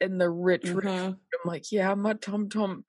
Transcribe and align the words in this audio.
and 0.00 0.20
the 0.20 0.28
rich, 0.30 0.68
rich. 0.68 0.84
Mhm. 0.84 1.08
I'm 1.16 1.18
like, 1.44 1.70
yeah, 1.72 1.94
my 1.94 2.14
tum 2.14 2.48
tum, 2.48 2.84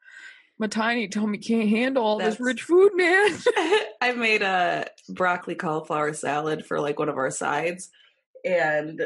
my 0.57 0.67
tiny 0.67 1.07
tummy 1.07 1.37
can't 1.37 1.69
handle 1.69 2.03
all 2.03 2.17
this 2.17 2.39
rich 2.39 2.61
food, 2.63 2.91
man. 2.95 3.37
I 4.01 4.13
made 4.15 4.41
a 4.41 4.87
broccoli 5.09 5.55
cauliflower 5.55 6.13
salad 6.13 6.65
for 6.65 6.79
like 6.79 6.99
one 6.99 7.09
of 7.09 7.17
our 7.17 7.31
sides, 7.31 7.89
and 8.45 9.01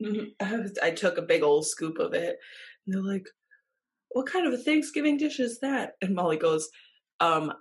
I, 0.40 0.56
was- 0.56 0.78
I 0.82 0.90
took 0.90 1.18
a 1.18 1.22
big 1.22 1.42
old 1.42 1.66
scoop 1.66 1.98
of 1.98 2.14
it. 2.14 2.38
And 2.86 2.94
they're 2.94 3.02
like, 3.02 3.26
"What 4.10 4.26
kind 4.26 4.46
of 4.46 4.52
a 4.52 4.58
Thanksgiving 4.58 5.16
dish 5.16 5.40
is 5.40 5.60
that?" 5.60 5.92
And 6.02 6.14
Molly 6.14 6.36
goes, 6.36 6.68
"Um, 7.20 7.52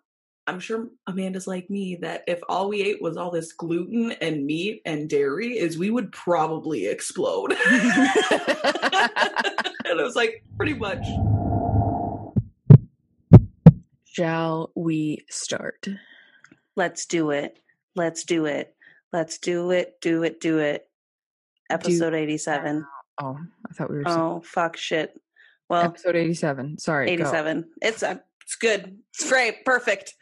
I'm 0.45 0.59
sure 0.59 0.89
Amanda's 1.07 1.47
like 1.47 1.69
me 1.69 1.95
that 2.01 2.23
if 2.27 2.39
all 2.49 2.67
we 2.69 2.81
ate 2.81 3.01
was 3.01 3.15
all 3.17 3.31
this 3.31 3.53
gluten 3.53 4.11
and 4.21 4.45
meat 4.45 4.81
and 4.85 5.09
dairy, 5.09 5.57
is 5.57 5.77
we 5.77 5.89
would 5.89 6.11
probably 6.11 6.87
explode." 6.87 7.51
and 7.69 7.79
I 8.91 10.03
was 10.03 10.15
like, 10.15 10.43
"Pretty 10.57 10.73
much." 10.73 11.05
Shall 14.05 14.71
we 14.75 15.25
start? 15.29 15.87
Let's 16.75 17.05
do 17.07 17.31
it. 17.31 17.59
Let's 17.95 18.23
do 18.23 18.45
it. 18.45 18.75
Let's 19.11 19.39
do 19.39 19.71
it. 19.71 19.99
Do 20.01 20.23
it. 20.23 20.39
Do 20.39 20.59
it. 20.59 20.87
Episode 21.69 22.13
87. 22.13 22.85
Oh, 23.21 23.37
I 23.69 23.73
thought 23.73 23.89
we 23.89 23.97
were 23.97 24.03
saying 24.05 24.17
Oh, 24.19 24.41
fuck 24.45 24.77
shit. 24.77 25.19
Well, 25.69 25.83
episode 25.83 26.15
87. 26.15 26.77
Sorry. 26.77 27.07
go. 27.07 27.23
87. 27.23 27.65
It's 27.81 28.03
uh, 28.03 28.17
it's 28.53 28.59
good. 28.59 28.97
It's 29.13 29.29
great. 29.29 29.65
Perfect. 29.65 30.13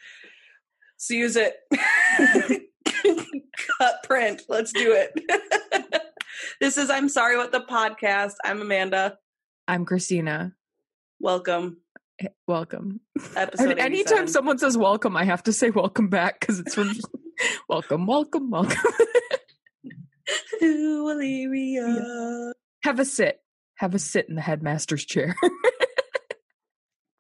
Let's 0.96 1.10
use 1.10 1.36
it. 1.36 1.56
Cut 3.78 4.04
print. 4.04 4.44
Let's 4.48 4.72
do 4.72 4.94
it. 4.94 6.02
this 6.62 6.78
is 6.78 6.90
I'm 6.90 7.10
sorry 7.10 7.38
what 7.38 7.52
the 7.52 7.62
podcast. 7.62 8.36
I'm 8.44 8.62
Amanda. 8.62 9.18
I'm 9.68 9.86
Christina. 9.86 10.54
Welcome. 11.20 11.78
Welcome. 12.48 13.02
Episode 13.36 13.80
anytime 13.80 14.28
someone 14.28 14.60
says 14.60 14.78
welcome, 14.78 15.18
I 15.18 15.26
have 15.26 15.44
to 15.44 15.54
say 15.54 15.70
welcome 15.70 16.08
back 16.08 16.40
because 16.40 16.60
it's 16.60 16.76
from 16.76 16.94
welcome, 17.70 18.06
welcome, 18.06 18.50
welcome. 18.50 18.78
to 20.60 21.10
Illyria. 21.12 22.54
have 22.84 23.00
a 23.00 23.06
sit. 23.06 23.40
Have 23.78 23.96
a 23.96 24.00
sit 24.00 24.30
in 24.30 24.36
the 24.36 24.42
headmaster's 24.42 25.04
chair. 25.04 25.36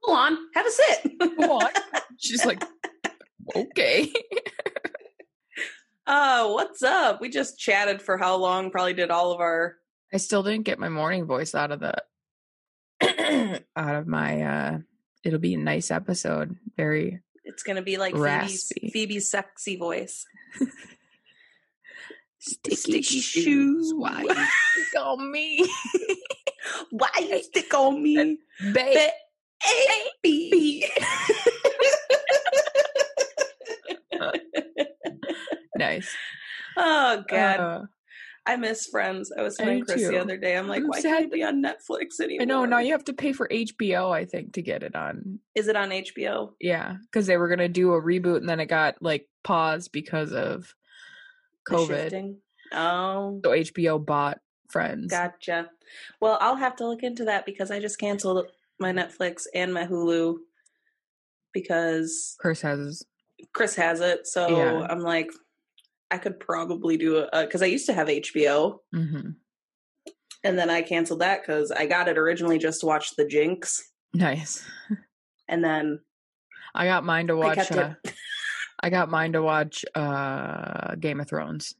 Go 0.05 0.13
on. 0.13 0.37
Have 0.55 0.65
a 0.65 0.71
sit. 0.71 1.19
Go 1.37 1.59
on. 1.59 1.71
She's 2.17 2.45
like, 2.45 2.63
okay. 3.55 4.11
Oh, 6.07 6.53
what's 6.55 6.81
up? 6.83 7.21
We 7.21 7.29
just 7.29 7.59
chatted 7.59 8.01
for 8.01 8.17
how 8.17 8.35
long? 8.35 8.71
Probably 8.71 8.93
did 8.93 9.11
all 9.11 9.31
of 9.31 9.39
our 9.39 9.77
I 10.11 10.17
still 10.17 10.43
didn't 10.43 10.65
get 10.65 10.79
my 10.79 10.89
morning 10.89 11.25
voice 11.25 11.55
out 11.55 11.71
of 11.71 11.79
the 11.79 11.95
out 13.77 13.95
of 13.95 14.07
my 14.07 14.41
uh 14.41 14.79
it'll 15.23 15.39
be 15.39 15.53
a 15.53 15.59
nice 15.59 15.89
episode. 15.91 16.57
Very 16.75 17.21
it's 17.45 17.63
gonna 17.63 17.81
be 17.81 17.97
like 17.97 18.13
Phoebe's, 18.13 18.25
Raspy. 18.25 18.91
Phoebe's 18.91 19.29
sexy 19.29 19.77
voice. 19.77 20.25
sticky, 22.39 22.75
Sticky 22.75 23.01
shoes. 23.01 23.23
shoes. 23.23 23.93
Why 23.95 24.21
you 24.23 24.33
stick 24.33 25.01
on 25.01 25.31
me? 25.31 25.69
Why 26.89 27.09
you 27.19 27.43
stick 27.43 27.73
on 27.73 28.03
me? 28.03 28.39
Babe. 28.73 29.11
Baby. 30.23 30.85
Nice. 35.77 36.15
oh 36.77 37.23
god. 37.27 37.59
Uh, 37.59 37.81
I 38.45 38.55
miss 38.55 38.87
friends. 38.87 39.31
I 39.37 39.41
was 39.43 39.55
telling 39.57 39.83
Chris 39.85 40.01
too. 40.01 40.09
the 40.09 40.19
other 40.19 40.37
day. 40.37 40.57
I'm 40.57 40.67
like, 40.67 40.81
I'm 40.81 40.87
why 40.87 40.99
sad 40.99 41.09
can't 41.09 41.25
it 41.25 41.31
be 41.31 41.43
on 41.43 41.63
Netflix 41.63 42.19
anymore? 42.19 42.41
I 42.41 42.45
know 42.45 42.65
now 42.65 42.79
you 42.79 42.91
have 42.91 43.03
to 43.05 43.13
pay 43.13 43.33
for 43.33 43.47
HBO, 43.47 44.11
I 44.11 44.25
think, 44.25 44.53
to 44.53 44.61
get 44.61 44.83
it 44.83 44.95
on. 44.95 45.39
Is 45.55 45.67
it 45.67 45.75
on 45.75 45.89
HBO? 45.89 46.51
Yeah, 46.59 46.97
because 47.03 47.27
they 47.27 47.37
were 47.37 47.47
gonna 47.47 47.69
do 47.69 47.93
a 47.93 48.01
reboot 48.01 48.37
and 48.37 48.49
then 48.49 48.59
it 48.59 48.65
got 48.67 48.95
like 49.01 49.27
paused 49.43 49.91
because 49.91 50.33
of 50.33 50.73
COVID. 51.69 52.35
Oh, 52.73 53.39
So 53.43 53.51
HBO 53.51 54.03
bought 54.03 54.39
Friends. 54.69 55.11
gotcha. 55.11 55.69
Well, 56.21 56.37
I'll 56.39 56.55
have 56.55 56.77
to 56.77 56.87
look 56.87 57.03
into 57.03 57.25
that 57.25 57.45
because 57.45 57.71
I 57.71 57.79
just 57.79 57.99
canceled 57.99 58.47
my 58.81 58.91
Netflix 58.91 59.43
and 59.53 59.73
my 59.73 59.85
Hulu 59.85 60.37
because 61.53 62.35
Chris 62.39 62.61
has 62.61 63.03
Chris 63.53 63.75
has 63.75 64.01
it. 64.01 64.27
So 64.27 64.47
Yeah. 64.57 64.87
I'm 64.89 64.99
like, 64.99 65.31
I 66.09 66.17
could 66.17 66.39
probably 66.39 66.97
do 66.97 67.17
it 67.19 67.29
because 67.31 67.61
I 67.61 67.67
used 67.67 67.85
to 67.85 67.93
have 67.93 68.07
HBO 68.07 68.79
hmm 68.91 69.29
and 70.43 70.57
then 70.57 70.71
I 70.71 70.81
canceled 70.81 71.19
that 71.19 71.41
because 71.43 71.71
I 71.71 71.85
got 71.85 72.07
it 72.07 72.17
originally 72.17 72.57
just 72.57 72.79
to 72.79 72.87
watch 72.87 73.15
The 73.15 73.25
Jinx. 73.27 73.91
nice. 74.13 74.67
And 75.47 75.63
then 75.63 75.99
I 76.73 76.85
got 76.85 77.05
mine 77.05 77.27
to 77.27 77.35
watch. 77.37 77.57
kept 77.57 77.71
Uh. 77.71 77.93
I 78.81 78.89
got 78.89 79.09
mine 79.11 79.33
to 79.33 79.41
watch 79.43 79.85
uh 79.93 80.95
Game 80.95 81.19
of 81.21 81.27
Thrones, 81.29 81.75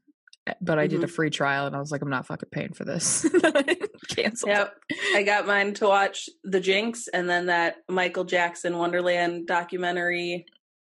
but 0.61 0.79
I 0.79 0.87
did 0.87 1.03
a 1.03 1.07
Mhm. 1.07 1.11
free 1.11 1.29
trial 1.29 1.67
and 1.67 1.75
I 1.75 1.79
was 1.79 1.91
like, 1.91 2.01
I'm 2.01 2.09
not 2.09 2.25
fucking 2.27 2.49
paying 2.51 2.73
for 2.73 2.83
this. 2.83 3.25
Cancel. 4.09 4.49
Yep. 4.49 4.75
I 5.15 5.23
got 5.23 5.47
mine 5.47 5.73
to 5.75 5.87
watch 5.87 6.29
The 6.43 6.59
Jinx 6.59 7.07
and 7.07 7.29
then 7.29 7.45
that 7.47 7.77
Michael 7.87 8.23
Jackson 8.25 8.77
Wonderland 8.77 9.47
documentary, 9.47 10.45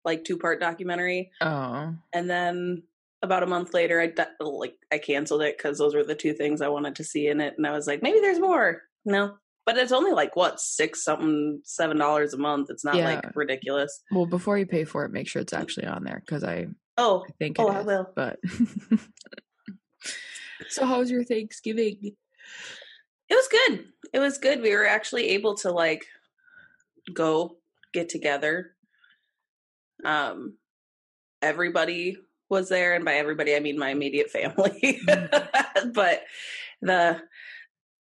like 0.06 0.24
two 0.24 0.38
part 0.38 0.60
documentary. 0.60 1.32
Oh, 1.42 1.94
And 2.14 2.30
then 2.30 2.84
about 3.22 3.44
a 3.44 3.48
month 3.48 3.74
later, 3.74 4.02
I 4.02 4.12
like 4.40 4.76
I 4.92 4.98
canceled 4.98 5.44
it 5.44 5.58
because 5.58 5.78
those 5.78 5.94
were 5.94 6.04
the 6.04 6.16
two 6.16 6.34
things 6.34 6.62
I 6.62 6.70
wanted 6.70 6.96
to 6.96 7.04
see 7.04 7.28
in 7.28 7.40
it, 7.40 7.54
and 7.58 7.68
I 7.68 7.72
was 7.72 7.86
like, 7.86 8.02
maybe 8.02 8.20
there's 8.20 8.40
more. 8.40 8.82
No, 9.06 9.36
but 9.66 9.78
it's 9.78 9.92
only 9.92 10.12
like 10.12 10.36
what 10.36 10.60
six 10.60 11.04
something 11.04 11.62
seven 11.64 11.98
dollars 11.98 12.34
a 12.34 12.38
month. 12.40 12.72
It's 12.72 12.84
not 12.84 12.96
Yeah. 12.96 13.06
like 13.06 13.36
ridiculous. 13.36 14.02
well, 14.12 14.26
before 14.26 14.58
you 14.58 14.66
pay 14.66 14.86
for 14.86 15.06
it, 15.06 15.12
make 15.12 15.28
sure 15.28 15.40
it's 15.44 15.54
actually 15.54 15.86
on 15.86 16.04
there 16.04 16.24
because 16.26 16.44
I, 16.44 16.66
Oh, 16.98 17.24
I 17.28 17.32
think 17.38 17.58
oh, 17.60 17.68
it 17.70 17.76
I 17.76 17.80
is, 17.82 17.86
will. 17.86 18.10
But 18.16 18.40
so, 20.70 20.86
how 20.86 21.00
was 21.00 21.12
your 21.12 21.24
Thanksgiving? 21.24 22.16
It 23.30 23.36
was 23.36 23.48
good. 23.48 23.86
It 24.14 24.20
was 24.20 24.38
good. 24.38 24.62
We 24.62 24.76
were 24.76 24.88
actually 24.88 25.30
able 25.30 25.56
to 25.58 25.72
like 25.72 26.06
go 27.14 27.58
get 27.94 28.10
together. 28.10 28.72
Um 30.04 30.58
everybody 31.42 32.18
was 32.50 32.70
there 32.70 32.94
and 32.94 33.06
by 33.06 33.14
everybody 33.14 33.56
I 33.56 33.60
mean 33.60 33.80
my 33.80 33.90
immediate 33.90 34.30
family. 34.30 35.00
but 35.94 36.24
the 36.82 37.22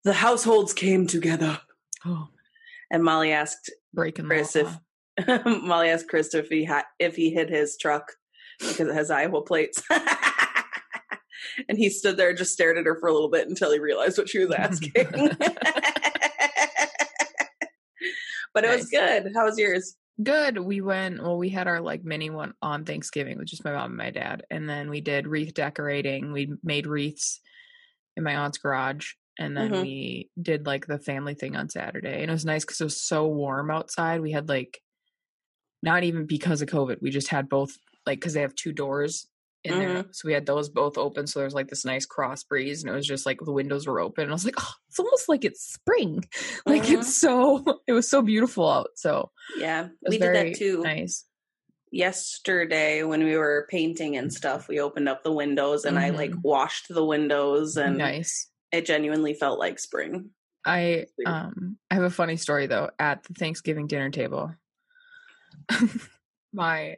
the 0.05 0.13
households 0.13 0.73
came 0.73 1.07
together 1.07 1.61
Oh, 2.05 2.29
and 2.91 3.05
Molly 3.05 3.33
asked 3.33 3.71
breaking 3.93 4.27
Chris 4.27 4.57
if 4.57 4.69
Molly 5.45 5.91
asked 5.91 6.09
Chris 6.09 6.35
if 6.35 6.49
he 6.49 6.65
had 6.65 6.85
if 6.99 7.17
he 7.17 7.31
hid 7.31 7.51
his 7.51 7.77
truck 7.77 8.13
because 8.59 8.89
it 8.89 8.95
has 8.95 9.11
Iowa 9.11 9.43
plates. 9.43 9.83
and 11.69 11.79
he 11.79 11.91
stood 11.91 12.17
there 12.17 12.31
and 12.31 12.39
just 12.39 12.53
stared 12.53 12.79
at 12.79 12.87
her 12.87 12.99
for 12.99 13.09
a 13.09 13.13
little 13.13 13.31
bit 13.31 13.49
until 13.49 13.73
he 13.73 13.79
realized 13.79 14.19
what 14.19 14.29
she 14.29 14.39
was 14.39 14.53
asking. 14.53 14.93
but 18.55 18.65
it 18.65 18.77
was 18.77 18.87
good. 18.87 19.33
How 19.35 19.45
was 19.45 19.59
yours? 19.59 19.97
Good. 20.23 20.59
We 20.59 20.81
went. 20.81 21.23
Well, 21.23 21.39
we 21.39 21.49
had 21.49 21.67
our 21.67 21.81
like 21.81 22.05
mini 22.05 22.31
one 22.31 22.53
on 22.61 22.85
Thanksgiving 22.85 23.39
with 23.39 23.49
just 23.49 23.65
my 23.65 23.73
mom 23.73 23.93
and 23.93 23.97
my 23.97 24.11
dad, 24.11 24.45
and 24.51 24.69
then 24.69 24.91
we 24.91 25.01
did 25.01 25.27
wreath 25.27 25.55
decorating. 25.55 26.33
We 26.33 26.53
made 26.63 26.87
wreaths 26.87 27.41
in 28.17 28.25
my 28.25 28.37
aunt's 28.37 28.59
garage, 28.59 29.13
and 29.39 29.57
then 29.57 29.71
Mhm. 29.71 29.83
we 29.83 30.31
did 30.41 30.67
like 30.67 30.87
the 30.87 30.99
family 30.99 31.35
thing 31.35 31.57
on 31.57 31.71
Saturday. 31.71 32.21
And 32.21 32.31
it 32.31 32.35
was 32.35 32.45
nice 32.45 32.65
because 32.65 32.81
it 32.81 32.85
was 32.85 33.03
so 33.03 33.29
warm 33.29 33.71
outside. 33.71 34.21
We 34.21 34.33
had 34.33 34.49
like, 34.49 34.81
not 35.83 36.05
even 36.05 36.27
because 36.27 36.61
of 36.61 36.69
COVID, 36.69 37.01
we 37.01 37.11
just 37.11 37.29
had 37.29 37.49
both 37.49 37.71
like 38.07 38.21
because 38.21 38.35
they 38.35 38.43
have 38.43 38.55
two 38.55 38.73
doors 38.73 39.27
in 39.65 39.79
there, 39.79 40.05
so 40.11 40.27
we 40.27 40.33
had 40.33 40.47
those 40.47 40.69
both 40.69 40.97
open. 40.97 41.27
So 41.27 41.39
there 41.41 41.45
was 41.47 41.55
like 41.55 41.69
this 41.69 41.85
nice 41.85 42.07
cross 42.07 42.43
breeze, 42.45 42.83
and 42.83 42.91
it 42.91 42.95
was 42.97 43.07
just 43.07 43.27
like 43.27 43.39
the 43.45 43.53
windows 43.53 43.87
were 43.87 44.01
open. 44.01 44.23
And 44.25 44.31
I 44.33 44.35
was 44.35 44.45
like, 44.45 44.55
oh, 44.59 44.73
it's 44.89 44.99
almost 44.99 45.29
like 45.29 45.45
it's 45.45 45.63
spring. 45.63 46.25
Like 46.67 46.85
Mhm. 46.85 47.01
it's 47.01 47.17
so. 47.21 47.81
It 47.87 47.93
was 47.93 48.09
so 48.09 48.23
beautiful 48.23 48.69
out. 48.71 48.91
So 48.95 49.31
Yeah, 49.59 49.89
we 50.09 50.19
did 50.19 50.35
that 50.35 50.55
too. 50.57 50.83
Nice. 50.83 51.27
Yesterday 51.93 53.03
when 53.03 53.25
we 53.25 53.37
were 53.37 53.67
painting 53.69 54.17
and 54.17 54.33
stuff, 54.33 54.69
we 54.69 54.79
opened 54.81 55.09
up 55.09 55.25
the 55.25 55.33
windows 55.33 55.85
and 55.85 55.99
I 55.99 56.11
like 56.11 56.33
washed 56.43 56.87
the 56.89 57.05
windows 57.05 57.77
and 57.77 57.99
nice. 57.99 58.49
it 58.73 58.87
genuinely 58.87 59.35
felt 59.35 59.59
like 59.59 59.79
spring. 59.81 60.31
I 60.65 61.07
um 61.27 61.79
I 61.91 61.95
have 61.95 62.05
a 62.05 62.11
funny 62.11 62.37
story 62.37 62.67
though 62.67 62.91
at 62.99 63.25
the 63.25 63.35
Thanksgiving 63.35 63.87
dinner 63.89 64.11
table. 64.11 64.55
my 66.53 66.97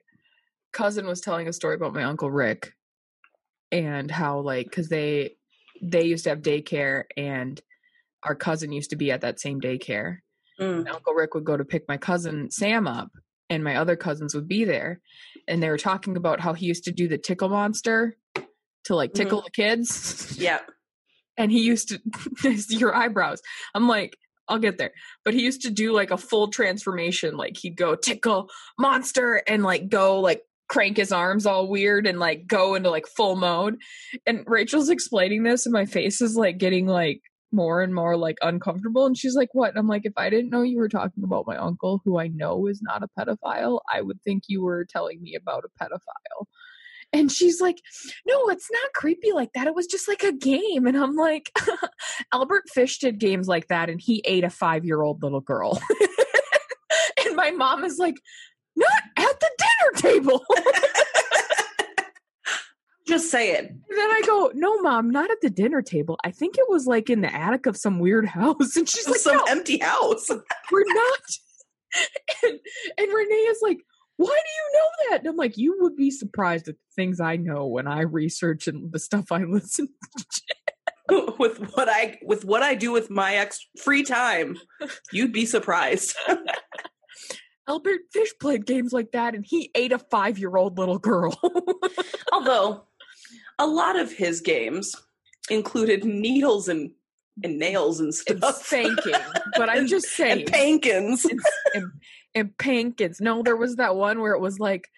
cousin 0.73 1.07
was 1.07 1.21
telling 1.21 1.49
a 1.49 1.53
story 1.53 1.75
about 1.75 1.95
my 1.95 2.05
uncle 2.05 2.31
Rick 2.31 2.73
and 3.71 4.11
how 4.11 4.41
like 4.41 4.71
cuz 4.71 4.89
they 4.89 5.37
they 5.83 6.05
used 6.05 6.25
to 6.25 6.31
have 6.31 6.43
daycare 6.43 7.05
and 7.17 7.61
our 8.23 8.35
cousin 8.35 8.73
used 8.73 8.91
to 8.91 8.97
be 8.97 9.11
at 9.11 9.23
that 9.23 9.41
same 9.41 9.61
daycare. 9.61 10.19
Mm. 10.61 10.89
Uncle 10.89 11.15
Rick 11.15 11.35
would 11.35 11.45
go 11.45 11.57
to 11.57 11.65
pick 11.65 11.89
my 11.89 11.97
cousin 11.97 12.51
Sam 12.51 12.87
up 12.87 13.11
and 13.51 13.65
my 13.65 13.77
other 13.77 13.97
cousins 13.97 14.35
would 14.35 14.47
be 14.47 14.65
there 14.65 15.01
and 15.49 15.63
they 15.63 15.69
were 15.69 15.79
talking 15.79 16.17
about 16.17 16.41
how 16.41 16.53
he 16.53 16.67
used 16.67 16.85
to 16.85 16.93
do 16.93 17.09
the 17.09 17.19
tickle 17.19 17.49
monster 17.49 18.17
to 18.85 18.95
like 18.95 19.13
tickle 19.13 19.43
the 19.43 19.51
kids. 19.51 20.37
Yep. 20.39 20.71
and 21.37 21.51
he 21.51 21.63
used 21.63 21.89
to 21.89 22.01
your 22.75 22.95
eyebrows. 22.95 23.41
I'm 23.75 23.89
like, 23.89 24.17
I'll 24.49 24.59
get 24.59 24.79
there. 24.79 24.93
But 25.25 25.35
he 25.35 25.43
used 25.43 25.63
to 25.63 25.71
do 25.71 25.93
like 25.93 26.11
a 26.11 26.17
full 26.17 26.49
transformation. 26.49 27.37
Like 27.37 27.57
he'd 27.57 27.77
go 27.77 27.95
tickle 27.95 28.51
monster 28.79 29.43
and 29.47 29.63
like 29.63 29.89
go 29.89 30.21
like 30.21 30.43
crank 30.73 30.97
his 30.97 31.13
arms 31.13 31.45
all 31.45 31.69
weird 31.69 32.07
and 32.07 32.19
like 32.19 32.47
go 32.47 32.75
into 32.75 32.89
like 32.89 33.07
full 33.07 33.37
mode. 33.37 33.77
And 34.27 34.43
Rachel's 34.47 34.89
explaining 34.89 35.43
this 35.43 35.67
and 35.67 35.73
my 35.73 35.85
face 35.85 36.23
is 36.23 36.35
like 36.35 36.57
getting 36.57 36.87
like 36.87 37.21
more 37.53 37.83
and 37.83 37.95
more 37.95 38.17
like 38.17 38.39
uncomfortable. 38.41 39.05
And 39.05 39.17
she's 39.17 39.35
like, 39.35 39.51
What? 39.53 39.69
And 39.69 39.79
I'm 39.79 39.87
like, 39.87 40.07
If 40.07 40.15
I 40.17 40.31
didn't 40.31 40.49
know 40.49 40.63
you 40.63 40.79
were 40.79 40.89
talking 40.89 41.25
about 41.25 41.47
my 41.47 41.57
uncle, 41.59 42.01
who 42.05 42.19
I 42.19 42.29
know 42.29 42.67
is 42.69 42.81
not 42.81 43.03
a 43.03 43.09
pedophile, 43.19 43.81
I 43.93 44.01
would 44.01 44.23
think 44.23 44.45
you 44.49 44.63
were 44.63 44.87
telling 44.89 45.23
me 45.23 45.35
about 45.35 45.65
a 45.65 45.85
pedophile. 45.85 46.47
And 47.13 47.31
she's 47.31 47.61
like, 47.61 47.77
No, 48.27 48.49
it's 48.49 48.71
not 48.73 48.95
creepy 48.95 49.33
like 49.33 49.51
that. 49.55 49.67
It 49.67 49.75
was 49.75 49.87
just 49.87 50.09
like 50.09 50.23
a 50.23 50.33
game. 50.33 50.87
And 50.87 50.97
I'm 50.97 51.17
like, 51.17 51.53
Albert 52.33 52.65
Fish 52.73 52.99
did 52.99 53.21
games 53.21 53.47
like 53.47 53.69
that 53.69 53.91
and 53.91 54.01
he 54.01 54.23
ate 54.25 54.45
a 54.45 54.51
five 54.51 54.87
year 54.87 55.03
old 55.03 55.23
little 55.23 55.43
girl. 55.43 55.79
and 57.27 57.37
my 57.37 57.51
mom 57.51 57.85
is 57.85 57.99
like, 57.99 58.17
Not 58.77 59.03
at 59.17 59.41
the 59.41 59.51
dinner 59.59 60.13
table. 60.15 60.45
Just 63.07 63.31
saying. 63.31 63.67
And 63.67 63.99
then 63.99 64.11
I 64.11 64.23
go, 64.25 64.53
no, 64.55 64.81
mom, 64.81 65.11
not 65.11 65.31
at 65.31 65.41
the 65.43 65.51
dinner 65.51 65.83
table. 65.83 66.19
I 66.25 66.31
think 66.31 66.57
it 66.57 66.69
was 66.69 66.87
like 66.87 67.11
in 67.11 67.21
the 67.21 67.35
attic 67.35 67.67
of 67.67 67.77
some 67.77 67.99
weird 67.99 68.27
house. 68.27 68.77
And 68.77 68.89
she's 68.89 69.09
like, 69.09 69.19
some 69.19 69.37
no, 69.37 69.45
empty 69.49 69.79
house. 69.79 70.29
we're 70.73 70.85
not. 70.87 71.21
and, 72.45 72.59
and 72.99 73.13
Renee 73.13 73.35
is 73.35 73.59
like, 73.61 73.79
why 74.17 74.29
do 74.29 74.33
you 74.33 74.79
know 74.79 74.87
that? 75.11 75.21
And 75.21 75.29
I'm 75.29 75.37
like, 75.37 75.59
you 75.59 75.77
would 75.81 75.97
be 75.97 76.11
surprised 76.11 76.69
at 76.69 76.77
the 76.77 76.95
things 76.95 77.21
I 77.21 77.37
know 77.37 77.67
when 77.67 77.87
I 77.87 78.03
research 78.03 78.69
and 78.69 78.93
the 78.93 78.99
stuff 78.99 79.33
I 79.33 79.43
listen 79.45 79.89
to. 81.09 81.35
with 81.39 81.59
what 81.75 81.89
I 81.89 82.19
with 82.23 82.45
what 82.45 82.63
I 82.63 82.75
do 82.75 82.93
with 82.93 83.11
my 83.11 83.35
ex 83.35 83.67
free 83.83 84.05
time, 84.05 84.57
you'd 85.11 85.33
be 85.33 85.45
surprised. 85.45 86.17
Albert 87.69 88.01
Fish 88.13 88.33
played 88.41 88.67
games 88.67 88.93
like 88.93 89.13
that 89.13 89.35
and 89.35 89.45
he 89.47 89.71
ate 89.75 89.93
a 89.93 89.99
five 89.99 90.39
year 90.39 90.57
old 90.57 90.79
little 90.79 90.99
girl. 90.99 91.39
Although 92.33 92.85
a 93.59 93.67
lot 93.67 93.99
of 93.99 94.13
his 94.13 94.41
games 94.41 94.95
included 95.51 96.05
needles 96.05 96.69
and 96.69 96.91
and 97.43 97.59
nails 97.59 98.01
and 98.01 98.15
stuff. 98.15 98.43
And 98.43 98.55
spanking. 98.55 99.21
But 99.57 99.69
I'm 99.69 99.87
just 99.87 100.09
saying. 100.09 100.43
and 100.43 100.53
pankins. 100.53 101.25
And, 101.25 101.41
and, 101.75 101.87
and 102.35 102.57
pankins. 102.59 103.21
No, 103.21 103.43
there 103.43 103.57
was 103.57 103.77
that 103.77 103.97
one 103.97 104.21
where 104.21 104.33
it 104.33 104.41
was 104.41 104.59
like 104.59 104.89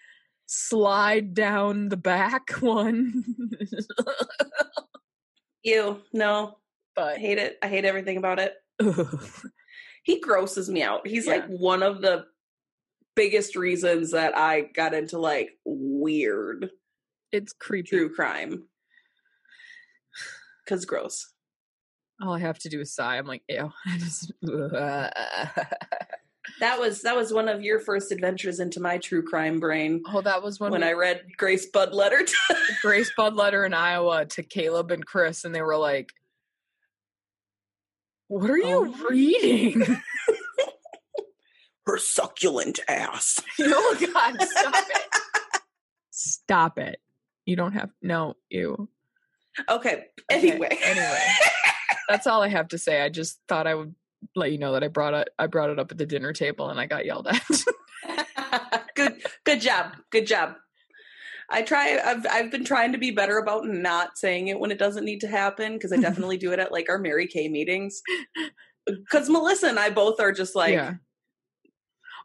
slide 0.45 1.33
down 1.33 1.89
the 1.89 1.97
back 1.97 2.49
one. 2.59 3.23
Ew, 5.63 6.01
no. 6.13 6.57
But 6.95 7.15
I 7.15 7.17
hate 7.17 7.37
it. 7.37 7.57
I 7.61 7.67
hate 7.67 7.85
everything 7.85 8.17
about 8.17 8.39
it. 8.39 8.53
he 10.03 10.19
grosses 10.19 10.69
me 10.69 10.81
out. 10.83 11.07
He's 11.07 11.25
yeah. 11.25 11.33
like 11.33 11.47
one 11.47 11.83
of 11.83 12.01
the 12.01 12.25
biggest 13.15 13.55
reasons 13.55 14.11
that 14.11 14.37
I 14.37 14.61
got 14.61 14.93
into 14.93 15.17
like 15.19 15.51
weird 15.65 16.69
it's 17.31 17.53
creepy. 17.53 17.89
True 17.89 18.13
crime. 18.13 18.63
Cause 20.67 20.85
gross. 20.85 21.31
All 22.21 22.33
I 22.33 22.39
have 22.39 22.59
to 22.59 22.69
do 22.69 22.79
is 22.79 22.95
sigh. 22.95 23.17
I'm 23.17 23.25
like, 23.25 23.43
ew. 23.49 23.71
I 23.85 23.97
just 23.97 24.31
That 26.59 26.79
was 26.79 27.01
that 27.01 27.15
was 27.15 27.33
one 27.33 27.49
of 27.49 27.63
your 27.63 27.79
first 27.79 28.11
adventures 28.11 28.59
into 28.59 28.79
my 28.79 28.97
true 28.99 29.23
crime 29.23 29.59
brain. 29.59 30.03
Oh, 30.07 30.21
that 30.21 30.41
was 30.41 30.59
when, 30.59 30.71
when 30.71 30.81
we, 30.81 30.87
I 30.87 30.93
read 30.93 31.23
Grace 31.37 31.65
Budd 31.65 31.93
letter 31.93 32.23
to 32.23 32.57
Grace 32.81 33.11
Budd 33.17 33.35
letter 33.35 33.65
in 33.65 33.73
Iowa 33.73 34.25
to 34.25 34.43
Caleb 34.43 34.91
and 34.91 35.05
Chris, 35.05 35.43
and 35.43 35.53
they 35.53 35.63
were 35.63 35.75
like, 35.75 36.11
"What 38.27 38.49
are 38.49 38.57
you 38.57 38.95
oh. 38.95 39.07
reading?" 39.09 39.81
Her 41.85 41.97
succulent 41.97 42.79
ass. 42.87 43.39
oh 43.61 43.97
God! 44.13 44.41
Stop 44.41 44.85
it! 44.89 45.61
Stop 46.11 46.77
it! 46.79 46.99
You 47.45 47.55
don't 47.55 47.73
have 47.73 47.91
no 48.01 48.35
you. 48.49 48.89
Okay. 49.69 50.05
Anyway. 50.29 50.67
Okay. 50.67 50.79
Anyway. 50.83 51.19
That's 52.09 52.27
all 52.27 52.41
I 52.41 52.49
have 52.49 52.67
to 52.69 52.77
say. 52.77 53.01
I 53.01 53.09
just 53.09 53.39
thought 53.47 53.67
I 53.67 53.75
would 53.75 53.95
let 54.35 54.51
you 54.51 54.57
know 54.57 54.73
that 54.73 54.83
I 54.83 54.87
brought 54.87 55.13
it 55.13 55.29
I 55.37 55.47
brought 55.47 55.69
it 55.69 55.79
up 55.79 55.91
at 55.91 55.97
the 55.97 56.05
dinner 56.05 56.33
table 56.33 56.69
and 56.69 56.79
I 56.79 56.87
got 56.87 57.05
yelled 57.05 57.27
at. 57.27 57.43
good 58.95 59.21
good 59.43 59.61
job. 59.61 59.93
Good 60.11 60.27
job. 60.27 60.55
I 61.49 61.61
try 61.61 61.99
I've 62.03 62.25
I've 62.29 62.51
been 62.51 62.65
trying 62.65 62.91
to 62.93 62.97
be 62.97 63.11
better 63.11 63.37
about 63.37 63.67
not 63.67 64.17
saying 64.17 64.47
it 64.47 64.59
when 64.59 64.71
it 64.71 64.79
doesn't 64.79 65.05
need 65.05 65.21
to 65.21 65.27
happen 65.27 65.73
because 65.73 65.93
I 65.93 65.97
definitely 65.97 66.37
do 66.37 66.51
it 66.51 66.59
at 66.59 66.71
like 66.71 66.89
our 66.89 66.97
Mary 66.97 67.27
Kay 67.27 67.47
meetings. 67.47 68.01
Cuz 69.11 69.29
Melissa 69.29 69.67
and 69.67 69.79
I 69.79 69.89
both 69.91 70.19
are 70.19 70.31
just 70.31 70.55
like 70.55 70.73
yeah. 70.73 70.95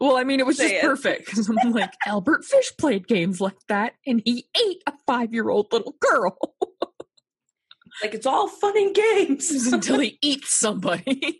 Well, 0.00 0.16
I 0.16 0.24
mean, 0.24 0.40
it 0.40 0.46
was 0.46 0.56
Say 0.56 0.70
just 0.70 0.74
it. 0.76 0.86
perfect 0.86 1.26
because 1.26 1.48
I'm 1.48 1.72
like, 1.72 1.92
Albert 2.06 2.44
Fish 2.44 2.72
played 2.78 3.06
games 3.06 3.38
like 3.40 3.58
that, 3.68 3.94
and 4.06 4.22
he 4.24 4.46
ate 4.56 4.82
a 4.86 4.92
five 5.06 5.34
year 5.34 5.50
old 5.50 5.66
little 5.72 5.94
girl. 6.00 6.38
like 8.02 8.14
it's 8.14 8.24
all 8.24 8.48
fun 8.48 8.78
and 8.78 8.94
games 8.94 9.50
until 9.70 10.00
he 10.00 10.18
eats 10.22 10.54
somebody. 10.54 11.38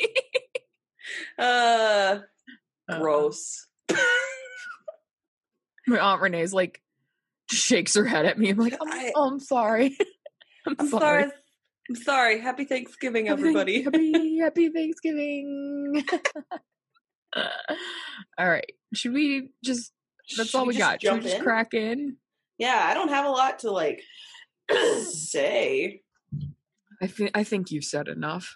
uh, 1.39 2.19
gross. 2.99 3.67
My 5.87 5.99
aunt 5.99 6.21
Renee's 6.21 6.53
like 6.53 6.83
shakes 7.51 7.95
her 7.95 8.05
head 8.05 8.27
at 8.27 8.39
me. 8.39 8.51
I'm 8.51 8.59
like, 8.59 8.77
oh, 8.79 8.87
I, 8.87 9.12
oh 9.17 9.31
I'm 9.31 9.41
sorry. 9.41 9.97
I'm, 10.67 10.77
I'm 10.79 10.89
sorry. 10.89 11.23
sorry. 11.23 11.33
I'm 11.89 11.97
sorry. 11.97 12.41
Happy 12.41 12.65
Thanksgiving, 12.67 13.29
everybody. 13.29 13.83
Happy, 13.83 14.39
happy 14.39 14.69
Thanksgiving. 14.69 16.05
All 17.37 18.49
right. 18.49 18.73
Should 18.94 19.12
we 19.12 19.50
just 19.65 19.93
that's 20.37 20.50
Should 20.50 20.59
all 20.59 20.67
we, 20.67 20.75
we 20.75 20.79
got. 20.79 21.03
Should 21.03 21.15
we 21.15 21.21
just 21.21 21.37
in? 21.37 21.43
crack 21.43 21.75
in? 21.75 22.17
Yeah, 22.59 22.81
I 22.85 22.94
don't 22.94 23.09
have 23.09 23.25
a 23.25 23.31
lot 23.31 23.61
to 23.61 23.71
like 23.71 24.03
say. 25.03 26.03
I 27.03 27.06
think 27.06 27.31
I 27.35 27.44
think 27.44 27.71
you've 27.71 27.85
said 27.85 28.09
enough. 28.09 28.55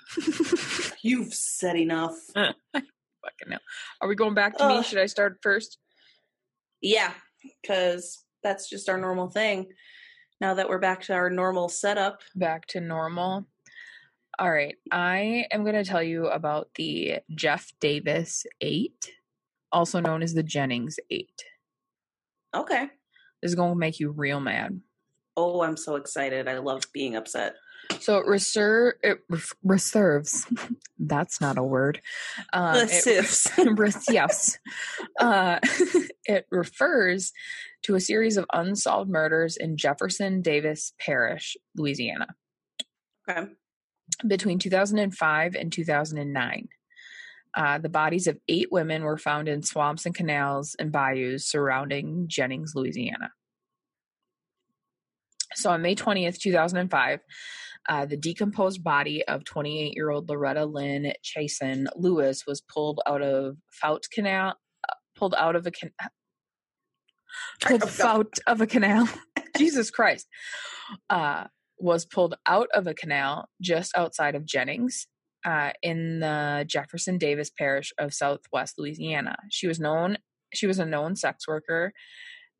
you've 1.02 1.32
said 1.32 1.76
enough. 1.76 2.16
Fucking 2.34 3.50
hell. 3.50 3.60
Are 4.00 4.08
we 4.08 4.14
going 4.14 4.34
back 4.34 4.58
to 4.58 4.64
uh, 4.64 4.68
me? 4.76 4.82
Should 4.82 4.98
I 4.98 5.06
start 5.06 5.38
first? 5.42 5.78
Yeah, 6.82 7.12
because 7.62 8.24
that's 8.42 8.68
just 8.68 8.88
our 8.88 8.98
normal 8.98 9.30
thing. 9.30 9.68
Now 10.40 10.54
that 10.54 10.68
we're 10.68 10.78
back 10.78 11.00
to 11.02 11.14
our 11.14 11.30
normal 11.30 11.70
setup. 11.70 12.20
Back 12.34 12.66
to 12.68 12.80
normal. 12.80 13.46
All 14.38 14.50
right. 14.50 14.76
I 14.90 15.46
am 15.52 15.62
going 15.62 15.76
to 15.76 15.84
tell 15.84 16.02
you 16.02 16.26
about 16.26 16.68
the 16.74 17.18
Jeff 17.34 17.72
Davis 17.80 18.44
8, 18.60 19.12
also 19.70 20.00
known 20.00 20.22
as 20.22 20.34
the 20.34 20.42
Jennings 20.42 20.98
8. 21.10 21.28
Okay. 22.56 22.88
This 23.42 23.50
is 23.50 23.54
going 23.54 23.72
to 23.72 23.78
make 23.78 24.00
you 24.00 24.10
real 24.10 24.40
mad. 24.40 24.80
Oh, 25.36 25.62
I'm 25.62 25.76
so 25.76 25.96
excited. 25.96 26.48
I 26.48 26.58
love 26.58 26.82
being 26.92 27.16
upset. 27.16 27.54
So 28.00 28.18
it, 28.18 28.26
reser- 28.26 28.94
it 29.02 29.18
reserves. 29.62 30.46
That's 30.98 31.40
not 31.40 31.58
a 31.58 31.62
word. 31.62 32.00
Uh, 32.52 32.86
it, 32.88 34.06
yes. 34.10 34.58
Uh, 35.20 35.58
it 36.24 36.46
refers 36.50 37.32
to 37.82 37.94
a 37.94 38.00
series 38.00 38.36
of 38.36 38.46
unsolved 38.52 39.10
murders 39.10 39.56
in 39.56 39.76
Jefferson 39.76 40.40
Davis 40.40 40.92
Parish, 40.98 41.56
Louisiana. 41.76 42.28
Okay 43.28 43.48
between 44.26 44.58
2005 44.58 45.54
and 45.54 45.72
2009. 45.72 46.68
Uh, 47.56 47.78
the 47.78 47.88
bodies 47.88 48.26
of 48.26 48.38
eight 48.48 48.68
women 48.72 49.04
were 49.04 49.18
found 49.18 49.48
in 49.48 49.62
swamps 49.62 50.06
and 50.06 50.14
canals 50.14 50.74
and 50.78 50.90
bayous 50.90 51.48
surrounding 51.48 52.26
Jennings, 52.26 52.72
Louisiana. 52.74 53.30
So 55.54 55.70
on 55.70 55.82
May 55.82 55.94
20th, 55.94 56.38
2005, 56.38 57.20
uh, 57.88 58.06
the 58.06 58.16
decomposed 58.16 58.82
body 58.82 59.24
of 59.28 59.44
28 59.44 59.94
year 59.94 60.10
old 60.10 60.28
Loretta 60.28 60.64
Lynn 60.64 61.12
Chaisson 61.22 61.86
Lewis 61.94 62.44
was 62.46 62.60
pulled 62.60 63.00
out 63.06 63.22
of 63.22 63.56
Fout 63.70 64.04
Canal, 64.12 64.54
uh, 64.88 64.94
pulled 65.16 65.34
out 65.36 65.54
of 65.54 65.66
a 65.66 65.70
can- 65.70 65.92
pulled 67.60 68.00
out 68.00 68.38
of 68.46 68.60
a 68.60 68.66
canal. 68.66 69.08
Jesus 69.56 69.90
Christ. 69.90 70.26
Uh, 71.08 71.44
was 71.78 72.04
pulled 72.04 72.34
out 72.46 72.68
of 72.74 72.86
a 72.86 72.94
canal 72.94 73.48
just 73.60 73.96
outside 73.96 74.34
of 74.34 74.46
Jennings 74.46 75.06
uh, 75.44 75.70
in 75.82 76.20
the 76.20 76.64
Jefferson 76.66 77.18
Davis 77.18 77.50
Parish 77.50 77.92
of 77.98 78.14
Southwest 78.14 78.74
Louisiana. 78.78 79.36
She 79.50 79.66
was 79.66 79.80
known 79.80 80.18
she 80.52 80.66
was 80.66 80.78
a 80.78 80.86
known 80.86 81.16
sex 81.16 81.48
worker 81.48 81.92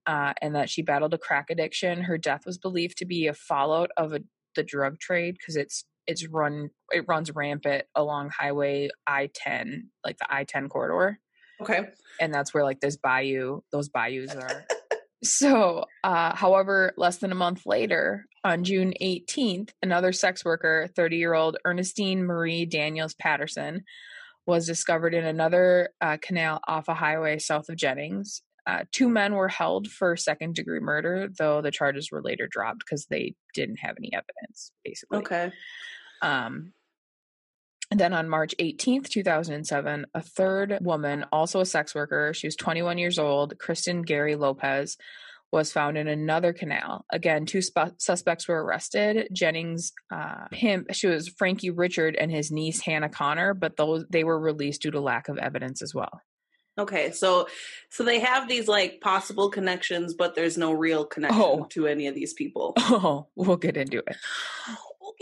uh, 0.06 0.35
and 0.42 0.54
that 0.54 0.68
she 0.68 0.83
battled 0.83 1.14
a 1.14 1.18
crack 1.18 1.47
addiction. 1.50 2.02
Her 2.02 2.18
death 2.18 2.42
was 2.44 2.59
believed 2.59 2.99
to 2.99 3.06
be 3.06 3.26
a 3.26 3.35
fallout 3.35 3.90
of 3.97 4.12
a, 4.12 4.21
the 4.54 4.62
drug 4.62 4.99
trade 4.99 5.37
because 5.38 5.56
it's 5.56 5.85
it's 6.06 6.28
run 6.28 6.68
it 6.90 7.04
runs 7.09 7.35
rampant 7.35 7.85
along 7.94 8.30
Highway 8.30 8.90
I 9.06 9.30
ten, 9.35 9.90
like 10.04 10.18
the 10.18 10.26
I 10.28 10.44
ten 10.44 10.68
corridor. 10.68 11.18
Okay, 11.61 11.88
and 12.21 12.35
that's 12.35 12.52
where 12.52 12.64
like 12.64 12.80
this 12.80 12.97
bayou, 12.97 13.61
those 13.73 13.88
bayous 13.88 14.35
are. 14.35 14.66
So, 15.25 15.87
uh, 16.04 16.37
however, 16.37 16.92
less 16.99 17.16
than 17.16 17.33
a 17.33 17.35
month 17.35 17.62
later, 17.64 18.26
on 18.44 18.62
June 18.62 18.92
18th, 19.00 19.70
another 19.82 20.12
sex 20.12 20.44
worker, 20.44 20.88
30 20.94 21.16
year 21.16 21.34
old 21.34 21.56
Ernestine 21.64 22.24
Marie 22.24 22.66
Daniels 22.66 23.14
Patterson, 23.14 23.84
was 24.46 24.66
discovered 24.66 25.14
in 25.14 25.24
another 25.24 25.90
uh, 26.00 26.18
canal 26.20 26.60
off 26.68 26.88
a 26.88 26.94
highway 26.94 27.38
south 27.38 27.68
of 27.68 27.76
Jennings. 27.76 28.42
Uh, 28.66 28.84
two 28.92 29.08
men 29.08 29.34
were 29.34 29.48
held 29.48 29.88
for 29.88 30.16
second 30.16 30.54
degree 30.54 30.80
murder, 30.80 31.28
though 31.38 31.60
the 31.60 31.70
charges 31.70 32.10
were 32.10 32.22
later 32.22 32.46
dropped 32.50 32.80
because 32.80 33.06
they 33.06 33.34
didn't 33.54 33.76
have 33.76 33.96
any 33.98 34.10
evidence, 34.12 34.72
basically. 34.84 35.18
Okay. 35.18 35.52
Um, 36.22 36.72
and 37.90 38.00
then 38.00 38.14
on 38.14 38.28
March 38.28 38.54
18th, 38.58 39.08
2007, 39.08 40.06
a 40.14 40.20
third 40.22 40.78
woman, 40.80 41.26
also 41.30 41.60
a 41.60 41.66
sex 41.66 41.94
worker, 41.94 42.32
she 42.34 42.46
was 42.46 42.56
21 42.56 42.96
years 42.98 43.18
old, 43.18 43.58
Kristen 43.58 44.02
Gary 44.02 44.34
Lopez, 44.36 44.96
was 45.54 45.73
found 45.73 45.96
in 45.96 46.06
another 46.08 46.52
canal. 46.52 47.06
Again, 47.11 47.46
two 47.46 47.62
sp- 47.64 47.96
suspects 47.96 48.46
were 48.46 48.62
arrested. 48.62 49.28
Jennings, 49.32 49.92
uh, 50.12 50.44
him, 50.52 50.84
she 50.92 51.06
was 51.06 51.28
Frankie 51.28 51.70
Richard 51.70 52.16
and 52.16 52.30
his 52.30 52.50
niece 52.50 52.80
Hannah 52.82 53.08
Connor, 53.08 53.54
but 53.54 53.76
those 53.76 54.04
they 54.11 54.25
were 54.25 54.38
released 54.38 54.82
due 54.82 54.90
to 54.90 55.00
lack 55.00 55.28
of 55.28 55.38
evidence 55.38 55.80
as 55.80 55.94
well. 55.94 56.20
Okay, 56.76 57.12
so 57.12 57.46
so 57.88 58.02
they 58.02 58.18
have 58.18 58.49
these 58.49 58.66
like 58.66 59.00
possible 59.00 59.49
connections, 59.49 60.12
but 60.12 60.34
there's 60.34 60.58
no 60.58 60.73
real 60.73 61.04
connection 61.06 61.40
Oh. 61.40 61.66
to 61.70 61.87
any 61.87 62.08
of 62.08 62.14
these 62.16 62.34
people. 62.34 62.75
Oh, 62.80 63.28
we'll 63.37 63.56
get 63.56 63.76
into 63.76 63.99
it. 63.99 64.16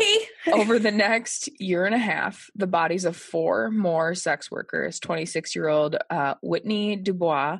Okay. 0.01 0.27
Over 0.53 0.79
the 0.79 0.91
next 0.91 1.49
year 1.61 1.85
and 1.85 1.95
a 1.95 1.99
half, 1.99 2.49
the 2.55 2.67
bodies 2.67 3.05
of 3.05 3.17
four 3.17 3.71
more 3.71 4.15
sex 4.15 4.51
workers 4.51 4.99
26 5.01 5.55
year 5.55 5.69
old 5.69 5.97
uh, 6.09 6.35
Whitney 6.43 6.97
Dubois, 6.97 7.59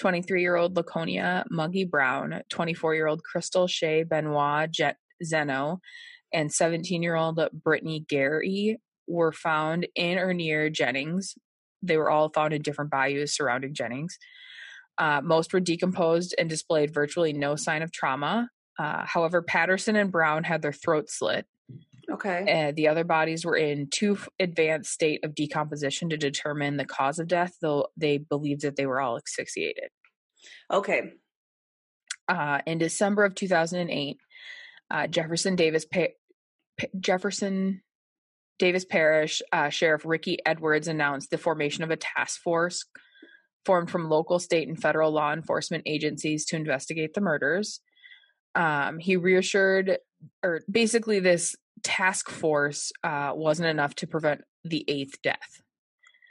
23 0.00 0.40
year 0.40 0.56
old 0.56 0.76
Laconia 0.76 1.44
Muggy 1.50 1.84
Brown, 1.84 2.42
24 2.48 2.94
year 2.94 3.06
old 3.06 3.22
Crystal 3.22 3.66
Shea 3.66 4.02
Benoit 4.02 4.70
Jet- 4.70 4.96
Zeno, 5.22 5.80
and 6.32 6.50
17 6.50 7.02
year 7.02 7.16
old 7.16 7.38
Brittany 7.52 8.04
Gary 8.08 8.78
were 9.06 9.30
found 9.30 9.86
in 9.94 10.18
or 10.18 10.32
near 10.32 10.70
Jennings. 10.70 11.34
They 11.82 11.98
were 11.98 12.10
all 12.10 12.30
found 12.30 12.54
in 12.54 12.62
different 12.62 12.90
bayous 12.90 13.36
surrounding 13.36 13.74
Jennings. 13.74 14.16
Uh, 14.96 15.20
most 15.22 15.52
were 15.52 15.60
decomposed 15.60 16.34
and 16.38 16.48
displayed 16.48 16.94
virtually 16.94 17.34
no 17.34 17.54
sign 17.56 17.82
of 17.82 17.92
trauma. 17.92 18.48
Uh, 18.78 19.04
however, 19.04 19.42
Patterson 19.42 19.96
and 19.96 20.10
Brown 20.10 20.44
had 20.44 20.62
their 20.62 20.72
throats 20.72 21.18
slit. 21.18 21.46
Okay. 22.10 22.68
Uh, 22.68 22.72
the 22.74 22.88
other 22.88 23.04
bodies 23.04 23.44
were 23.44 23.56
in 23.56 23.88
too 23.88 24.18
advanced 24.38 24.92
state 24.92 25.24
of 25.24 25.34
decomposition 25.34 26.10
to 26.10 26.16
determine 26.16 26.76
the 26.76 26.84
cause 26.84 27.18
of 27.18 27.28
death, 27.28 27.54
though 27.60 27.88
they 27.96 28.18
believed 28.18 28.62
that 28.62 28.76
they 28.76 28.86
were 28.86 29.00
all 29.00 29.16
asphyxiated. 29.16 29.90
Okay. 30.70 31.12
Uh, 32.28 32.60
in 32.66 32.78
December 32.78 33.24
of 33.24 33.34
2008, 33.34 34.18
uh, 34.90 35.06
Jefferson 35.06 35.56
Davis 35.56 35.84
pa- 35.84 36.06
Pa- 36.80 36.86
Jefferson 36.98 37.82
Davis 38.58 38.84
Parish 38.84 39.40
uh, 39.52 39.68
Sheriff 39.68 40.04
Ricky 40.04 40.38
Edwards 40.44 40.88
announced 40.88 41.30
the 41.30 41.38
formation 41.38 41.82
of 41.82 41.90
a 41.90 41.96
task 41.96 42.40
force 42.40 42.84
formed 43.64 43.90
from 43.90 44.08
local, 44.08 44.38
state, 44.38 44.68
and 44.68 44.80
federal 44.80 45.12
law 45.12 45.32
enforcement 45.32 45.84
agencies 45.86 46.44
to 46.46 46.56
investigate 46.56 47.14
the 47.14 47.20
murders. 47.20 47.80
Um, 48.54 48.98
he 48.98 49.16
reassured, 49.16 49.98
or 50.42 50.60
basically, 50.70 51.20
this 51.20 51.56
task 51.82 52.30
force 52.30 52.92
uh, 53.04 53.32
wasn't 53.34 53.68
enough 53.68 53.94
to 53.96 54.06
prevent 54.06 54.42
the 54.64 54.84
eighth 54.88 55.20
death. 55.22 55.62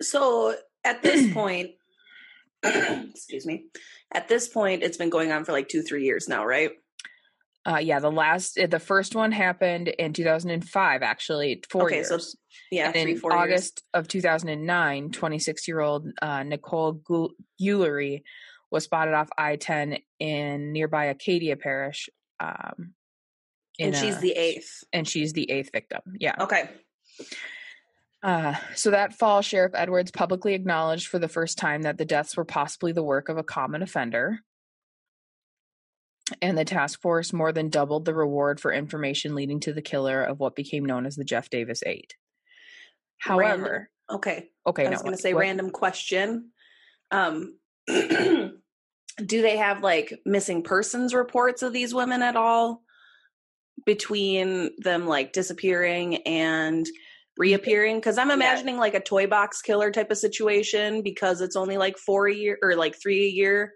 So 0.01 0.55
at 0.83 1.01
this 1.03 1.33
point, 1.33 1.71
excuse 2.63 3.45
me. 3.45 3.65
At 4.13 4.27
this 4.27 4.47
point, 4.47 4.83
it's 4.83 4.97
been 4.97 5.09
going 5.09 5.31
on 5.31 5.45
for 5.45 5.51
like 5.51 5.69
two, 5.69 5.81
three 5.81 6.03
years 6.03 6.27
now, 6.27 6.45
right? 6.45 6.71
Uh, 7.67 7.77
yeah, 7.77 7.99
the 7.99 8.11
last, 8.11 8.57
uh, 8.57 8.67
the 8.67 8.79
first 8.79 9.15
one 9.15 9.31
happened 9.31 9.89
in 9.89 10.13
2005, 10.13 11.01
actually, 11.03 11.61
four 11.69 11.83
Okay, 11.85 11.95
years. 11.97 12.07
so 12.07 12.19
Yeah, 12.71 12.85
and 12.85 12.93
three, 12.93 13.15
in 13.15 13.31
years. 13.33 13.43
August 13.43 13.83
of 13.93 14.07
2009, 14.07 15.11
26 15.11 15.67
year 15.67 15.79
old 15.81 16.07
uh, 16.21 16.43
Nicole 16.43 16.93
Gu- 16.93 17.35
Guillory 17.61 18.23
was 18.71 18.85
spotted 18.85 19.13
off 19.13 19.29
I 19.37 19.57
10 19.57 19.97
in 20.19 20.71
nearby 20.71 21.05
Acadia 21.05 21.57
Parish. 21.57 22.09
Um, 22.39 22.93
And 23.79 23.95
she's 23.95 24.17
a- 24.17 24.19
the 24.21 24.31
eighth. 24.33 24.83
and 24.93 25.07
she's 25.07 25.33
the 25.33 25.49
eighth 25.49 25.71
victim. 25.71 26.01
Yeah. 26.19 26.35
Okay. 26.39 26.69
Uh, 28.21 28.55
so 28.75 28.91
that 28.91 29.13
fall, 29.13 29.41
Sheriff 29.41 29.71
Edwards 29.73 30.11
publicly 30.11 30.53
acknowledged 30.53 31.07
for 31.07 31.19
the 31.19 31.29
first 31.29 31.57
time 31.57 31.83
that 31.83 31.97
the 31.97 32.05
deaths 32.05 32.35
were 32.35 32.43
possibly 32.45 32.91
the 32.91 33.03
work 33.03 33.29
of 33.29 33.37
a 33.37 33.43
common 33.43 33.81
offender. 33.81 34.39
And 36.41 36.57
the 36.57 36.65
task 36.65 37.01
force 37.01 37.33
more 37.33 37.51
than 37.51 37.69
doubled 37.69 38.05
the 38.05 38.13
reward 38.13 38.59
for 38.59 38.71
information 38.71 39.33
leading 39.35 39.59
to 39.61 39.73
the 39.73 39.81
killer 39.81 40.21
of 40.21 40.39
what 40.39 40.55
became 40.55 40.85
known 40.85 41.05
as 41.05 41.15
the 41.15 41.23
Jeff 41.23 41.49
Davis 41.49 41.81
Eight. 41.85 42.15
Random- 43.25 43.59
However, 43.61 43.89
Okay. 44.11 44.49
okay, 44.67 44.85
I 44.85 44.89
was 44.89 44.99
no, 44.99 45.03
going 45.05 45.15
to 45.15 45.21
say 45.21 45.33
what- 45.33 45.41
random 45.41 45.71
question. 45.71 46.51
Um, 47.11 47.57
do 47.87 48.51
they 49.17 49.57
have 49.57 49.81
like 49.81 50.19
missing 50.25 50.61
persons 50.61 51.13
reports 51.13 51.61
of 51.63 51.73
these 51.73 51.93
women 51.93 52.21
at 52.21 52.35
all 52.35 52.83
between 53.85 54.71
them 54.79 55.07
like 55.07 55.33
disappearing 55.33 56.17
and 56.27 56.87
reappearing? 57.37 57.97
Because 57.97 58.17
I'm 58.17 58.31
imagining 58.31 58.77
like 58.77 58.93
a 58.93 58.99
toy 58.99 59.27
box 59.27 59.61
killer 59.61 59.91
type 59.91 60.11
of 60.11 60.17
situation 60.17 61.01
because 61.01 61.41
it's 61.41 61.55
only 61.55 61.77
like 61.77 61.97
four 61.97 62.27
a 62.27 62.33
year 62.33 62.57
or 62.61 62.75
like 62.75 62.95
three 63.01 63.25
a 63.25 63.29
year 63.29 63.73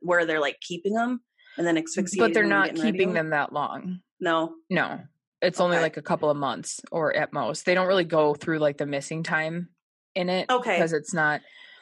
where 0.00 0.24
they're 0.26 0.40
like 0.40 0.58
keeping 0.60 0.94
them 0.94 1.20
and 1.56 1.66
then 1.66 1.76
asphyxiating 1.78 2.20
but 2.28 2.34
they're 2.34 2.44
not 2.44 2.66
getting 2.66 2.82
rid 2.82 2.88
of 2.88 2.92
keeping 2.94 3.12
them 3.14 3.30
that 3.30 3.52
long. 3.52 4.00
No. 4.20 4.54
No, 4.70 5.00
it's 5.42 5.60
only 5.60 5.78
like 5.78 5.96
a 5.96 6.02
couple 6.02 6.30
of 6.30 6.36
months 6.36 6.80
or 6.92 7.14
at 7.14 7.32
most. 7.32 7.64
They 7.64 7.74
don't 7.74 7.88
really 7.88 8.04
go 8.04 8.34
through 8.34 8.58
like 8.58 8.78
the 8.78 8.86
missing 8.86 9.22
time 9.22 9.68
in 10.14 10.28
it 10.28 10.50
Okay. 10.50 10.76
because 10.76 10.92
it's 10.92 11.12
not. 11.14 11.40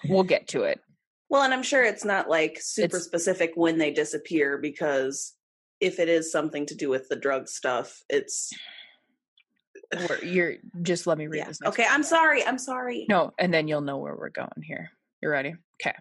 We'll 0.09 0.23
get 0.25 0.49
to 0.49 0.65
it. 0.65 0.81
Well, 1.31 1.43
and 1.43 1.55
I'm 1.55 1.63
sure 1.63 1.83
it's 1.83 2.05
not 2.05 2.29
like 2.29 2.59
super 2.61 2.97
It's- 2.99 3.05
specific 3.05 3.53
when 3.55 3.79
they 3.79 3.91
disappear 3.91 4.59
because 4.59 5.33
if 5.81 5.99
it 5.99 6.09
is 6.09 6.31
something 6.33 6.67
to 6.67 6.75
do 6.75 6.89
with 6.89 7.09
the 7.09 7.17
drug 7.17 7.49
stuff, 7.49 8.03
it's 8.09 8.53
You're 10.23 10.55
just 10.83 11.07
let 11.07 11.19
me 11.19 11.27
read 11.27 11.39
yeah. 11.39 11.49
this. 11.49 11.59
Okay, 11.65 11.87
I'm 11.89 12.03
sorry. 12.03 12.45
I'm 12.45 12.59
sorry. 12.59 13.07
No, 13.09 13.33
and 13.39 13.53
then 13.53 13.69
you'll 13.69 13.81
know 13.81 13.99
where 13.99 14.17
we're 14.17 14.31
going 14.31 14.63
here. 14.63 14.91
You 15.23 15.29
ready? 15.29 15.55
Okay. 15.81 15.97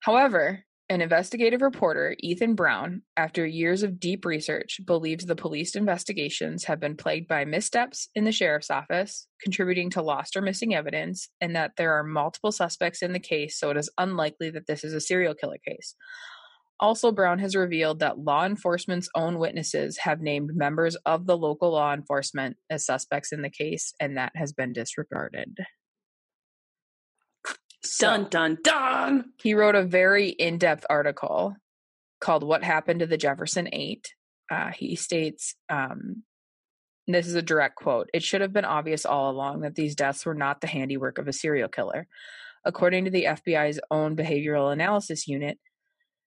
However, 0.00 0.64
an 0.90 1.02
investigative 1.02 1.60
reporter, 1.60 2.16
Ethan 2.20 2.54
Brown, 2.54 3.02
after 3.14 3.44
years 3.44 3.82
of 3.82 4.00
deep 4.00 4.24
research, 4.24 4.80
believes 4.86 5.26
the 5.26 5.36
police 5.36 5.74
investigations 5.74 6.64
have 6.64 6.80
been 6.80 6.96
plagued 6.96 7.28
by 7.28 7.44
missteps 7.44 8.08
in 8.14 8.24
the 8.24 8.32
sheriff's 8.32 8.70
office, 8.70 9.26
contributing 9.42 9.90
to 9.90 10.02
lost 10.02 10.34
or 10.34 10.40
missing 10.40 10.74
evidence, 10.74 11.28
and 11.42 11.54
that 11.54 11.72
there 11.76 11.92
are 11.92 12.04
multiple 12.04 12.52
suspects 12.52 13.02
in 13.02 13.12
the 13.12 13.18
case, 13.20 13.58
so 13.58 13.68
it 13.68 13.76
is 13.76 13.90
unlikely 13.98 14.48
that 14.50 14.66
this 14.66 14.82
is 14.82 14.94
a 14.94 15.00
serial 15.00 15.34
killer 15.34 15.58
case. 15.62 15.94
Also, 16.80 17.10
Brown 17.10 17.40
has 17.40 17.56
revealed 17.56 17.98
that 18.00 18.18
law 18.18 18.44
enforcement's 18.44 19.08
own 19.14 19.38
witnesses 19.38 19.98
have 19.98 20.20
named 20.20 20.50
members 20.54 20.96
of 21.06 21.26
the 21.26 21.36
local 21.36 21.72
law 21.72 21.92
enforcement 21.92 22.56
as 22.70 22.86
suspects 22.86 23.32
in 23.32 23.42
the 23.42 23.50
case, 23.50 23.92
and 23.98 24.16
that 24.16 24.32
has 24.36 24.52
been 24.52 24.72
disregarded. 24.72 25.58
So, 27.82 28.06
Dun 28.08 28.28
dun 28.28 28.58
dun. 28.62 29.24
he 29.42 29.54
wrote 29.54 29.74
a 29.74 29.82
very 29.84 30.28
in 30.28 30.58
depth 30.58 30.84
article 30.90 31.56
called 32.20 32.44
What 32.44 32.62
Happened 32.62 33.00
to 33.00 33.06
the 33.06 33.16
Jefferson 33.16 33.68
Eight. 33.72 34.14
Uh, 34.50 34.70
he 34.70 34.96
states, 34.96 35.54
um, 35.68 36.22
this 37.06 37.26
is 37.26 37.34
a 37.34 37.42
direct 37.42 37.76
quote 37.76 38.08
It 38.12 38.22
should 38.22 38.40
have 38.40 38.52
been 38.52 38.64
obvious 38.64 39.06
all 39.06 39.30
along 39.30 39.60
that 39.60 39.74
these 39.74 39.94
deaths 39.94 40.26
were 40.26 40.34
not 40.34 40.60
the 40.60 40.66
handiwork 40.66 41.18
of 41.18 41.26
a 41.28 41.32
serial 41.32 41.68
killer. 41.68 42.06
According 42.64 43.04
to 43.06 43.10
the 43.10 43.24
FBI's 43.24 43.80
own 43.90 44.16
behavioral 44.16 44.72
analysis 44.72 45.26
unit, 45.26 45.58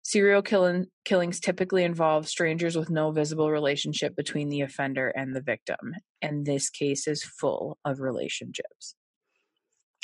serial 0.07 0.41
killing, 0.41 0.85
killings 1.03 1.37
typically 1.37 1.83
involve 1.83 2.29
strangers 2.29 2.77
with 2.77 2.89
no 2.89 3.11
visible 3.11 3.51
relationship 3.51 4.15
between 4.15 4.47
the 4.47 4.61
offender 4.61 5.09
and 5.09 5.35
the 5.35 5.41
victim. 5.41 5.93
And 6.21 6.45
this 6.45 6.69
case 6.69 7.09
is 7.09 7.25
full 7.25 7.77
of 7.83 7.99
relationships. 7.99 8.95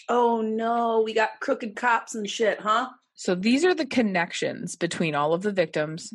Oh 0.09 0.41
no, 0.41 1.01
we 1.05 1.13
got 1.13 1.39
crooked 1.39 1.77
cops 1.77 2.15
and 2.15 2.29
shit, 2.29 2.59
huh? 2.59 2.89
So 3.13 3.33
these 3.33 3.63
are 3.63 3.73
the 3.73 3.85
connections 3.85 4.75
between 4.75 5.15
all 5.15 5.33
of 5.33 5.41
the 5.41 5.53
victims. 5.53 6.11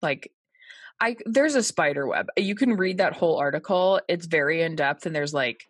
Like 0.00 0.30
I 1.00 1.16
there's 1.26 1.56
a 1.56 1.64
spider 1.64 2.06
web. 2.06 2.28
You 2.36 2.54
can 2.54 2.76
read 2.76 2.98
that 2.98 3.14
whole 3.14 3.38
article. 3.38 4.00
It's 4.06 4.26
very 4.26 4.62
in 4.62 4.76
depth 4.76 5.04
and 5.04 5.16
there's 5.16 5.34
like 5.34 5.64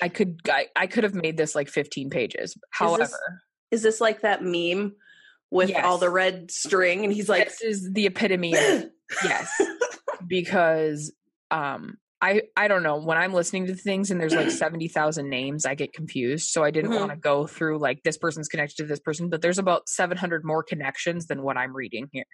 I 0.00 0.08
could 0.08 0.40
I, 0.48 0.68
I 0.74 0.86
could 0.86 1.04
have 1.04 1.14
made 1.14 1.36
this 1.36 1.54
like 1.54 1.68
15 1.68 2.08
pages. 2.08 2.56
However, 2.70 3.42
Is 3.70 3.82
this 3.82 4.00
like 4.00 4.22
that 4.22 4.42
meme 4.42 4.94
with 5.50 5.72
all 5.76 5.98
the 5.98 6.10
red 6.10 6.50
string 6.50 7.04
and 7.04 7.12
he's 7.12 7.28
like 7.28 7.44
this 7.44 7.62
is 7.62 7.90
the 7.92 8.06
epitome 8.06 8.56
of 8.56 8.84
yes 9.24 9.50
because 10.26 11.12
um 11.50 11.96
I 12.20 12.42
I 12.56 12.66
don't 12.68 12.82
know 12.82 12.96
when 12.98 13.18
I'm 13.18 13.32
listening 13.34 13.66
to 13.66 13.74
things 13.74 14.10
and 14.10 14.20
there's 14.20 14.34
like 14.34 14.50
70,000 14.50 15.28
names 15.28 15.64
I 15.66 15.74
get 15.74 15.92
confused 15.92 16.48
so 16.50 16.64
I 16.64 16.70
didn't 16.70 16.90
Mhm. 16.90 16.98
want 16.98 17.10
to 17.12 17.16
go 17.16 17.46
through 17.46 17.78
like 17.78 18.02
this 18.02 18.16
person's 18.16 18.48
connected 18.48 18.76
to 18.78 18.86
this 18.86 19.00
person 19.00 19.28
but 19.28 19.42
there's 19.42 19.58
about 19.58 19.88
700 19.88 20.44
more 20.44 20.62
connections 20.62 21.26
than 21.26 21.42
what 21.42 21.56
I'm 21.56 21.74
reading 21.74 22.08
here 22.12 22.24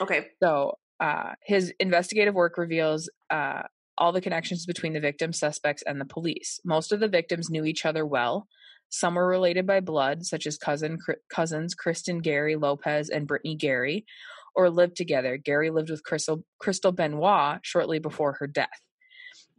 Okay. 0.00 0.26
So 0.42 0.74
uh, 1.00 1.32
his 1.42 1.72
investigative 1.80 2.34
work 2.34 2.58
reveals 2.58 3.08
uh, 3.30 3.62
all 3.96 4.12
the 4.12 4.20
connections 4.20 4.66
between 4.66 4.92
the 4.92 5.00
victim, 5.00 5.32
suspects, 5.32 5.82
and 5.86 5.98
the 5.98 6.04
police. 6.04 6.60
Most 6.66 6.92
of 6.92 7.00
the 7.00 7.08
victims 7.08 7.48
knew 7.48 7.64
each 7.64 7.86
other 7.86 8.04
well. 8.04 8.46
Some 8.88 9.14
were 9.14 9.26
related 9.26 9.66
by 9.66 9.80
blood, 9.80 10.24
such 10.24 10.46
as 10.46 10.58
cousin 10.58 10.98
cousins 11.28 11.74
Kristen 11.74 12.18
Gary 12.18 12.56
Lopez 12.56 13.10
and 13.10 13.26
Brittany 13.26 13.56
Gary, 13.56 14.06
or 14.54 14.70
lived 14.70 14.96
together. 14.96 15.36
Gary 15.36 15.70
lived 15.70 15.90
with 15.90 16.02
Crystal, 16.02 16.44
Crystal 16.58 16.92
Benoit 16.92 17.60
shortly 17.62 17.98
before 17.98 18.34
her 18.34 18.46
death. 18.46 18.80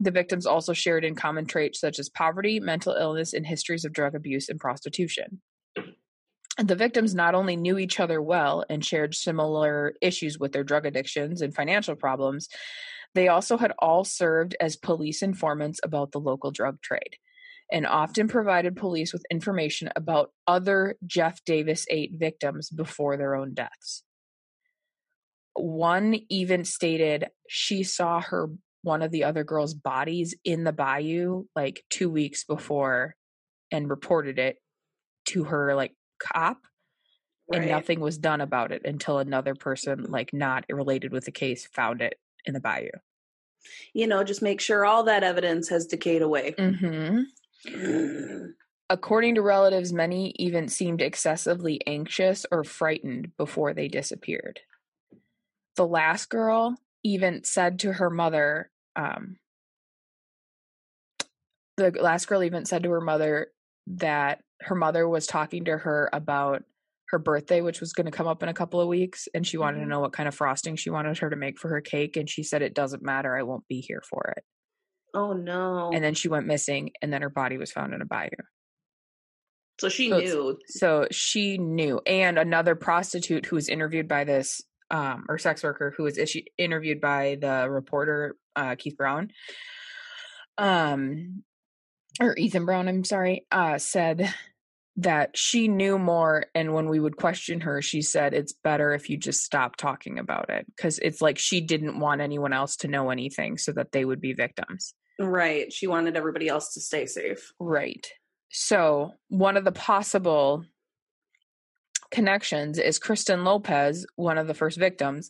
The 0.00 0.10
victims 0.10 0.46
also 0.46 0.72
shared 0.72 1.04
in 1.04 1.14
common 1.14 1.46
traits 1.46 1.80
such 1.80 1.98
as 1.98 2.08
poverty, 2.08 2.60
mental 2.60 2.94
illness, 2.94 3.32
and 3.32 3.46
histories 3.46 3.84
of 3.84 3.92
drug 3.92 4.14
abuse 4.14 4.48
and 4.48 4.60
prostitution. 4.60 5.40
The 6.56 6.76
victims 6.76 7.14
not 7.14 7.34
only 7.34 7.56
knew 7.56 7.78
each 7.78 8.00
other 8.00 8.20
well 8.20 8.64
and 8.68 8.84
shared 8.84 9.14
similar 9.14 9.94
issues 10.02 10.38
with 10.38 10.52
their 10.52 10.64
drug 10.64 10.86
addictions 10.86 11.40
and 11.40 11.54
financial 11.54 11.94
problems, 11.94 12.48
they 13.14 13.28
also 13.28 13.56
had 13.56 13.72
all 13.78 14.04
served 14.04 14.56
as 14.60 14.76
police 14.76 15.22
informants 15.22 15.80
about 15.84 16.12
the 16.12 16.20
local 16.20 16.50
drug 16.50 16.80
trade 16.80 17.16
and 17.70 17.86
often 17.86 18.28
provided 18.28 18.76
police 18.76 19.12
with 19.12 19.24
information 19.30 19.90
about 19.94 20.30
other 20.46 20.96
Jeff 21.06 21.44
Davis 21.44 21.86
8 21.90 22.12
victims 22.14 22.70
before 22.70 23.16
their 23.16 23.34
own 23.34 23.54
deaths. 23.54 24.02
One 25.54 26.16
even 26.28 26.64
stated 26.64 27.28
she 27.48 27.82
saw 27.82 28.20
her 28.20 28.48
one 28.82 29.02
of 29.02 29.10
the 29.10 29.24
other 29.24 29.44
girls' 29.44 29.74
bodies 29.74 30.34
in 30.44 30.64
the 30.64 30.72
bayou 30.72 31.44
like 31.54 31.82
2 31.90 32.08
weeks 32.08 32.44
before 32.44 33.16
and 33.70 33.90
reported 33.90 34.38
it 34.38 34.56
to 35.26 35.44
her 35.44 35.74
like 35.74 35.94
cop 36.18 36.58
right. 37.50 37.60
and 37.60 37.70
nothing 37.70 38.00
was 38.00 38.18
done 38.18 38.40
about 38.40 38.72
it 38.72 38.82
until 38.84 39.18
another 39.18 39.54
person 39.54 40.04
like 40.08 40.32
not 40.32 40.64
related 40.70 41.12
with 41.12 41.24
the 41.24 41.32
case 41.32 41.66
found 41.66 42.00
it 42.00 42.14
in 42.44 42.54
the 42.54 42.60
bayou 42.60 42.90
you 43.92 44.06
know 44.06 44.24
just 44.24 44.42
make 44.42 44.60
sure 44.60 44.84
all 44.84 45.02
that 45.04 45.22
evidence 45.22 45.68
has 45.68 45.86
decayed 45.86 46.22
away 46.22 46.54
mm-hmm. 46.58 47.20
According 48.90 49.34
to 49.34 49.42
relatives, 49.42 49.92
many 49.92 50.34
even 50.38 50.68
seemed 50.68 51.02
excessively 51.02 51.80
anxious 51.86 52.46
or 52.50 52.64
frightened 52.64 53.32
before 53.36 53.74
they 53.74 53.88
disappeared. 53.88 54.60
The 55.76 55.86
last 55.86 56.30
girl 56.30 56.76
even 57.04 57.44
said 57.44 57.80
to 57.80 57.92
her 57.92 58.08
mother, 58.08 58.70
um, 58.96 59.36
the 61.76 61.90
last 62.00 62.26
girl 62.26 62.42
even 62.42 62.64
said 62.64 62.82
to 62.84 62.90
her 62.90 63.00
mother 63.00 63.48
that 63.86 64.40
her 64.62 64.74
mother 64.74 65.08
was 65.08 65.26
talking 65.26 65.66
to 65.66 65.76
her 65.76 66.08
about 66.12 66.64
her 67.10 67.18
birthday, 67.18 67.60
which 67.60 67.80
was 67.80 67.92
going 67.92 68.06
to 68.06 68.12
come 68.12 68.26
up 68.26 68.42
in 68.42 68.48
a 68.48 68.54
couple 68.54 68.80
of 68.80 68.88
weeks, 68.88 69.28
and 69.34 69.46
she 69.46 69.56
wanted 69.56 69.78
mm-hmm. 69.78 69.84
to 69.84 69.90
know 69.90 70.00
what 70.00 70.12
kind 70.12 70.28
of 70.28 70.34
frosting 70.34 70.76
she 70.76 70.90
wanted 70.90 71.18
her 71.18 71.30
to 71.30 71.36
make 71.36 71.58
for 71.58 71.68
her 71.68 71.80
cake. 71.80 72.16
And 72.16 72.28
she 72.28 72.42
said, 72.42 72.62
It 72.62 72.74
doesn't 72.74 73.02
matter. 73.02 73.36
I 73.36 73.42
won't 73.42 73.68
be 73.68 73.80
here 73.80 74.02
for 74.08 74.34
it. 74.36 74.44
Oh 75.14 75.32
no. 75.32 75.90
And 75.92 76.02
then 76.02 76.14
she 76.14 76.28
went 76.28 76.46
missing 76.46 76.90
and 77.02 77.12
then 77.12 77.22
her 77.22 77.30
body 77.30 77.58
was 77.58 77.72
found 77.72 77.94
in 77.94 78.02
a 78.02 78.06
bayou. 78.06 78.28
So 79.80 79.88
she 79.88 80.10
so 80.10 80.18
knew. 80.18 80.58
So 80.66 81.06
she 81.10 81.58
knew. 81.58 82.00
And 82.06 82.38
another 82.38 82.74
prostitute 82.74 83.46
who 83.46 83.56
was 83.56 83.68
interviewed 83.68 84.08
by 84.08 84.24
this 84.24 84.62
um 84.90 85.26
or 85.28 85.38
sex 85.38 85.62
worker 85.62 85.94
who 85.96 86.04
was 86.04 86.18
interviewed 86.56 87.00
by 87.00 87.36
the 87.40 87.68
reporter 87.68 88.36
uh 88.56 88.74
Keith 88.76 88.96
Brown 88.96 89.30
um 90.56 91.42
or 92.20 92.36
Ethan 92.36 92.64
Brown, 92.64 92.88
I'm 92.88 93.04
sorry, 93.04 93.46
uh 93.52 93.78
said 93.78 94.32
that 94.98 95.36
she 95.36 95.68
knew 95.68 95.96
more 95.96 96.46
and 96.56 96.74
when 96.74 96.88
we 96.88 96.98
would 96.98 97.16
question 97.16 97.60
her 97.60 97.80
she 97.80 98.02
said 98.02 98.34
it's 98.34 98.52
better 98.52 98.92
if 98.92 99.08
you 99.08 99.16
just 99.16 99.44
stop 99.44 99.76
talking 99.76 100.18
about 100.18 100.50
it 100.50 100.66
because 100.74 100.98
it's 100.98 101.22
like 101.22 101.38
she 101.38 101.60
didn't 101.60 102.00
want 102.00 102.20
anyone 102.20 102.52
else 102.52 102.74
to 102.74 102.88
know 102.88 103.10
anything 103.10 103.56
so 103.56 103.70
that 103.70 103.92
they 103.92 104.04
would 104.04 104.20
be 104.20 104.32
victims 104.32 104.94
right 105.18 105.72
she 105.72 105.86
wanted 105.86 106.16
everybody 106.16 106.48
else 106.48 106.74
to 106.74 106.80
stay 106.80 107.06
safe 107.06 107.52
right 107.58 108.10
so 108.50 109.12
one 109.28 109.56
of 109.56 109.64
the 109.64 109.72
possible 109.72 110.64
connections 112.10 112.78
is 112.78 112.98
kristen 112.98 113.44
lopez 113.44 114.06
one 114.16 114.38
of 114.38 114.46
the 114.46 114.54
first 114.54 114.78
victims 114.78 115.28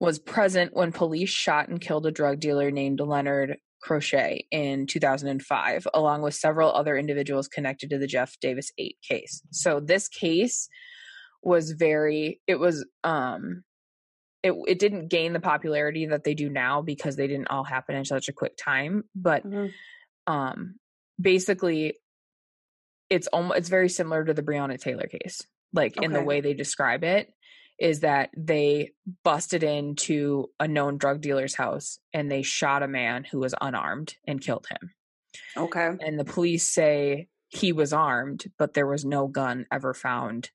was 0.00 0.18
present 0.18 0.74
when 0.74 0.92
police 0.92 1.30
shot 1.30 1.68
and 1.68 1.80
killed 1.80 2.06
a 2.06 2.10
drug 2.10 2.40
dealer 2.40 2.70
named 2.70 3.00
leonard 3.00 3.58
Crochet 3.80 4.46
in 4.50 4.86
2005, 4.86 5.86
along 5.94 6.22
with 6.22 6.34
several 6.34 6.72
other 6.72 6.96
individuals 6.96 7.48
connected 7.48 7.90
to 7.90 7.98
the 7.98 8.06
Jeff 8.06 8.36
Davis 8.40 8.72
8 8.78 8.96
case. 9.06 9.42
So 9.50 9.80
this 9.80 10.08
case 10.08 10.68
was 11.42 11.70
very, 11.72 12.40
it 12.46 12.56
was, 12.56 12.84
um, 13.04 13.62
it, 14.42 14.52
it 14.66 14.78
didn't 14.78 15.08
gain 15.08 15.32
the 15.32 15.40
popularity 15.40 16.06
that 16.06 16.24
they 16.24 16.34
do 16.34 16.48
now 16.48 16.82
because 16.82 17.16
they 17.16 17.26
didn't 17.26 17.50
all 17.50 17.64
happen 17.64 17.96
in 17.96 18.04
such 18.04 18.28
a 18.28 18.32
quick 18.32 18.56
time. 18.56 19.04
But, 19.14 19.46
mm-hmm. 19.46 20.32
um, 20.32 20.76
basically, 21.20 21.94
it's 23.10 23.26
almost, 23.28 23.58
it's 23.58 23.68
very 23.68 23.88
similar 23.88 24.24
to 24.24 24.34
the 24.34 24.42
Breonna 24.42 24.80
Taylor 24.80 25.06
case, 25.06 25.42
like 25.72 25.96
okay. 25.96 26.04
in 26.04 26.12
the 26.12 26.22
way 26.22 26.40
they 26.40 26.54
describe 26.54 27.04
it 27.04 27.32
is 27.78 28.00
that 28.00 28.30
they 28.36 28.90
busted 29.22 29.62
into 29.62 30.50
a 30.58 30.66
known 30.66 30.98
drug 30.98 31.20
dealer's 31.20 31.54
house 31.54 31.98
and 32.12 32.30
they 32.30 32.42
shot 32.42 32.82
a 32.82 32.88
man 32.88 33.24
who 33.24 33.38
was 33.38 33.54
unarmed 33.60 34.16
and 34.26 34.40
killed 34.40 34.66
him. 34.68 34.90
Okay. 35.56 35.92
And 36.00 36.18
the 36.18 36.24
police 36.24 36.66
say 36.68 37.28
he 37.48 37.72
was 37.72 37.92
armed, 37.92 38.46
but 38.58 38.74
there 38.74 38.86
was 38.86 39.04
no 39.04 39.28
gun 39.28 39.66
ever 39.70 39.94
found 39.94 40.50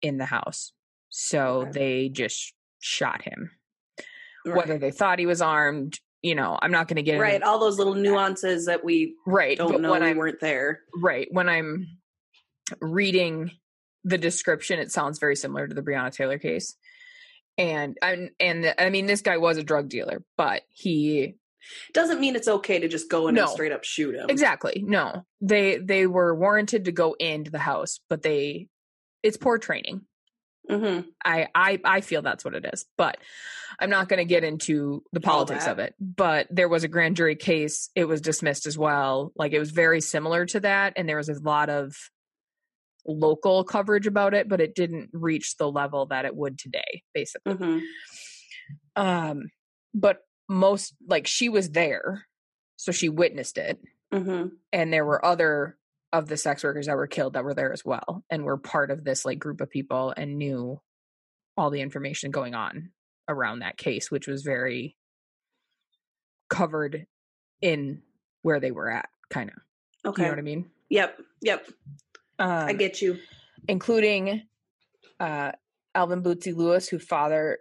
in 0.00 0.18
the 0.18 0.24
house. 0.24 0.72
So 1.08 1.62
okay. 1.62 1.70
they 1.72 2.08
just 2.08 2.54
shot 2.82 3.22
him. 3.22 3.50
Right. 4.44 4.56
Whether 4.56 4.78
they 4.78 4.90
thought 4.90 5.18
he 5.18 5.26
was 5.26 5.40
armed, 5.40 5.98
you 6.20 6.34
know, 6.34 6.58
I'm 6.60 6.72
not 6.72 6.88
going 6.88 6.96
to 6.96 7.02
get 7.02 7.18
right. 7.18 7.42
All 7.42 7.58
those 7.58 7.78
little 7.78 7.94
nuances 7.94 8.66
that 8.66 8.84
we 8.84 9.14
right 9.26 9.56
don't 9.56 9.80
know 9.80 9.90
when 9.90 10.02
I 10.02 10.14
weren't 10.14 10.40
there. 10.40 10.80
Right 10.94 11.28
when 11.30 11.48
I'm 11.48 11.86
reading 12.80 13.52
the 14.04 14.18
description, 14.18 14.78
it 14.78 14.90
sounds 14.90 15.18
very 15.18 15.36
similar 15.36 15.66
to 15.66 15.74
the 15.74 15.82
Breonna 15.82 16.12
Taylor 16.12 16.38
case. 16.38 16.76
And 17.56 17.96
and 18.02 18.30
and 18.40 18.74
I 18.78 18.90
mean, 18.90 19.06
this 19.06 19.20
guy 19.20 19.38
was 19.38 19.58
a 19.58 19.62
drug 19.62 19.88
dealer, 19.88 20.24
but 20.36 20.62
he 20.70 21.34
doesn't 21.92 22.20
mean 22.20 22.34
it's 22.34 22.48
okay 22.48 22.78
to 22.80 22.88
just 22.88 23.10
go 23.10 23.28
in 23.28 23.34
no, 23.34 23.42
and 23.42 23.50
straight 23.50 23.72
up 23.72 23.84
shoot 23.84 24.14
him. 24.14 24.26
Exactly. 24.28 24.82
No, 24.84 25.24
they 25.40 25.78
they 25.78 26.06
were 26.06 26.34
warranted 26.34 26.86
to 26.86 26.92
go 26.92 27.14
into 27.14 27.50
the 27.50 27.58
house, 27.58 28.00
but 28.08 28.22
they 28.22 28.68
it's 29.22 29.36
poor 29.36 29.58
training. 29.58 30.02
Mm-hmm. 30.70 31.08
I 31.24 31.48
I 31.54 31.80
I 31.84 32.00
feel 32.00 32.22
that's 32.22 32.44
what 32.44 32.54
it 32.54 32.64
is, 32.72 32.86
but 32.96 33.18
I'm 33.80 33.90
not 33.90 34.08
going 34.08 34.18
to 34.18 34.24
get 34.24 34.44
into 34.44 35.02
the 35.12 35.20
politics 35.20 35.66
of 35.66 35.78
it. 35.78 35.94
But 36.00 36.46
there 36.50 36.68
was 36.68 36.84
a 36.84 36.88
grand 36.88 37.16
jury 37.16 37.36
case; 37.36 37.90
it 37.94 38.04
was 38.04 38.20
dismissed 38.20 38.66
as 38.66 38.78
well. 38.78 39.32
Like 39.34 39.52
it 39.52 39.58
was 39.58 39.70
very 39.70 40.00
similar 40.00 40.46
to 40.46 40.60
that, 40.60 40.92
and 40.96 41.08
there 41.08 41.16
was 41.16 41.28
a 41.28 41.40
lot 41.40 41.68
of 41.68 41.94
local 43.04 43.64
coverage 43.64 44.06
about 44.06 44.34
it, 44.34 44.48
but 44.48 44.60
it 44.60 44.74
didn't 44.74 45.10
reach 45.12 45.56
the 45.56 45.70
level 45.70 46.06
that 46.06 46.24
it 46.24 46.36
would 46.36 46.58
today, 46.58 47.02
basically. 47.12 47.54
Mm-hmm. 47.54 47.78
Um, 49.02 49.50
but 49.92 50.20
most 50.48 50.94
like 51.06 51.26
she 51.26 51.48
was 51.48 51.70
there, 51.70 52.26
so 52.76 52.92
she 52.92 53.08
witnessed 53.08 53.58
it, 53.58 53.80
mm-hmm. 54.12 54.48
and 54.72 54.92
there 54.92 55.04
were 55.04 55.24
other 55.24 55.76
of 56.12 56.28
the 56.28 56.36
sex 56.36 56.62
workers 56.62 56.86
that 56.86 56.96
were 56.96 57.06
killed 57.06 57.32
that 57.32 57.44
were 57.44 57.54
there 57.54 57.72
as 57.72 57.84
well, 57.84 58.24
and 58.30 58.44
were 58.44 58.58
part 58.58 58.90
of 58.90 59.04
this 59.04 59.24
like 59.24 59.38
group 59.38 59.60
of 59.60 59.70
people 59.70 60.12
and 60.16 60.36
knew 60.36 60.80
all 61.56 61.70
the 61.70 61.80
information 61.80 62.30
going 62.30 62.54
on 62.54 62.90
around 63.28 63.60
that 63.60 63.76
case, 63.78 64.10
which 64.10 64.26
was 64.26 64.42
very 64.42 64.96
covered 66.50 67.06
in 67.60 68.02
where 68.42 68.60
they 68.60 68.70
were 68.70 68.90
at, 68.90 69.08
kind 69.30 69.50
of. 69.50 70.10
Okay. 70.10 70.22
You 70.22 70.28
know 70.28 70.32
what 70.32 70.38
I 70.38 70.42
mean? 70.42 70.70
Yep. 70.90 71.18
Yep. 71.42 71.66
Um, 72.38 72.48
I 72.50 72.72
get 72.72 73.00
you. 73.00 73.18
Including 73.68 74.42
uh, 75.20 75.52
Alvin 75.94 76.22
Bootsy 76.22 76.54
Lewis, 76.54 76.88
who 76.88 76.98
father 76.98 77.58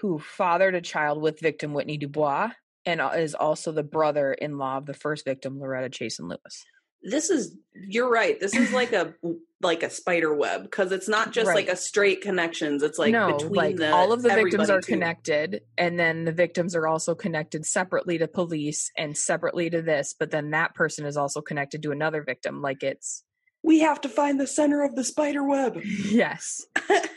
who 0.00 0.18
fathered 0.18 0.74
a 0.74 0.80
child 0.80 1.20
with 1.20 1.40
victim 1.40 1.72
Whitney 1.72 1.96
Dubois, 1.96 2.50
and 2.84 3.00
is 3.16 3.34
also 3.34 3.72
the 3.72 3.82
brother-in-law 3.82 4.78
of 4.78 4.86
the 4.86 4.94
first 4.94 5.24
victim, 5.24 5.58
Loretta 5.58 5.88
Chaisson 5.88 6.28
Lewis. 6.28 6.64
This 7.04 7.30
is 7.30 7.56
you're 7.74 8.10
right. 8.10 8.38
This 8.40 8.54
is 8.54 8.72
like 8.72 8.92
a 8.92 9.14
like 9.60 9.82
a 9.82 9.90
spider 9.90 10.34
web 10.34 10.62
because 10.62 10.92
it's 10.92 11.08
not 11.08 11.32
just 11.32 11.48
right. 11.48 11.56
like 11.56 11.68
a 11.68 11.76
straight 11.76 12.20
connections. 12.20 12.82
It's 12.82 12.98
like 12.98 13.12
no, 13.12 13.32
between 13.32 13.52
like 13.52 13.76
the, 13.76 13.92
all 13.92 14.12
of 14.12 14.22
the 14.22 14.28
victims 14.28 14.70
are 14.70 14.80
too. 14.80 14.92
connected, 14.92 15.62
and 15.76 15.98
then 15.98 16.24
the 16.24 16.32
victims 16.32 16.76
are 16.76 16.86
also 16.86 17.14
connected 17.14 17.66
separately 17.66 18.18
to 18.18 18.28
police 18.28 18.90
and 18.96 19.16
separately 19.16 19.70
to 19.70 19.82
this. 19.82 20.14
But 20.18 20.30
then 20.30 20.50
that 20.50 20.74
person 20.74 21.06
is 21.06 21.16
also 21.16 21.40
connected 21.40 21.82
to 21.82 21.92
another 21.92 22.22
victim. 22.22 22.62
Like 22.62 22.82
it's 22.82 23.24
we 23.64 23.80
have 23.80 24.00
to 24.02 24.08
find 24.08 24.38
the 24.38 24.46
center 24.46 24.84
of 24.84 24.94
the 24.94 25.04
spider 25.04 25.42
web. 25.42 25.80
Yes. 26.04 26.66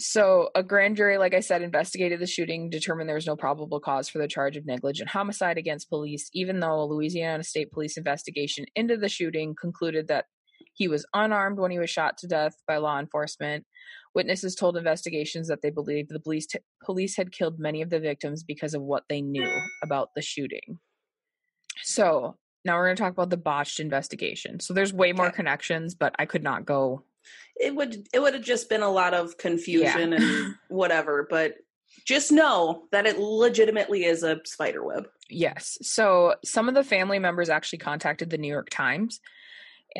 so, 0.00 0.48
a 0.54 0.62
grand 0.62 0.96
jury, 0.96 1.18
like 1.18 1.34
I 1.34 1.40
said, 1.40 1.62
investigated 1.62 2.20
the 2.20 2.26
shooting, 2.26 2.70
determined 2.70 3.08
there 3.08 3.14
was 3.14 3.26
no 3.26 3.36
probable 3.36 3.80
cause 3.80 4.08
for 4.08 4.18
the 4.18 4.26
charge 4.26 4.56
of 4.56 4.66
negligent 4.66 5.10
homicide 5.10 5.58
against 5.58 5.90
police, 5.90 6.30
even 6.32 6.60
though 6.60 6.82
a 6.82 6.84
Louisiana 6.84 7.44
State 7.44 7.70
Police 7.70 7.96
investigation 7.96 8.64
into 8.74 8.96
the 8.96 9.08
shooting 9.08 9.54
concluded 9.60 10.08
that 10.08 10.24
he 10.72 10.88
was 10.88 11.06
unarmed 11.12 11.58
when 11.58 11.70
he 11.70 11.78
was 11.78 11.90
shot 11.90 12.16
to 12.18 12.26
death 12.26 12.54
by 12.66 12.78
law 12.78 12.98
enforcement. 12.98 13.66
Witnesses 14.14 14.54
told 14.54 14.76
investigations 14.76 15.48
that 15.48 15.62
they 15.62 15.70
believed 15.70 16.10
the 16.10 16.18
police, 16.18 16.46
t- 16.46 16.58
police 16.82 17.16
had 17.16 17.32
killed 17.32 17.58
many 17.58 17.82
of 17.82 17.90
the 17.90 18.00
victims 18.00 18.42
because 18.42 18.74
of 18.74 18.82
what 18.82 19.04
they 19.08 19.20
knew 19.20 19.50
about 19.82 20.10
the 20.16 20.22
shooting. 20.22 20.78
So, 21.82 22.36
now 22.64 22.76
we're 22.76 22.86
going 22.86 22.96
to 22.96 23.02
talk 23.02 23.12
about 23.12 23.30
the 23.30 23.36
botched 23.36 23.80
investigation. 23.80 24.60
So 24.60 24.74
there's 24.74 24.92
way 24.92 25.12
more 25.12 25.30
connections, 25.30 25.94
but 25.94 26.14
I 26.18 26.26
could 26.26 26.42
not 26.42 26.66
go. 26.66 27.04
It 27.58 27.74
would 27.74 28.06
it 28.12 28.20
would 28.20 28.34
have 28.34 28.42
just 28.42 28.68
been 28.68 28.82
a 28.82 28.90
lot 28.90 29.14
of 29.14 29.36
confusion 29.36 30.12
Yeah. 30.12 30.18
and 30.18 30.54
whatever, 30.68 31.26
but 31.28 31.54
just 32.06 32.32
know 32.32 32.84
that 32.92 33.06
it 33.06 33.18
legitimately 33.18 34.04
is 34.04 34.22
a 34.22 34.40
spider 34.44 34.84
web. 34.84 35.08
Yes. 35.28 35.78
So 35.82 36.34
some 36.44 36.68
of 36.68 36.74
the 36.74 36.84
family 36.84 37.18
members 37.18 37.48
actually 37.48 37.78
contacted 37.80 38.30
the 38.30 38.38
New 38.38 38.48
York 38.48 38.68
Times. 38.70 39.20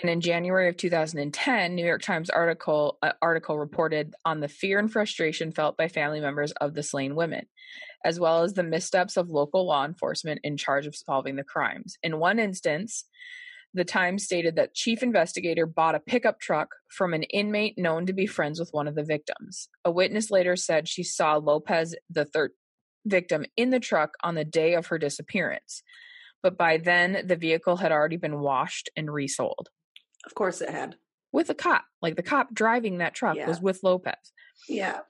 And 0.00 0.08
in 0.08 0.20
January 0.20 0.68
of 0.68 0.76
2010, 0.76 1.74
New 1.74 1.84
York 1.84 2.02
Times 2.02 2.30
article 2.30 2.98
uh, 3.02 3.12
article 3.20 3.58
reported 3.58 4.14
on 4.24 4.40
the 4.40 4.48
fear 4.48 4.78
and 4.78 4.90
frustration 4.90 5.50
felt 5.50 5.76
by 5.76 5.88
family 5.88 6.20
members 6.20 6.52
of 6.52 6.74
the 6.74 6.82
slain 6.82 7.16
women, 7.16 7.46
as 8.04 8.20
well 8.20 8.44
as 8.44 8.54
the 8.54 8.62
missteps 8.62 9.16
of 9.16 9.30
local 9.30 9.66
law 9.66 9.84
enforcement 9.84 10.40
in 10.44 10.56
charge 10.56 10.86
of 10.86 10.94
solving 10.94 11.34
the 11.34 11.42
crimes. 11.44 11.96
In 12.04 12.20
one 12.20 12.38
instance, 12.38 13.04
the 13.72 13.84
Times 13.84 14.24
stated 14.24 14.56
that 14.56 14.74
chief 14.74 15.02
investigator 15.02 15.64
bought 15.66 15.94
a 15.94 16.00
pickup 16.00 16.40
truck 16.40 16.74
from 16.88 17.14
an 17.14 17.22
inmate 17.24 17.78
known 17.78 18.06
to 18.06 18.12
be 18.12 18.26
friends 18.26 18.58
with 18.58 18.70
one 18.72 18.88
of 18.88 18.94
the 18.96 19.04
victims. 19.04 19.68
A 19.84 19.90
witness 19.90 20.30
later 20.30 20.56
said 20.56 20.88
she 20.88 21.02
saw 21.04 21.36
Lopez, 21.36 21.94
the 22.08 22.24
third 22.24 22.50
victim, 23.06 23.44
in 23.56 23.70
the 23.70 23.78
truck 23.80 24.14
on 24.24 24.34
the 24.34 24.44
day 24.44 24.74
of 24.74 24.86
her 24.86 24.98
disappearance. 24.98 25.82
But 26.42 26.58
by 26.58 26.78
then, 26.78 27.22
the 27.26 27.36
vehicle 27.36 27.76
had 27.76 27.92
already 27.92 28.16
been 28.16 28.40
washed 28.40 28.88
and 28.96 29.12
resold 29.12 29.68
Of 30.26 30.34
course 30.34 30.60
it 30.60 30.70
had. 30.70 30.96
with 31.32 31.48
a 31.50 31.54
cop. 31.54 31.84
Like 32.02 32.16
the 32.16 32.22
cop 32.22 32.52
driving 32.52 32.98
that 32.98 33.14
truck 33.14 33.36
Yeah. 33.36 33.46
was 33.46 33.60
with 33.60 33.80
Lopez. 33.84 34.32
Yeah. 34.68 35.00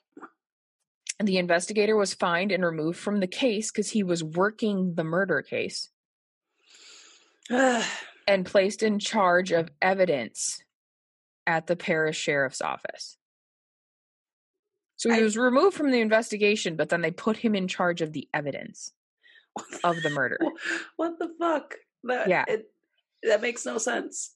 The 1.22 1.38
investigator 1.38 1.96
was 1.96 2.14
fined 2.14 2.50
and 2.52 2.64
removed 2.64 2.98
from 2.98 3.20
the 3.20 3.26
case 3.26 3.70
because 3.70 3.90
he 3.90 4.02
was 4.02 4.22
working 4.24 4.94
the 4.96 5.04
murder 5.04 5.40
case 5.42 5.88
and 8.30 8.46
placed 8.46 8.82
in 8.84 9.00
charge 9.00 9.50
of 9.50 9.68
evidence 9.82 10.62
at 11.48 11.66
the 11.66 11.74
parish 11.74 12.16
sheriff's 12.16 12.62
office. 12.62 13.16
So 14.96 15.10
he 15.10 15.18
I- 15.20 15.22
was 15.22 15.36
removed 15.36 15.76
from 15.76 15.90
the 15.90 16.00
investigation, 16.00 16.76
but 16.76 16.90
then 16.90 17.00
they 17.00 17.10
put 17.10 17.38
him 17.38 17.54
in 17.56 17.66
charge 17.66 18.02
of 18.02 18.12
the 18.12 18.28
evidence 18.32 18.92
of 19.82 20.00
the 20.02 20.10
murder. 20.10 20.38
what 20.96 21.18
the 21.18 21.30
fuck? 21.40 21.74
That, 22.04 22.28
Yeah. 22.28 22.44
It, 22.46 22.70
that 23.24 23.42
makes 23.42 23.66
no 23.66 23.78
sense. 23.78 24.34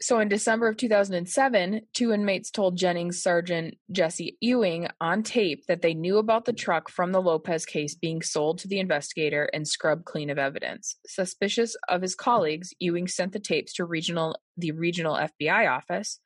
So 0.00 0.18
in 0.18 0.28
December 0.28 0.68
of 0.68 0.76
2007, 0.76 1.80
two 1.94 2.12
inmates 2.12 2.50
told 2.50 2.76
Jennings 2.76 3.22
Sergeant 3.22 3.76
Jesse 3.90 4.36
Ewing 4.42 4.88
on 5.00 5.22
tape 5.22 5.64
that 5.68 5.80
they 5.80 5.94
knew 5.94 6.18
about 6.18 6.44
the 6.44 6.52
truck 6.52 6.90
from 6.90 7.12
the 7.12 7.22
Lopez 7.22 7.64
case 7.64 7.94
being 7.94 8.20
sold 8.20 8.58
to 8.58 8.68
the 8.68 8.78
investigator 8.78 9.48
and 9.54 9.66
scrubbed 9.66 10.04
clean 10.04 10.28
of 10.28 10.38
evidence. 10.38 10.96
Suspicious 11.06 11.76
of 11.88 12.02
his 12.02 12.14
colleagues, 12.14 12.74
Ewing 12.78 13.08
sent 13.08 13.32
the 13.32 13.40
tapes 13.40 13.72
to 13.74 13.86
regional 13.86 14.38
the 14.58 14.72
regional 14.72 15.14
FBI 15.16 15.70
office, 15.70 16.20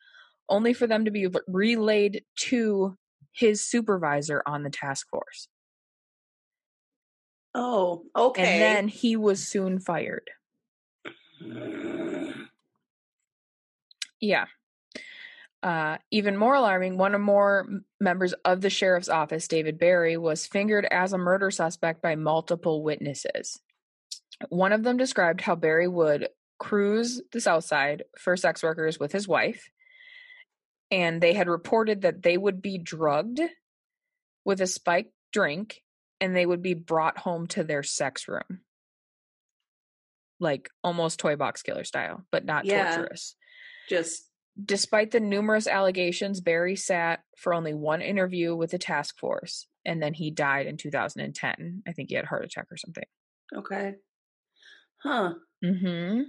only 0.48 0.72
for 0.72 0.88
them 0.88 1.04
to 1.04 1.12
be 1.12 1.28
relayed 1.46 2.24
to 2.40 2.96
his 3.32 3.64
supervisor 3.64 4.42
on 4.46 4.64
the 4.64 4.70
task 4.70 5.06
force. 5.10 5.46
Oh, 7.54 8.02
okay. 8.16 8.42
And 8.42 8.62
then 8.62 8.88
he 8.88 9.16
was 9.16 9.46
soon 9.46 9.78
fired. 9.78 10.28
Yeah. 14.20 14.46
Uh, 15.62 15.98
even 16.10 16.36
more 16.36 16.54
alarming, 16.54 16.96
one 16.96 17.14
or 17.14 17.18
more 17.18 17.68
members 18.00 18.32
of 18.44 18.62
the 18.62 18.70
sheriff's 18.70 19.10
office, 19.10 19.46
David 19.46 19.78
Barry, 19.78 20.16
was 20.16 20.46
fingered 20.46 20.86
as 20.90 21.12
a 21.12 21.18
murder 21.18 21.50
suspect 21.50 22.00
by 22.00 22.14
multiple 22.16 22.82
witnesses. 22.82 23.60
One 24.48 24.72
of 24.72 24.82
them 24.82 24.96
described 24.96 25.42
how 25.42 25.56
Barry 25.56 25.86
would 25.86 26.28
cruise 26.58 27.20
the 27.32 27.42
South 27.42 27.64
Side 27.64 28.04
for 28.18 28.36
sex 28.38 28.62
workers 28.62 28.98
with 28.98 29.12
his 29.12 29.28
wife, 29.28 29.68
and 30.90 31.20
they 31.20 31.34
had 31.34 31.48
reported 31.48 32.02
that 32.02 32.22
they 32.22 32.38
would 32.38 32.62
be 32.62 32.78
drugged 32.78 33.40
with 34.46 34.62
a 34.62 34.66
spiked 34.66 35.12
drink 35.32 35.82
and 36.20 36.34
they 36.34 36.44
would 36.46 36.62
be 36.62 36.74
brought 36.74 37.18
home 37.18 37.46
to 37.48 37.64
their 37.64 37.82
sex 37.82 38.28
room. 38.28 38.60
Like 40.38 40.70
almost 40.82 41.18
toy 41.18 41.36
box 41.36 41.62
killer 41.62 41.84
style, 41.84 42.24
but 42.32 42.44
not 42.46 42.64
Yeah. 42.64 42.96
torturous. 42.96 43.36
Just 43.90 44.30
Despite 44.62 45.10
the 45.10 45.20
numerous 45.20 45.66
allegations, 45.66 46.40
Barry 46.40 46.76
sat 46.76 47.20
for 47.36 47.54
only 47.54 47.72
one 47.72 48.02
interview 48.02 48.54
with 48.54 48.72
the 48.72 48.78
task 48.78 49.18
force 49.18 49.66
and 49.86 50.02
then 50.02 50.12
he 50.12 50.30
died 50.30 50.66
in 50.66 50.76
2010. 50.76 51.82
I 51.86 51.92
think 51.92 52.08
he 52.08 52.14
had 52.14 52.24
a 52.24 52.28
heart 52.28 52.44
attack 52.44 52.66
or 52.70 52.76
something. 52.76 53.04
okay. 53.56 53.94
Huh. 55.02 55.34
Mm-hmm. 55.64 56.22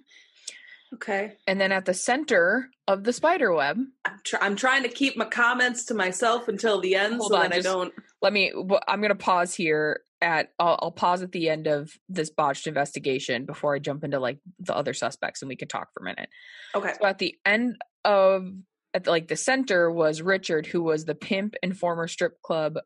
Okay. 0.94 1.34
And 1.48 1.60
then 1.60 1.72
at 1.72 1.86
the 1.86 1.94
center 1.94 2.70
of 2.88 3.04
the 3.04 3.12
spider 3.12 3.54
web, 3.54 3.78
I'm, 4.06 4.20
tr- 4.24 4.38
I'm 4.42 4.56
trying 4.56 4.84
to 4.84 4.90
keep 4.90 5.18
my 5.18 5.26
comments 5.26 5.86
to 5.86 5.94
myself 5.94 6.48
until 6.48 6.80
the 6.80 6.96
end 6.96 7.16
Hold 7.16 7.32
so 7.32 7.38
on, 7.38 7.50
that 7.50 7.54
I 7.56 7.60
don't. 7.62 7.94
let 8.22 8.32
me, 8.32 8.54
I'm 8.88 9.00
going 9.02 9.10
to 9.10 9.16
pause 9.16 9.54
here 9.54 10.02
at, 10.22 10.52
I'll, 10.60 10.78
I'll 10.82 10.92
pause 10.92 11.22
at 11.22 11.32
the 11.32 11.50
end 11.50 11.68
of 11.68 11.92
this 12.10 12.30
botched 12.30 12.68
investigation 12.68 13.46
before 13.46 13.76
I 13.76 13.80
jump 13.80 14.04
into 14.04 14.20
like 14.20 14.38
the 14.60 14.76
other 14.76 14.94
suspects 14.94 15.42
and 15.42 15.50
we 15.50 15.56
can 15.56 15.68
talk 15.68 15.90
for 15.94 16.02
a 16.02 16.06
minute. 16.06 16.30
Okay. 16.76 16.94
So 17.00 17.08
at 17.08 17.18
the 17.18 17.36
end 17.46 17.78
of 18.06 18.48
at 18.94 19.06
the, 19.06 19.10
like 19.10 19.28
the 19.28 19.36
center 19.36 19.90
was 19.92 20.22
Richard, 20.22 20.66
who 20.66 20.84
was 20.84 21.06
the 21.06 21.16
pimp 21.16 21.56
and 21.64 21.78
former 21.78 22.08
strip 22.08 22.42
club 22.42 22.78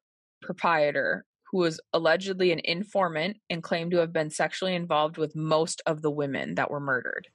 proprietor, 0.42 1.26
who 1.52 1.58
was 1.60 1.80
allegedly 1.94 2.52
an 2.52 2.62
informant 2.64 3.38
and 3.50 3.64
claimed 3.64 3.92
to 3.92 3.98
have 3.98 4.14
been 4.14 4.30
sexually 4.30 4.76
involved 4.76 5.18
with 5.18 5.36
most 5.36 5.82
of 5.86 6.02
the 6.02 6.12
women 6.12 6.56
that 6.56 6.70
were 6.70 6.80
murdered. 6.80 7.28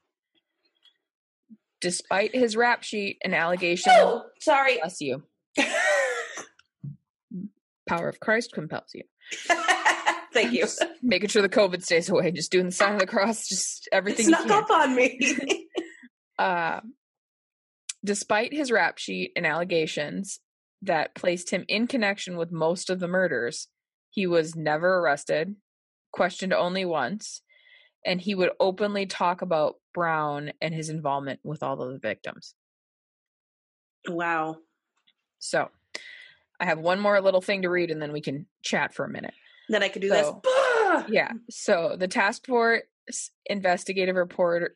Despite 1.80 2.34
his 2.34 2.56
rap 2.56 2.82
sheet 2.82 3.18
and 3.24 3.34
allegations, 3.34 3.94
Oh, 3.98 4.24
sorry. 4.40 4.78
bless 4.78 5.00
you, 5.00 5.22
power 7.88 8.08
of 8.08 8.20
Christ 8.20 8.52
compels 8.52 8.92
you. 8.94 9.02
Thank 10.32 10.52
you. 10.52 10.60
Just 10.60 10.84
making 11.02 11.28
sure 11.28 11.42
the 11.42 11.48
COVID 11.48 11.82
stays 11.82 12.08
away, 12.08 12.30
just 12.30 12.52
doing 12.52 12.66
the 12.66 12.72
sign 12.72 12.94
of 12.94 13.00
the 13.00 13.06
cross, 13.06 13.48
just 13.48 13.88
everything 13.92 14.26
Snuck 14.26 14.50
up 14.50 14.70
on 14.70 14.94
me. 14.94 15.18
uh, 16.38 16.80
despite 18.04 18.52
his 18.52 18.70
rap 18.70 18.98
sheet 18.98 19.32
and 19.36 19.46
allegations 19.46 20.40
that 20.82 21.14
placed 21.14 21.50
him 21.50 21.64
in 21.68 21.86
connection 21.86 22.36
with 22.36 22.52
most 22.52 22.90
of 22.90 23.00
the 23.00 23.08
murders, 23.08 23.68
he 24.08 24.26
was 24.26 24.56
never 24.56 24.98
arrested, 24.98 25.56
questioned 26.12 26.52
only 26.52 26.84
once, 26.84 27.42
and 28.06 28.20
he 28.20 28.34
would 28.34 28.50
openly 28.58 29.06
talk 29.06 29.42
about 29.42 29.76
Brown 29.92 30.52
and 30.60 30.74
his 30.74 30.88
involvement 30.88 31.40
with 31.42 31.62
all 31.62 31.80
of 31.82 31.92
the 31.92 31.98
victims. 31.98 32.54
wow. 34.08 34.56
So, 35.38 35.70
I 36.60 36.66
have 36.66 36.78
one 36.78 37.00
more 37.00 37.20
little 37.22 37.40
thing 37.40 37.62
to 37.62 37.70
read 37.70 37.90
and 37.90 38.02
then 38.02 38.12
we 38.12 38.20
can 38.20 38.46
chat 38.62 38.94
for 38.94 39.04
a 39.04 39.08
minute. 39.08 39.32
Then 39.70 39.82
I 39.82 39.88
could 39.88 40.02
do 40.02 40.08
So, 40.08 40.42
this. 40.42 41.04
Yeah. 41.08 41.32
So 41.48 41.96
the 41.98 42.08
task 42.08 42.46
force 42.46 42.82
investigative 43.46 44.16
reports 44.16 44.74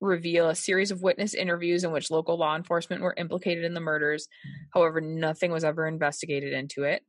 reveal 0.00 0.48
a 0.48 0.54
series 0.54 0.90
of 0.90 1.00
witness 1.00 1.32
interviews 1.32 1.84
in 1.84 1.92
which 1.92 2.10
local 2.10 2.36
law 2.36 2.56
enforcement 2.56 3.02
were 3.02 3.14
implicated 3.16 3.64
in 3.64 3.74
the 3.74 3.80
murders. 3.80 4.26
However, 4.74 5.00
nothing 5.00 5.52
was 5.52 5.62
ever 5.62 5.86
investigated 5.86 6.52
into 6.52 6.82
it. 6.82 7.02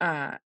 Uh, 0.00 0.38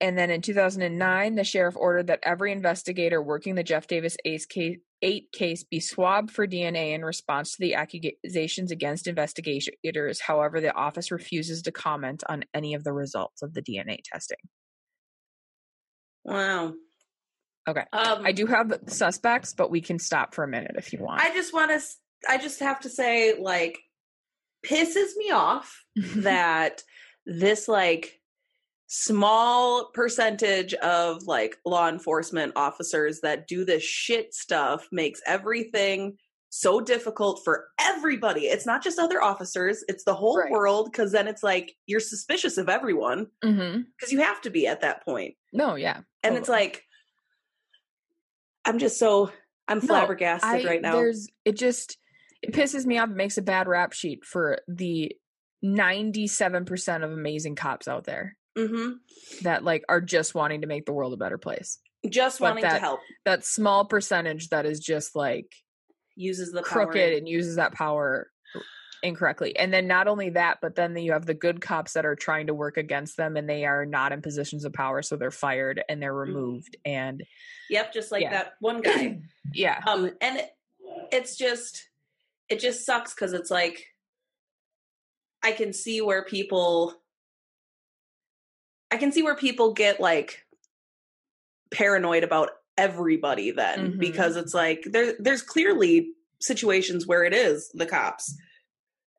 and 0.00 0.18
then 0.18 0.30
in 0.30 0.42
2009, 0.42 1.34
the 1.34 1.44
sheriff 1.44 1.76
ordered 1.76 2.08
that 2.08 2.20
every 2.22 2.52
investigator 2.52 3.22
working 3.22 3.54
the 3.54 3.62
Jeff 3.62 3.86
Davis 3.86 4.16
Ace 4.26 4.44
case, 4.44 4.78
8 5.02 5.32
case 5.32 5.64
be 5.64 5.80
swabbed 5.80 6.30
for 6.30 6.46
DNA 6.46 6.94
in 6.94 7.04
response 7.04 7.52
to 7.52 7.56
the 7.60 7.74
accusations 7.74 8.70
against 8.70 9.06
investigators. 9.06 10.20
However, 10.20 10.60
the 10.60 10.74
office 10.74 11.10
refuses 11.10 11.62
to 11.62 11.72
comment 11.72 12.22
on 12.28 12.44
any 12.54 12.74
of 12.74 12.84
the 12.84 12.92
results 12.92 13.42
of 13.42 13.54
the 13.54 13.62
DNA 13.62 13.98
testing. 14.04 14.38
Wow. 16.24 16.74
Okay. 17.68 17.84
Um, 17.92 18.24
I 18.24 18.32
do 18.32 18.46
have 18.46 18.72
suspects, 18.86 19.54
but 19.54 19.70
we 19.70 19.80
can 19.80 19.98
stop 19.98 20.34
for 20.34 20.44
a 20.44 20.48
minute 20.48 20.74
if 20.76 20.92
you 20.92 20.98
want. 21.00 21.22
I 21.22 21.32
just 21.32 21.52
want 21.52 21.70
to. 21.70 21.86
I 22.28 22.38
just 22.38 22.60
have 22.60 22.80
to 22.80 22.90
say, 22.90 23.38
like, 23.38 23.78
pisses 24.66 25.16
me 25.16 25.30
off 25.30 25.84
that 25.96 26.82
this 27.26 27.68
like 27.68 28.19
small 28.92 29.88
percentage 29.94 30.74
of 30.74 31.22
like 31.22 31.56
law 31.64 31.88
enforcement 31.88 32.52
officers 32.56 33.20
that 33.20 33.46
do 33.46 33.64
this 33.64 33.84
shit 33.84 34.34
stuff 34.34 34.88
makes 34.90 35.22
everything 35.28 36.16
so 36.48 36.80
difficult 36.80 37.40
for 37.44 37.68
everybody. 37.80 38.46
It's 38.46 38.66
not 38.66 38.82
just 38.82 38.98
other 38.98 39.22
officers, 39.22 39.84
it's 39.86 40.02
the 40.02 40.14
whole 40.14 40.38
Right. 40.38 40.50
world 40.50 40.92
cuz 40.92 41.12
then 41.12 41.28
it's 41.28 41.44
like 41.44 41.76
you're 41.86 42.00
suspicious 42.00 42.58
of 42.58 42.68
everyone 42.68 43.28
mm-hmm. 43.44 43.82
because 43.96 44.12
you 44.12 44.18
have 44.22 44.40
to 44.40 44.50
be 44.50 44.66
at 44.66 44.80
that 44.80 45.04
point. 45.04 45.36
No, 45.52 45.76
yeah. 45.76 46.00
And 46.24 46.36
it's 46.36 46.48
like 46.48 46.82
I'm 48.64 48.80
just 48.80 48.98
so 48.98 49.30
I'm 49.68 49.78
No, 49.78 49.86
flabbergasted 49.86 50.66
I- 50.66 50.68
right 50.68 50.82
now. 50.82 50.96
There's 50.96 51.28
it 51.44 51.56
just 51.56 51.96
it 52.42 52.52
pisses 52.52 52.86
me 52.86 52.98
off. 52.98 53.10
It 53.10 53.16
makes 53.16 53.38
a 53.38 53.42
bad 53.42 53.68
rap 53.68 53.92
sheet 53.92 54.24
for 54.24 54.58
the 54.66 55.12
97% 55.64 57.04
of 57.04 57.12
amazing 57.12 57.54
cops 57.54 57.86
out 57.86 58.02
there 58.04 58.36
Mhm. 58.58 58.94
that 59.42 59.64
like 59.64 59.84
are 59.88 60.00
just 60.00 60.34
wanting 60.34 60.60
to 60.62 60.66
make 60.66 60.86
the 60.86 60.92
world 60.92 61.12
a 61.12 61.16
better 61.16 61.38
place. 61.38 61.78
just 62.08 62.38
But 62.40 62.44
wanting 62.50 62.64
to 62.64 62.70
that- 62.70 62.80
help 62.80 63.00
that 63.24 63.44
small 63.44 63.84
percentage 63.84 64.48
that 64.48 64.64
is 64.66 64.80
just 64.80 65.14
like 65.14 65.52
uses 66.16 66.50
the 66.52 66.62
power. 66.62 66.86
crooked 66.86 67.12
and 67.14 67.28
uses 67.28 67.56
that 67.56 67.72
power 67.74 68.30
incorrectly. 69.02 69.56
And 69.56 69.72
then 69.72 69.86
not 69.86 70.08
only 70.08 70.30
that, 70.30 70.58
but 70.60 70.74
then 70.74 70.94
you 70.96 71.12
have 71.12 71.24
the 71.26 71.32
good 71.34 71.60
cops 71.62 71.92
that 71.94 72.04
are 72.04 72.14
trying 72.16 72.48
to 72.48 72.54
work 72.54 72.76
against 72.76 73.16
them 73.16 73.36
and 73.36 73.48
they 73.48 73.64
are 73.64 73.86
not 73.86 74.12
in 74.12 74.20
positions 74.20 74.64
of 74.66 74.72
power, 74.74 75.00
so 75.02 75.16
they're 75.16 75.30
fired 75.30 75.82
and 75.88 76.02
they're 76.02 76.12
removed. 76.14 76.76
And 76.84 77.22
Yep, 77.70 77.92
just 77.94 78.12
like 78.12 78.22
Yeah. 78.22 78.30
that 78.30 78.52
one 78.60 78.80
guy. 78.82 79.20
yeah. 79.54 79.80
um, 79.86 80.10
and 80.20 80.38
it, 80.38 80.50
it's 81.12 81.36
just, 81.36 81.88
it 82.50 82.60
just 82.60 82.84
sucks 82.84 83.14
because 83.14 83.32
it's 83.32 83.50
like, 83.50 83.86
I 85.42 85.52
can 85.52 85.72
see 85.72 86.00
where 86.02 86.24
people, 86.24 86.99
I 88.90 88.96
can 88.96 89.12
see 89.12 89.22
where 89.22 89.36
people 89.36 89.72
get 89.72 90.00
like 90.00 90.44
paranoid 91.72 92.24
about 92.24 92.50
everybody 92.76 93.50
then 93.50 93.92
Mhm. 93.94 93.98
because 94.00 94.36
it's 94.36 94.54
like 94.54 94.82
there 94.86 95.14
there's 95.18 95.42
clearly 95.42 96.12
situations 96.40 97.06
where 97.06 97.24
it 97.24 97.34
is 97.34 97.70
the 97.74 97.86
cops 97.86 98.34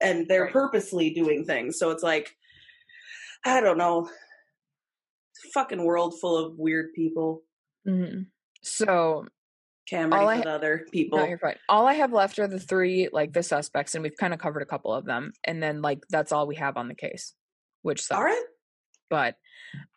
and 0.02 0.28
they're 0.28 0.46
Right. 0.46 0.52
purposely 0.54 1.12
doing 1.14 1.46
things 1.46 1.78
so 1.78 1.92
it's 1.92 2.02
like 2.02 2.36
i 3.46 3.62
don't 3.62 3.78
know 3.78 4.10
fucking 5.54 5.84
world 5.84 6.20
full 6.20 6.38
of 6.38 6.58
weird 6.58 6.94
people 6.94 7.44
Mhm. 7.88 8.28
So 8.64 9.26
i'm 9.94 10.12
All 10.14 10.28
I- 10.28 10.42
the 10.42 10.50
other 10.50 10.86
people 10.92 11.20
No, 11.20 11.26
you're 11.26 11.38
fine. 11.38 11.58
All 11.70 11.86
I 11.86 11.94
have 11.96 12.14
left 12.14 12.40
are 12.40 12.48
the 12.48 12.60
three, 12.60 13.10
like 13.12 13.34
the 13.34 13.44
suspects, 13.44 13.94
and 13.94 14.02
we've 14.04 14.16
kind 14.18 14.34
of 14.34 14.40
covered 14.40 14.62
a 14.62 14.66
couple 14.66 14.94
of 14.94 15.04
them. 15.06 15.34
And 15.44 15.62
then, 15.62 15.82
like, 15.82 16.00
that's 16.10 16.32
all 16.32 16.48
we 16.48 16.56
have 16.56 16.78
on 16.78 16.88
the 16.88 16.96
case, 16.96 17.34
which 17.82 18.02
sucks. 18.02 18.18
all 18.18 18.24
right 18.24 18.46
But, 19.10 19.36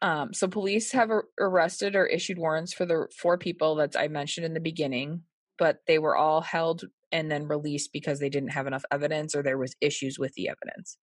um, 0.03 0.33
so 0.33 0.47
police 0.49 0.93
have 0.93 1.11
ar- 1.11 1.27
arrested 1.41 1.97
or 1.97 2.07
issued 2.07 2.39
warrants 2.39 2.73
for 2.73 2.87
the 2.87 3.09
four 3.17 3.39
people 3.39 3.77
that 3.77 3.97
I 3.97 4.09
mentioned 4.09 4.47
in 4.47 4.55
the 4.55 4.61
beginning, 4.61 5.23
but 5.59 5.79
they 5.87 5.99
were 5.99 6.17
all 6.17 6.41
held 6.41 6.85
and 7.13 7.31
then 7.31 7.47
released 7.47 7.93
because 7.93 8.19
they 8.19 8.29
didn't 8.29 8.51
have 8.51 8.67
enough 8.67 8.85
evidence 8.91 9.35
or 9.35 9.43
there 9.43 9.59
was 9.59 9.77
issues 9.81 10.19
with 10.19 10.33
the 10.35 10.49
evidence. 10.49 10.99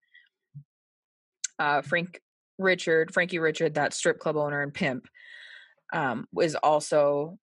Uh, 1.59 1.83
Frank 1.83 2.21
Richard, 2.59 3.13
Frankie 3.13 3.39
Richard, 3.39 3.75
that 3.75 3.95
strip 3.95 4.19
club 4.19 4.37
owner 4.37 4.63
and 4.63 4.75
pimp, 4.75 5.07
um, 5.93 6.27
was 6.33 6.55
also 6.57 7.39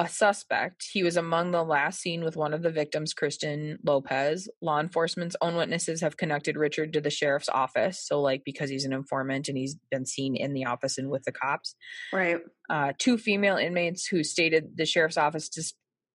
a 0.00 0.08
suspect. 0.08 0.88
He 0.90 1.02
was 1.02 1.18
among 1.18 1.50
the 1.50 1.62
last 1.62 2.00
seen 2.00 2.24
with 2.24 2.34
one 2.34 2.54
of 2.54 2.62
the 2.62 2.70
victims, 2.70 3.12
Kristen 3.12 3.78
Lopez. 3.84 4.48
Law 4.62 4.80
enforcement's 4.80 5.36
own 5.42 5.56
witnesses 5.56 6.00
have 6.00 6.16
connected 6.16 6.56
Richard 6.56 6.94
to 6.94 7.02
the 7.02 7.10
sheriff's 7.10 7.50
office. 7.50 8.02
So, 8.06 8.18
like, 8.22 8.40
because 8.42 8.70
he's 8.70 8.86
an 8.86 8.94
informant 8.94 9.48
and 9.48 9.58
he's 9.58 9.76
been 9.90 10.06
seen 10.06 10.36
in 10.36 10.54
the 10.54 10.64
office 10.64 10.96
and 10.96 11.10
with 11.10 11.24
the 11.24 11.32
cops. 11.32 11.74
right 12.14 12.38
Uh, 12.70 12.92
two 12.98 13.18
female 13.18 13.58
inmates 13.58 14.06
who 14.06 14.24
stated 14.24 14.76
the 14.76 14.86
sheriff's 14.86 15.18
office 15.18 15.50
dis- 15.50 15.74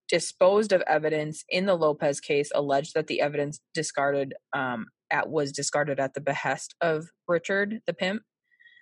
disposed 0.10 0.74
of 0.74 0.82
evidence 0.88 1.44
in 1.48 1.68
the 1.68 1.76
Lopez 1.76 2.20
case 2.20 2.50
alleged 2.56 2.96
that 2.96 3.06
the 3.06 3.22
evidence 3.22 3.60
discarded 3.76 4.34
um, 4.54 4.88
at 5.12 5.30
was 5.30 5.52
discarded 5.52 6.00
at 6.00 6.16
the 6.16 6.22
behest 6.22 6.74
of 6.82 7.06
Richard, 7.28 7.82
the 7.86 7.94
pimp 7.94 8.24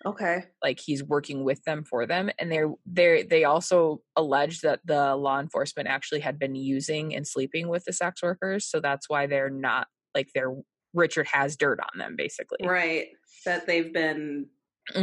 okay. 0.05 0.45
like 0.61 0.79
he's 0.79 1.03
working 1.03 1.43
with 1.43 1.63
them 1.63 1.83
for 1.83 2.05
them 2.05 2.29
and 2.39 2.51
they're 2.51 2.71
they 2.85 3.23
they 3.23 3.43
also 3.43 4.01
allege 4.15 4.61
that 4.61 4.79
the 4.85 5.15
law 5.15 5.39
enforcement 5.39 5.87
actually 5.87 6.19
had 6.19 6.37
been 6.39 6.55
using 6.55 7.15
and 7.15 7.27
sleeping 7.27 7.67
with 7.67 7.83
the 7.85 7.93
sex 7.93 8.21
workers 8.21 8.65
so 8.65 8.79
that's 8.79 9.09
why 9.09 9.27
they're 9.27 9.49
not 9.49 9.87
like 10.15 10.29
they're 10.33 10.53
richard 10.93 11.27
has 11.27 11.55
dirt 11.55 11.79
on 11.79 11.97
them 11.97 12.15
basically. 12.15 12.59
Right 12.65 13.07
that 13.45 13.65
they've 13.65 13.91
been 13.93 14.47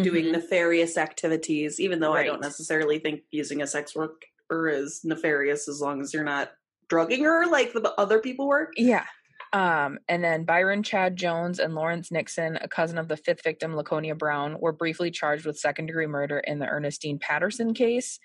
doing 0.03 0.27
Mhm. 0.27 0.33
nefarious 0.33 0.97
activities 0.99 1.81
even 1.81 2.01
though 2.01 2.13
i 2.13 2.23
don't 2.25 2.43
necessarily 2.43 2.99
think 2.99 3.23
using 3.31 3.63
a 3.63 3.67
sex 3.67 3.97
worker 3.97 4.69
is 4.69 5.01
nefarious 5.05 5.69
as 5.69 5.81
long 5.81 6.03
as 6.03 6.13
you're 6.13 6.23
not 6.25 6.53
drugging 6.89 7.25
her 7.25 7.47
like 7.47 7.73
the 7.73 7.95
other 7.99 8.19
people 8.19 8.47
were 8.47 8.71
yeah 8.77 9.07
um 9.53 9.99
and 10.09 10.23
then 10.23 10.45
byron 10.45 10.83
chad 10.83 11.17
jones 11.17 11.59
and 11.59 11.75
lawrence 11.75 12.11
nixon 12.13 12.57
a 12.61 12.69
cousin 12.69 12.99
of 12.99 13.09
the 13.09 13.17
fifth 13.17 13.43
victim 13.43 13.75
laconia 13.75 14.15
brown 14.15 14.57
were 14.61 14.73
briefly 14.73 15.11
charged 15.11 15.45
with 15.45 15.59
second 15.59 15.87
degree 15.87 16.07
murder 16.07 16.39
in 16.39 16.59
the 16.59 16.67
ernestine 16.67 17.19
patterson 17.19 17.75
case 17.75 18.19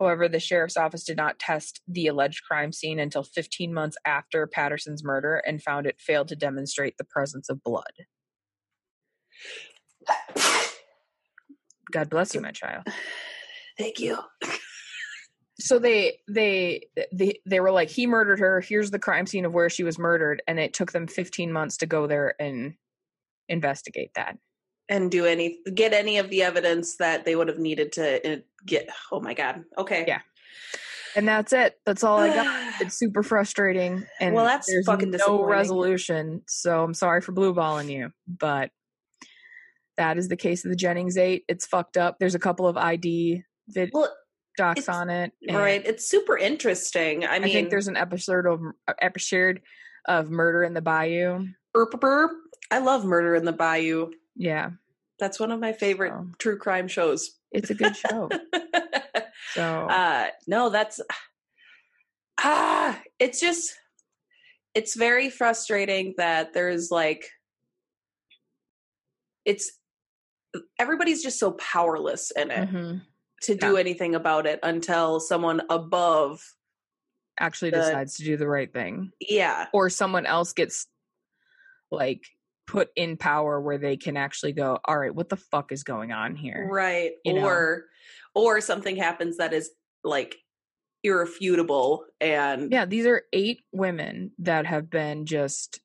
However, 0.00 0.28
the 0.28 0.40
sheriff's 0.40 0.76
office 0.76 1.04
did 1.04 1.16
not 1.16 1.38
test 1.38 1.80
the 1.86 2.08
alleged 2.08 2.42
crime 2.44 2.72
scene 2.72 2.98
until 2.98 3.22
15 3.22 3.72
months 3.72 3.96
after 4.04 4.46
Patterson's 4.46 5.04
murder 5.04 5.36
and 5.36 5.62
found 5.62 5.86
it 5.86 6.00
failed 6.00 6.28
to 6.28 6.36
demonstrate 6.36 6.96
the 6.98 7.04
presence 7.04 7.48
of 7.48 7.62
blood. 7.62 7.84
God 11.92 12.10
bless 12.10 12.34
you, 12.34 12.40
my 12.40 12.50
child. 12.50 12.84
thank 13.78 14.00
you 14.00 14.18
So 15.60 15.78
they 15.78 16.18
they 16.28 16.88
they 17.12 17.40
they 17.46 17.60
were 17.60 17.70
like, 17.70 17.88
he 17.88 18.06
murdered 18.06 18.40
her. 18.40 18.60
Here's 18.60 18.90
the 18.90 18.98
crime 18.98 19.26
scene 19.26 19.44
of 19.44 19.54
where 19.54 19.70
she 19.70 19.84
was 19.84 19.98
murdered, 19.98 20.42
and 20.48 20.58
it 20.58 20.74
took 20.74 20.92
them 20.92 21.06
15 21.06 21.52
months 21.52 21.76
to 21.78 21.86
go 21.86 22.06
there 22.06 22.34
and 22.40 22.74
investigate 23.48 24.10
that. 24.16 24.36
and 24.88 25.10
do 25.10 25.24
any 25.26 25.58
get 25.74 25.92
any 25.92 26.18
of 26.18 26.28
the 26.30 26.42
evidence 26.42 26.96
that 26.96 27.24
they 27.24 27.36
would 27.36 27.48
have 27.48 27.58
needed 27.58 27.92
to 27.92 28.32
uh, 28.32 28.36
get 28.66 28.88
oh 29.12 29.20
my 29.20 29.32
god 29.34 29.62
okay 29.78 30.04
Yeah. 30.08 30.20
And 31.16 31.28
that's 31.28 31.52
it. 31.52 31.78
That's 31.86 32.02
all 32.02 32.18
I 32.18 32.28
got. 32.34 32.74
It's 32.80 32.98
super 32.98 33.22
frustrating, 33.22 34.04
and 34.20 34.34
Well, 34.34 34.44
that's 34.44 34.68
fucking 34.84 35.12
no 35.12 35.44
resolution. 35.44 36.42
So 36.48 36.82
I'm 36.82 36.92
sorry 36.94 37.20
for 37.20 37.30
blue 37.30 37.54
balling 37.54 37.88
you, 37.88 38.10
but 38.26 38.70
that 39.96 40.18
is 40.18 40.26
the 40.28 40.36
case 40.36 40.64
of 40.64 40.70
the 40.70 40.76
Jennings 40.76 41.16
Eight. 41.16 41.44
It's 41.46 41.66
fucked 41.66 41.96
up. 41.96 42.16
There's 42.18 42.34
a 42.34 42.40
couple 42.40 42.66
of 42.66 42.76
ID 42.76 43.44
vid 43.68 43.90
well 43.92 44.12
docs 44.56 44.80
it's- 44.80 44.96
on 44.96 45.10
it. 45.10 45.32
right 45.50 45.82
it's 45.84 46.08
super 46.08 46.36
interesting 46.38 47.24
i 47.24 47.36
I, 47.36 47.38
mean 47.38 47.52
think 47.52 47.70
there's 47.70 47.88
an 47.88 47.96
episode 47.96 48.46
of 48.46 48.60
episode 49.00 49.60
of 50.06 50.30
Murder 50.30 50.62
in 50.62 50.74
the 50.74 50.80
Bayou. 50.82 51.46
burp, 51.72 52.00
burp. 52.00 52.30
i 52.70 52.78
love 52.78 53.04
murder 53.04 53.34
in 53.34 53.44
the 53.44 53.52
bayou 53.52 54.10
Yeah, 54.36 54.70
that's 55.18 55.38
one 55.40 55.50
of 55.50 55.60
my 55.60 55.72
favorite 55.72 56.10
so 56.12 56.26
true 56.38 56.58
crime 56.58 56.88
shows 56.88 57.30
it's 57.52 57.70
a 57.70 57.74
good 57.74 57.96
show. 57.96 58.28
So 59.52 59.62
uh 59.62 60.28
no 60.48 60.70
that's 60.70 61.00
ah 62.42 63.00
it's 63.20 63.40
just 63.40 63.74
it's 64.74 64.96
very 64.96 65.30
frustrating 65.30 66.14
that 66.18 66.52
there's 66.54 66.90
like 66.90 67.24
it's 69.44 69.72
everybody's 70.78 71.22
just 71.22 71.38
so 71.38 71.52
powerless 71.52 72.30
in 72.32 72.50
it 72.50 72.68
mhm, 72.70 73.02
to 73.44 73.54
do 73.54 73.76
anything 73.76 74.14
about 74.14 74.46
it 74.46 74.58
until 74.62 75.20
someone 75.20 75.62
above 75.70 76.40
actually 77.38 77.70
the- 77.70 77.78
decides 77.78 78.16
to 78.16 78.24
do 78.24 78.36
the 78.36 78.48
right 78.48 78.72
thing. 78.72 79.10
yeah 79.20 79.66
or 79.72 79.90
someone 79.90 80.26
else 80.26 80.52
gets 80.52 80.86
like 81.90 82.22
put 82.66 82.88
in 82.96 83.16
power 83.16 83.60
where 83.60 83.78
they 83.78 83.96
can 83.96 84.16
actually 84.16 84.52
go 84.52 84.78
all 84.84 84.98
right 84.98 85.14
what 85.14 85.28
the 85.28 85.36
fuck 85.36 85.70
is 85.70 85.84
going 85.84 86.12
on 86.12 86.34
here 86.34 86.66
right 86.70 87.12
you 87.24 87.34
know. 87.34 87.44
or 87.44 87.84
or 88.34 88.60
something 88.60 88.96
happens 88.96 89.36
that 89.36 89.52
is 89.52 89.70
like 90.02 90.36
irrefutable 91.02 92.06
and 92.20 92.72
yeah 92.72 92.86
these 92.86 93.04
are 93.04 93.22
eight 93.32 93.60
women 93.72 94.30
that 94.38 94.64
have 94.64 94.88
been 94.88 95.26
just 95.26 95.80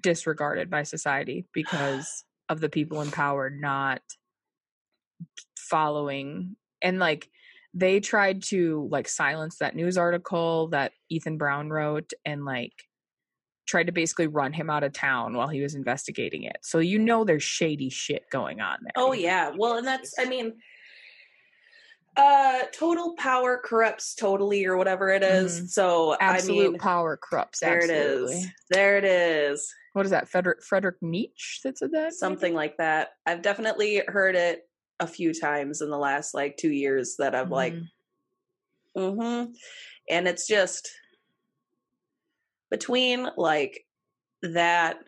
disregarded 0.00 0.70
by 0.70 0.82
society 0.82 1.46
because 1.54 2.24
of 2.48 2.60
the 2.60 2.70
people 2.70 3.02
in 3.02 3.10
power 3.10 3.50
not 3.50 4.00
following 5.58 6.56
and 6.82 6.98
like 6.98 7.28
they 7.74 8.00
tried 8.00 8.42
to 8.42 8.88
like 8.90 9.08
silence 9.08 9.56
that 9.58 9.74
news 9.74 9.96
article 9.96 10.68
that 10.68 10.92
Ethan 11.08 11.38
Brown 11.38 11.70
wrote 11.70 12.12
and 12.24 12.44
like 12.44 12.72
tried 13.66 13.86
to 13.86 13.92
basically 13.92 14.26
run 14.26 14.52
him 14.52 14.68
out 14.68 14.82
of 14.82 14.92
town 14.92 15.34
while 15.34 15.48
he 15.48 15.62
was 15.62 15.74
investigating 15.74 16.42
it. 16.42 16.58
So 16.62 16.78
you 16.80 16.98
know 16.98 17.24
there's 17.24 17.42
shady 17.44 17.88
shit 17.88 18.24
going 18.30 18.60
on 18.60 18.78
there. 18.82 18.92
oh 18.96 19.12
yeah 19.12 19.52
well 19.56 19.78
and 19.78 19.86
that's 19.86 20.14
i 20.18 20.24
mean 20.26 20.52
uh 22.16 22.58
total 22.74 23.14
power 23.16 23.58
corrupts 23.64 24.14
totally 24.14 24.66
or 24.66 24.76
whatever 24.76 25.08
it 25.10 25.22
is. 25.22 25.62
Mhm. 25.62 25.68
so 25.68 26.16
absolute 26.20 26.66
i 26.66 26.70
mean 26.72 26.78
power 26.78 27.16
corrupts. 27.16 27.60
there 27.60 27.78
absolutely. 27.78 28.34
it 28.34 28.38
is 28.38 28.46
there 28.70 28.98
it 28.98 29.04
is 29.04 29.72
What 29.94 30.04
is 30.04 30.10
that? 30.10 30.28
Frederick 30.28 30.62
Frederick 30.62 30.96
Nietzsche 31.00 31.60
that 31.64 31.78
said 31.78 31.90
that? 31.92 32.02
maybe? 32.02 32.10
something 32.14 32.54
like 32.54 32.76
that 32.76 33.10
i've 33.26 33.40
definitely 33.40 34.02
heard 34.08 34.36
it 34.36 34.68
a 35.02 35.06
few 35.06 35.34
times 35.34 35.80
in 35.82 35.90
the 35.90 35.98
last 35.98 36.32
like 36.34 36.56
two 36.56 36.70
years 36.70 37.16
that 37.18 37.34
i'm 37.34 37.50
like 37.50 37.74
Mhm. 37.74 37.88
Mm-hmm. 38.96 39.52
And 40.10 40.28
it's 40.28 40.46
just 40.46 40.90
between 42.70 43.28
like 43.36 43.86
that. 44.42 44.98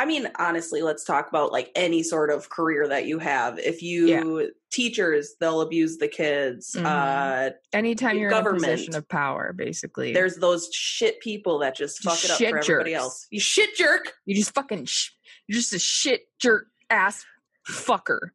I 0.00 0.06
mean, 0.06 0.28
honestly, 0.38 0.80
let's 0.82 1.04
talk 1.04 1.28
about 1.28 1.52
like 1.52 1.70
any 1.76 2.02
sort 2.02 2.30
of 2.30 2.48
career 2.48 2.88
that 2.88 3.06
you 3.06 3.18
have. 3.18 3.58
If 3.58 3.82
you 3.82 4.50
teachers, 4.70 5.34
they'll 5.40 5.60
abuse 5.60 5.98
the 5.98 6.08
kids. 6.08 6.74
Mhm. 6.76 6.84
Uh 6.86 7.50
anytime 7.72 8.16
you're 8.18 8.30
in 8.30 8.36
a 8.36 8.42
position 8.52 8.92
government, 8.92 8.94
of 8.96 9.08
power, 9.08 9.52
basically, 9.52 10.12
there's 10.12 10.36
those 10.36 10.68
shit 10.72 11.20
people 11.20 11.58
that 11.60 11.76
just 11.76 12.02
fuck 12.02 12.24
it 12.24 12.30
up 12.30 12.38
for 12.38 12.44
everybody 12.58 12.94
else. 12.94 13.26
You 13.30 13.40
shit 13.40 13.76
jerk. 13.76 14.14
you 14.24 14.34
just 14.34 14.54
fucking 14.54 14.86
sh- 14.86 15.10
you're 15.46 15.56
just 15.58 15.72
a 15.74 15.78
shit 15.78 16.22
jerk 16.40 16.66
ass 16.90 17.24
fucker. 17.68 18.30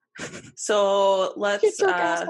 So 0.56 1.34
let's 1.38 1.82
uh. 1.82 2.26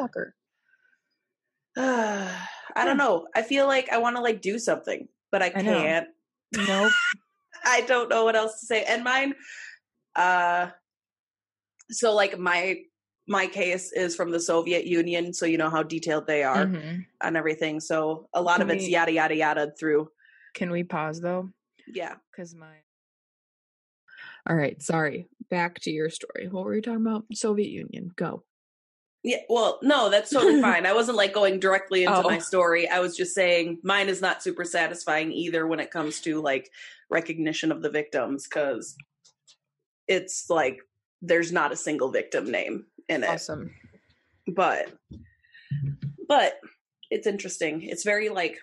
Uh, 1.77 2.29
I 2.75 2.85
don't 2.85 2.97
know. 2.97 3.27
I 3.35 3.41
feel 3.41 3.67
like 3.67 3.89
I 3.91 3.97
want 3.97 4.15
to 4.15 4.21
like 4.21 4.41
do 4.41 4.57
something, 4.59 5.07
but 5.31 5.41
I 5.41 5.47
I 5.47 5.49
can't. 5.63 6.07
Nope. 6.55 6.91
I 7.65 7.81
don't 7.81 8.09
know 8.09 8.23
what 8.25 8.35
else 8.35 8.59
to 8.59 8.65
say. 8.65 8.83
And 8.83 9.03
mine, 9.03 9.33
uh, 10.15 10.69
so 11.91 12.13
like 12.13 12.37
my 12.37 12.79
my 13.27 13.47
case 13.47 13.91
is 13.93 14.15
from 14.15 14.31
the 14.31 14.39
Soviet 14.39 14.85
Union, 14.85 15.33
so 15.33 15.45
you 15.45 15.57
know 15.57 15.69
how 15.69 15.81
detailed 15.83 16.27
they 16.27 16.43
are 16.43 16.65
Mhm. 16.65 17.05
on 17.21 17.35
everything. 17.35 17.79
So 17.79 18.27
a 18.33 18.41
lot 18.41 18.61
of 18.61 18.69
it's 18.69 18.83
we- 18.85 18.91
yada 18.91 19.11
yada 19.11 19.35
yada 19.35 19.71
through. 19.79 20.09
Can 20.55 20.71
we 20.71 20.83
pause 20.83 21.21
though? 21.21 21.49
Yeah. 21.87 22.15
Because 22.31 22.53
my. 22.55 22.75
All 24.49 24.55
right. 24.55 24.81
Sorry. 24.81 25.27
Back 25.49 25.79
to 25.81 25.91
your 25.91 26.09
story. 26.09 26.47
What 26.49 26.65
were 26.65 26.75
you 26.75 26.81
talking 26.81 27.05
about? 27.05 27.25
Soviet 27.33 27.69
Union. 27.69 28.11
Go. 28.15 28.43
Yeah, 29.23 29.37
well, 29.47 29.79
no, 29.81 30.09
that's 30.09 30.31
totally 30.31 30.61
fine. 30.61 30.85
I 30.85 30.93
wasn't 30.93 31.17
like 31.17 31.33
going 31.33 31.59
directly 31.59 32.03
into 32.03 32.23
my 32.23 32.37
Oh. 32.37 32.39
story. 32.39 32.89
I 32.89 32.99
was 32.99 33.15
just 33.15 33.33
saying 33.33 33.79
mine 33.83 34.09
is 34.09 34.19
not 34.21 34.43
super 34.43 34.65
satisfying 34.65 35.31
either 35.31 35.65
when 35.65 35.79
it 35.79 35.91
comes 35.91 36.19
to 36.21 36.41
like 36.41 36.69
recognition 37.09 37.71
of 37.71 37.81
the 37.81 37.89
victims 37.89 38.45
because 38.47 38.95
it's 40.07 40.49
like 40.49 40.79
there's 41.21 41.53
not 41.53 41.71
a 41.71 41.77
single 41.77 42.11
victim 42.11 42.51
name 42.51 42.85
in 43.07 43.23
it. 43.23 43.29
Awesome. 43.29 43.71
But 44.47 44.91
but 46.27 46.59
it's 47.09 47.27
interesting. 47.27 47.81
It's 47.83 48.03
very 48.03 48.27
like 48.27 48.57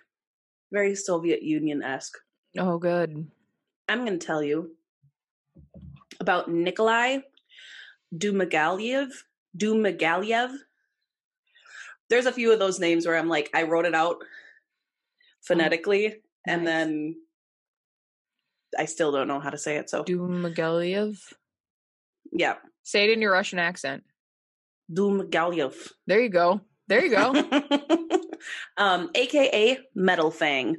very 0.72 0.94
Soviet 0.94 1.42
Union 1.42 1.82
esque. 1.82 2.18
Oh, 2.58 2.76
good. 2.78 3.30
I'm 3.88 4.04
going 4.04 4.18
to 4.18 4.26
tell 4.26 4.42
you 4.42 4.72
about 6.20 6.50
Nikolai 6.50 7.18
Dumagaliev. 8.14 9.10
Dumagaliev. 9.56 10.54
There's 12.08 12.26
a 12.26 12.32
few 12.32 12.52
of 12.52 12.58
those 12.58 12.78
names 12.78 13.06
where 13.06 13.16
I'm 13.16 13.28
like, 13.28 13.50
I 13.54 13.64
wrote 13.64 13.84
it 13.86 13.94
out 13.94 14.18
phonetically, 15.42 16.16
and 16.46 16.64
nice. 16.64 16.68
then 16.68 17.16
I 18.78 18.84
still 18.84 19.12
don't 19.12 19.28
know 19.28 19.40
how 19.40 19.50
to 19.50 19.58
say 19.58 19.76
it. 19.76 19.88
So 19.90 20.04
Dumagaliev. 20.04 21.18
yeah, 22.32 22.56
Say 22.82 23.04
it 23.04 23.10
in 23.10 23.22
your 23.22 23.32
Russian 23.32 23.58
accent. 23.58 24.02
Dumagaliev. 24.92 25.74
There 26.06 26.20
you 26.20 26.28
go. 26.28 26.60
There 26.88 27.04
you 27.04 27.10
go. 27.10 27.32
um, 28.76 29.10
AKA 29.14 29.78
Metal 29.94 30.30
Fang. 30.30 30.76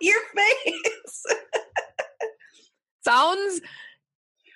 Your 0.00 0.20
face. 0.36 1.24
Sounds 3.04 3.60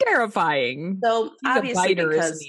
terrifying. 0.03 1.01
So 1.05 1.25
He's 1.25 1.57
obviously, 1.57 1.95
biter, 1.95 2.09
because 2.09 2.47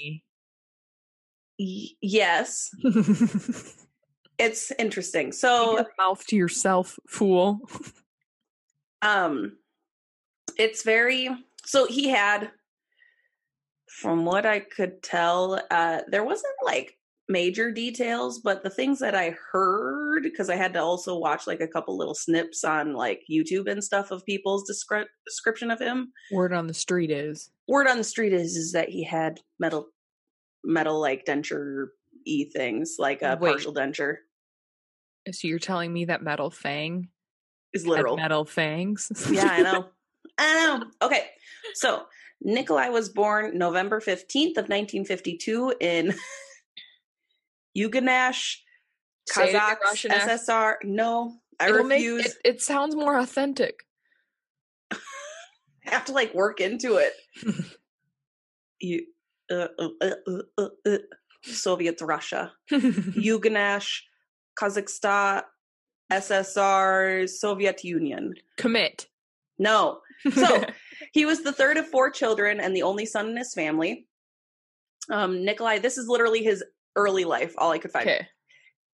y- 1.58 1.88
yes, 2.00 2.70
it's 4.38 4.72
interesting. 4.78 5.32
So 5.32 5.84
mouth 5.98 6.24
to 6.28 6.36
yourself, 6.36 6.98
fool. 7.08 7.60
um 9.02 9.56
it's 10.58 10.82
very 10.82 11.28
so 11.64 11.86
he 11.86 12.08
had 12.08 12.50
from 13.88 14.24
what 14.26 14.44
i 14.44 14.60
could 14.60 15.02
tell 15.02 15.58
uh 15.70 16.00
there 16.08 16.22
wasn't 16.24 16.52
like 16.64 16.98
major 17.30 17.70
details 17.70 18.40
but 18.40 18.62
the 18.62 18.70
things 18.70 18.98
that 18.98 19.14
i 19.14 19.34
heard 19.52 20.22
because 20.22 20.50
i 20.50 20.56
had 20.56 20.72
to 20.72 20.80
also 20.80 21.16
watch 21.16 21.46
like 21.46 21.60
a 21.60 21.68
couple 21.68 21.96
little 21.96 22.14
snips 22.14 22.64
on 22.64 22.92
like 22.94 23.22
youtube 23.30 23.70
and 23.70 23.82
stuff 23.82 24.10
of 24.10 24.24
people's 24.26 24.68
descri- 24.68 25.06
description 25.26 25.70
of 25.70 25.80
him 25.80 26.12
Word 26.32 26.52
on 26.52 26.66
the 26.66 26.74
street 26.74 27.10
is 27.10 27.50
word 27.68 27.86
on 27.86 27.98
the 27.98 28.04
street 28.04 28.32
is 28.32 28.56
is 28.56 28.72
that 28.72 28.88
he 28.88 29.04
had 29.04 29.40
metal 29.58 29.88
metal 30.64 31.00
like 31.00 31.24
denture 31.24 31.86
e 32.26 32.50
things 32.50 32.96
like 32.98 33.22
a 33.22 33.38
Wait. 33.40 33.50
partial 33.50 33.72
denture 33.72 34.16
so 35.30 35.46
you're 35.46 35.58
telling 35.58 35.92
me 35.92 36.06
that 36.06 36.22
metal 36.22 36.50
fang 36.50 37.08
is 37.72 37.86
literal 37.86 38.16
metal 38.16 38.44
fangs. 38.44 39.10
yeah, 39.30 39.48
I 39.50 39.62
know. 39.62 39.86
I 40.38 40.54
know. 40.78 40.86
Okay. 41.02 41.26
So 41.74 42.04
Nikolai 42.42 42.88
was 42.88 43.08
born 43.08 43.56
November 43.56 44.00
15th 44.00 44.56
of 44.56 44.68
1952 44.68 45.74
in 45.80 46.06
Yuganash, 46.06 46.16
Say 46.18 46.18
it 46.18 46.18
in 46.18 46.49
your 47.74 47.90
Kazakh, 47.90 49.80
Russian. 49.80 50.10
SSR. 50.10 50.74
No, 50.84 51.34
I 51.58 51.68
It'll 51.68 51.84
make- 51.84 51.98
refuse. 51.98 52.26
it, 52.26 52.36
it 52.44 52.62
sounds 52.62 52.96
more 52.96 53.18
authentic. 53.18 53.80
I 54.92 54.96
have 55.84 56.04
to 56.06 56.12
like 56.12 56.34
work 56.34 56.60
into 56.60 56.96
it. 56.96 57.12
You, 58.82 59.04
uh, 59.52 59.68
uh, 59.78 59.88
uh, 60.00 60.10
uh, 60.26 60.42
uh, 60.56 60.68
uh, 60.86 60.96
Soviet 61.42 62.00
Russia, 62.00 62.50
Yuganash, 62.72 64.00
Kazakhstan, 64.58 65.42
SSR, 66.10 67.28
Soviet 67.28 67.84
Union. 67.84 68.32
Commit. 68.56 69.06
No. 69.58 70.00
So 70.32 70.64
he 71.12 71.26
was 71.26 71.42
the 71.42 71.52
third 71.52 71.76
of 71.76 71.88
four 71.88 72.08
children 72.10 72.58
and 72.58 72.74
the 72.74 72.84
only 72.84 73.04
son 73.04 73.28
in 73.28 73.36
his 73.36 73.52
family. 73.52 74.06
Um, 75.10 75.44
Nikolai, 75.44 75.78
this 75.78 75.98
is 75.98 76.08
literally 76.08 76.42
his 76.42 76.64
early 76.96 77.24
life, 77.24 77.54
all 77.58 77.70
I 77.72 77.78
could 77.78 77.92
find. 77.92 78.08
okay. 78.08 78.26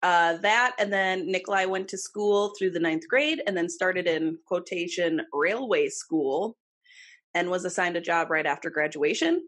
Uh, 0.01 0.35
that, 0.37 0.75
and 0.79 0.91
then 0.91 1.31
Nikolai 1.31 1.63
went 1.65 1.87
to 1.87 1.97
school 1.97 2.53
through 2.57 2.71
the 2.71 2.79
ninth 2.79 3.07
grade 3.07 3.41
and 3.47 3.55
then 3.55 3.69
started 3.69 4.05
in 4.05 4.37
quotation 4.45 5.21
railway 5.31 5.87
school 5.87 6.57
and 7.33 7.49
was 7.49 7.63
assigned 7.63 7.95
a 7.95 8.01
job 8.01 8.29
right 8.29 8.45
after 8.45 8.69
graduation. 8.69 9.41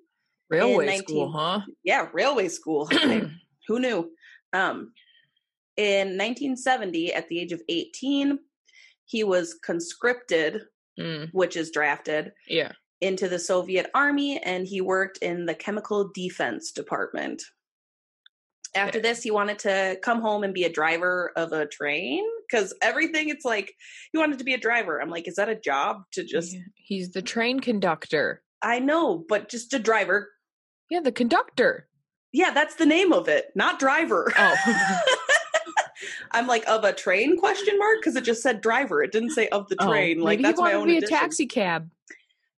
Railway 0.50 0.86
19 0.86 1.08
school, 1.08 1.32
huh? 1.32 1.60
Yeah, 1.84 2.08
railway 2.14 2.48
school. 2.48 2.86
Who 3.68 3.80
knew? 3.80 4.12
Um, 4.54 4.94
in 5.76 6.18
1970, 6.18 7.14
at 7.14 7.28
the 7.28 7.40
age 7.40 7.52
of 7.52 7.62
18, 7.68 8.40
he 9.06 9.24
was 9.24 9.60
conscripted, 9.64 10.62
Mm, 10.98 11.30
which 11.34 11.58
is 11.58 11.72
drafted, 11.72 12.32
yeah. 12.48 12.72
into 13.02 13.28
the 13.28 13.38
Soviet 13.38 13.88
army 13.94 14.38
and 14.42 14.66
he 14.66 14.80
worked 14.80 15.18
in 15.18 15.46
the 15.46 15.54
chemical 15.54 16.10
defense 16.16 16.72
department. 16.72 17.44
After 18.76 19.00
this, 19.00 19.24
he 19.24 19.32
wanted 19.32 19.60
to 19.60 19.98
come 20.04 20.22
home 20.22 20.44
and 20.44 20.54
be 20.54 20.66
a 20.66 20.70
driver 20.70 21.32
of 21.38 21.54
a 21.54 21.66
train 21.66 22.24
because 22.50 22.74
everything 22.82 23.30
it's 23.30 23.46
like 23.46 23.74
he 24.12 24.18
wanted 24.18 24.38
to 24.40 24.44
be 24.44 24.54
a 24.54 24.58
driver. 24.58 25.02
I'm 25.02 25.10
like, 25.10 25.28
is 25.28 25.36
that 25.36 25.48
a 25.50 25.56
job 25.56 26.04
to 26.12 26.24
just? 26.26 26.56
He's 26.76 27.12
the 27.12 27.22
train 27.22 27.62
conductor. 27.62 28.42
I 28.62 28.80
know, 28.80 29.24
but 29.30 29.48
just 29.50 29.74
a 29.74 29.80
driver. 29.80 30.30
Yeah, 30.90 31.00
the 31.00 31.12
conductor. 31.12 31.88
Yeah, 32.34 32.52
that's 32.52 32.76
the 32.76 32.86
name 32.86 33.14
of 33.14 33.30
it, 33.30 33.46
not 33.56 33.80
driver. 33.80 34.32
Oh. 34.38 34.56
I'm 36.32 36.48
like 36.48 36.68
of 36.68 36.84
a 36.84 36.92
train 36.92 37.38
question 37.38 37.78
mark 37.80 38.00
because 38.02 38.18
it 38.18 38.26
just 38.26 38.42
said 38.44 38.60
driver. 38.60 39.02
It 39.02 39.14
didn't 39.14 39.30
say 39.32 39.48
of 39.50 39.70
the 39.70 39.78
Oh, 39.80 39.88
train. 39.90 40.20
like 40.20 40.40
maybe 40.40 40.44
that's 40.44 40.60
he 40.60 40.64
my 40.64 40.76
wanted 40.76 40.82
own 40.82 40.88
to 40.88 40.92
be 40.94 40.98
addition. 40.98 41.16
a 41.16 41.20
taxi 41.20 41.46
cab. 41.46 41.90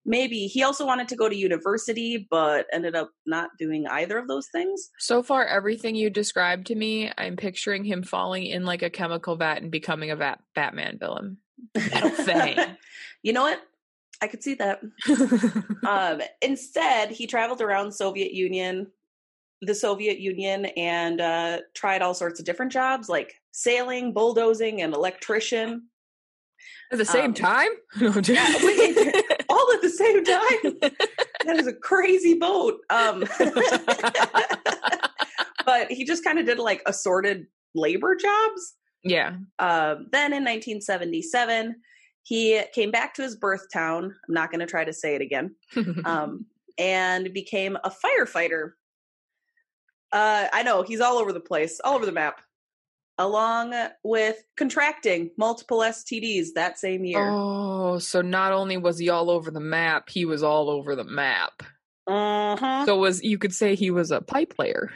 Maybe 0.10 0.48
he 0.48 0.63
also 0.63 0.86
wanted 0.86 1.10
to 1.10 1.15
go 1.17 1.28
to 1.28 1.36
university, 1.36 2.28
but 2.32 2.65
ended 2.72 2.96
up 2.96 3.12
not 3.26 3.50
doing 3.60 3.86
either 3.88 4.17
of 4.17 4.28
those 4.30 4.48
things. 4.54 4.89
So 5.00 5.22
far, 5.22 5.46
everything 5.46 5.96
you 5.96 6.10
described 6.10 6.67
to 6.67 6.76
me, 6.76 7.12
I'm 7.17 7.36
picturing 7.36 7.84
him 7.84 8.04
falling 8.04 8.46
in 8.46 8.63
like 8.65 8.82
a 8.84 8.89
chemical 8.89 9.36
vat 9.36 9.62
and 9.62 9.70
becoming 9.70 10.10
a 10.12 10.15
vat- 10.15 10.39
Batman 10.56 10.98
villain. 10.98 11.38
You 13.24 13.34
know 13.34 13.41
what? 13.41 13.60
I 14.22 14.28
could 14.28 14.41
see 14.43 14.54
that. 14.56 14.80
Um, 15.88 16.22
instead, 16.41 17.12
he 17.12 17.28
traveled 17.28 17.62
around 17.62 17.91
Soviet 17.93 18.32
Union, 18.34 18.88
the 19.62 19.74
Soviet 19.76 20.20
Union, 20.20 20.65
and 20.78 21.20
uh, 21.22 21.60
tried 21.74 22.02
all 22.02 22.13
sorts 22.13 22.39
of 22.39 22.46
different 22.46 22.72
jobs 22.72 23.10
like 23.10 23.34
sailing, 23.52 24.13
bulldozing, 24.13 24.82
and 24.82 24.93
electrician, 24.93 25.88
At 26.91 26.98
the 26.98 27.06
same 27.06 27.26
Um, 27.26 27.34
time? 27.34 27.70
yeah, 28.00 28.56
wait. 28.63 28.98
all 28.98 29.08
at 29.32 29.37
the 29.88 29.97
same 29.97 30.23
time. 30.23 30.80
that 31.45 31.58
is 31.58 31.67
a 31.67 31.73
crazy 31.73 32.36
boat. 32.36 32.80
Um, 32.89 33.26
but 35.65 35.91
he 35.91 36.05
just 36.05 36.24
kind 36.24 36.39
of 36.39 36.45
did 36.45 36.59
like 36.59 36.82
assorted 36.86 37.47
labor 37.76 38.16
jobs. 38.16 38.76
yeah. 39.03 39.36
Um, 39.59 40.07
then 40.11 40.34
in 40.34 40.43
1977, 40.43 41.76
he 42.24 42.61
came 42.74 42.91
back 42.91 43.14
to 43.16 43.22
his 43.22 43.36
birth 43.36 43.68
town. 43.72 44.05
I'm 44.05 44.34
not 44.34 44.51
going 44.51 44.59
to 44.59 44.66
try 44.66 44.84
to 44.84 44.93
say 44.93 45.16
it 45.16 45.22
again. 45.22 45.55
Um, 46.05 46.45
and 46.80 47.34
became 47.34 47.76
a 47.84 47.89
firefighter. 47.89 48.74
Uh, 50.11 50.45
I 50.53 50.61
know 50.61 50.84
he's 50.84 51.01
all 51.01 51.18
over 51.18 51.34
the 51.34 51.39
place, 51.39 51.82
all 51.84 51.95
over 51.95 52.05
the 52.05 52.11
map, 52.11 52.39
along 53.18 53.74
with 54.03 54.43
contracting 54.55 55.32
multiple 55.38 55.80
STDs 55.80 56.49
that 56.55 56.78
same 56.78 57.03
year. 57.05 57.30
oh, 57.30 57.97
so 57.99 58.22
not 58.22 58.51
only 58.53 58.78
was 58.78 58.97
he 58.99 59.09
all 59.09 59.30
over 59.30 59.51
the 59.51 59.59
map, 59.59 60.09
he 60.09 60.26
was 60.26 60.43
all 60.43 60.70
over 60.70 60.95
the 60.95 61.03
map. 61.03 61.63
Uh-huh. 62.07 62.86
So 62.86 62.97
was 62.97 63.22
you 63.24 63.38
could 63.38 63.53
say 63.53 63.76
he 63.76 63.91
was 63.91 64.11
a 64.11 64.22
pipe 64.22 64.53
layer 64.57 64.91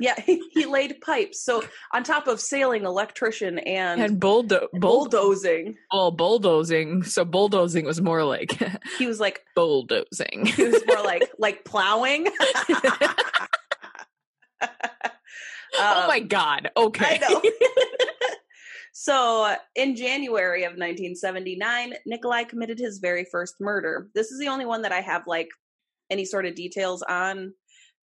Yeah, 0.00 0.14
he, 0.20 0.42
he 0.52 0.66
laid 0.66 1.00
pipes. 1.00 1.42
So 1.42 1.62
on 1.92 2.02
top 2.04 2.26
of 2.28 2.40
sailing, 2.40 2.84
electrician, 2.84 3.58
and, 3.60 4.00
and 4.00 4.20
bulldo- 4.20 4.68
bull- 4.72 5.08
bulldozing, 5.08 5.76
well, 5.92 6.10
bulldozing. 6.10 7.02
So 7.04 7.24
bulldozing 7.24 7.84
was 7.84 8.00
more 8.00 8.24
like 8.24 8.60
he 8.98 9.06
was 9.06 9.20
like 9.20 9.44
bulldozing. 9.56 10.46
he 10.46 10.64
was 10.64 10.82
more 10.86 11.02
like 11.02 11.28
like 11.38 11.64
plowing. 11.64 12.28
oh 15.78 16.06
my 16.08 16.20
god. 16.20 16.70
Okay. 16.76 17.20
I 17.22 17.28
know. 17.28 17.42
so, 18.92 19.56
in 19.74 19.96
January 19.96 20.64
of 20.64 20.72
1979, 20.72 21.94
Nikolai 22.06 22.44
committed 22.44 22.78
his 22.78 22.98
very 22.98 23.24
first 23.30 23.56
murder. 23.60 24.08
This 24.14 24.30
is 24.30 24.38
the 24.38 24.48
only 24.48 24.66
one 24.66 24.82
that 24.82 24.92
I 24.92 25.00
have 25.00 25.26
like 25.26 25.48
any 26.10 26.24
sort 26.24 26.46
of 26.46 26.54
details 26.54 27.02
on 27.02 27.52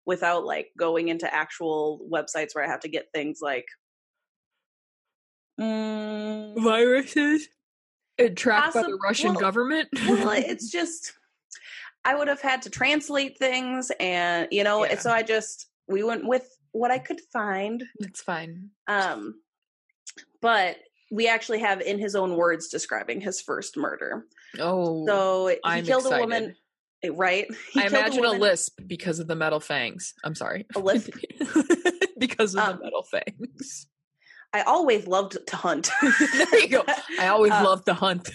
without 0.06 0.46
like 0.46 0.70
going 0.78 1.10
into 1.10 1.32
actual 1.34 2.02
websites 2.12 2.50
where 2.54 2.64
I 2.64 2.68
have 2.68 2.80
to 2.82 2.90
get 2.90 3.08
things 3.14 3.40
like 3.42 3.66
mm, 5.60 6.62
viruses 6.62 7.48
tracked 8.36 8.74
by 8.74 8.82
the 8.84 8.98
Russian 9.04 9.34
well, 9.34 9.42
government. 9.42 9.90
well, 10.08 10.32
it's 10.36 10.72
just 10.72 11.14
I 12.04 12.16
would 12.16 12.28
have 12.28 12.42
had 12.42 12.62
to 12.64 12.70
translate 12.70 13.38
things, 13.38 13.92
and 14.00 14.48
you 14.52 14.64
know, 14.64 14.86
yeah. 14.86 14.98
so 14.98 15.12
I 15.12 15.24
just 15.24 15.68
we 15.88 16.04
went 16.04 16.26
with 16.26 16.48
what 16.72 16.92
I 16.92 17.00
could 17.00 17.22
find. 17.34 17.84
It's 18.00 18.22
fine. 18.22 18.70
Um, 18.88 19.36
but 20.42 20.78
we 21.12 21.28
actually 21.28 21.60
have 21.60 21.82
in 21.82 22.00
his 22.00 22.16
own 22.16 22.36
words 22.36 22.70
describing 22.70 23.22
his 23.22 23.42
first 23.42 23.78
murder. 23.78 24.26
Oh, 24.60 25.06
so 25.06 25.48
he 25.48 25.58
I'm 25.64 25.86
killed 25.86 26.06
excited. 26.06 26.18
a 26.20 26.22
woman. 26.22 26.56
Right? 27.14 27.48
He 27.74 27.82
I 27.82 27.88
imagine 27.88 28.24
a, 28.24 28.30
a, 28.30 28.38
lisp 28.38 28.80
because 28.86 29.20
of 29.20 29.28
the 29.28 29.36
metal 29.36 29.60
fangs. 29.60 30.14
I'm 30.24 30.36
sorry. 30.36 30.68
A 30.76 30.80
lisp? 30.80 31.14
because 32.20 32.54
of 32.54 32.62
um, 32.62 32.78
the 32.78 32.84
metal 32.84 33.04
fangs. 33.04 33.88
I 34.54 34.62
always 34.62 35.08
loved 35.08 35.38
to 35.48 35.56
hunt. 35.56 35.90
there 36.02 36.60
you 36.60 36.68
go. 36.68 36.84
I 37.20 37.28
always 37.28 37.54
um, 37.54 37.64
loved 37.64 37.86
to 37.88 37.94
hunt. 37.94 38.30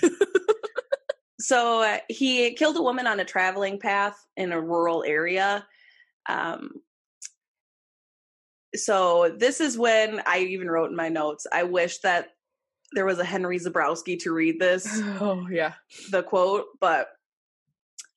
so 1.39 1.83
uh, 1.83 1.99
he 2.09 2.55
killed 2.55 2.77
a 2.77 2.83
woman 2.83 3.07
on 3.07 3.21
a 3.21 3.25
traveling 3.25 3.79
path 3.79 4.19
in 4.37 4.51
a 4.51 4.61
rural 4.61 5.05
area. 5.07 5.65
Um, 6.29 6.71
so 8.77 9.35
this 9.37 9.61
is 9.61 9.79
when 9.79 10.23
I 10.27 10.41
even 10.41 10.71
wrote 10.71 10.91
in 10.91 10.97
my 10.97 11.09
notes. 11.09 11.47
I 11.53 11.65
wish 11.65 11.99
that 11.99 12.29
there 12.93 13.07
was 13.07 13.19
a 13.19 13.25
Henry 13.25 13.59
Zebrowski 13.59 14.19
to 14.21 14.33
read 14.33 14.61
this. 14.61 14.87
Oh 15.21 15.47
yeah, 15.51 15.75
the 16.11 16.23
quote. 16.23 16.67
But 16.81 17.09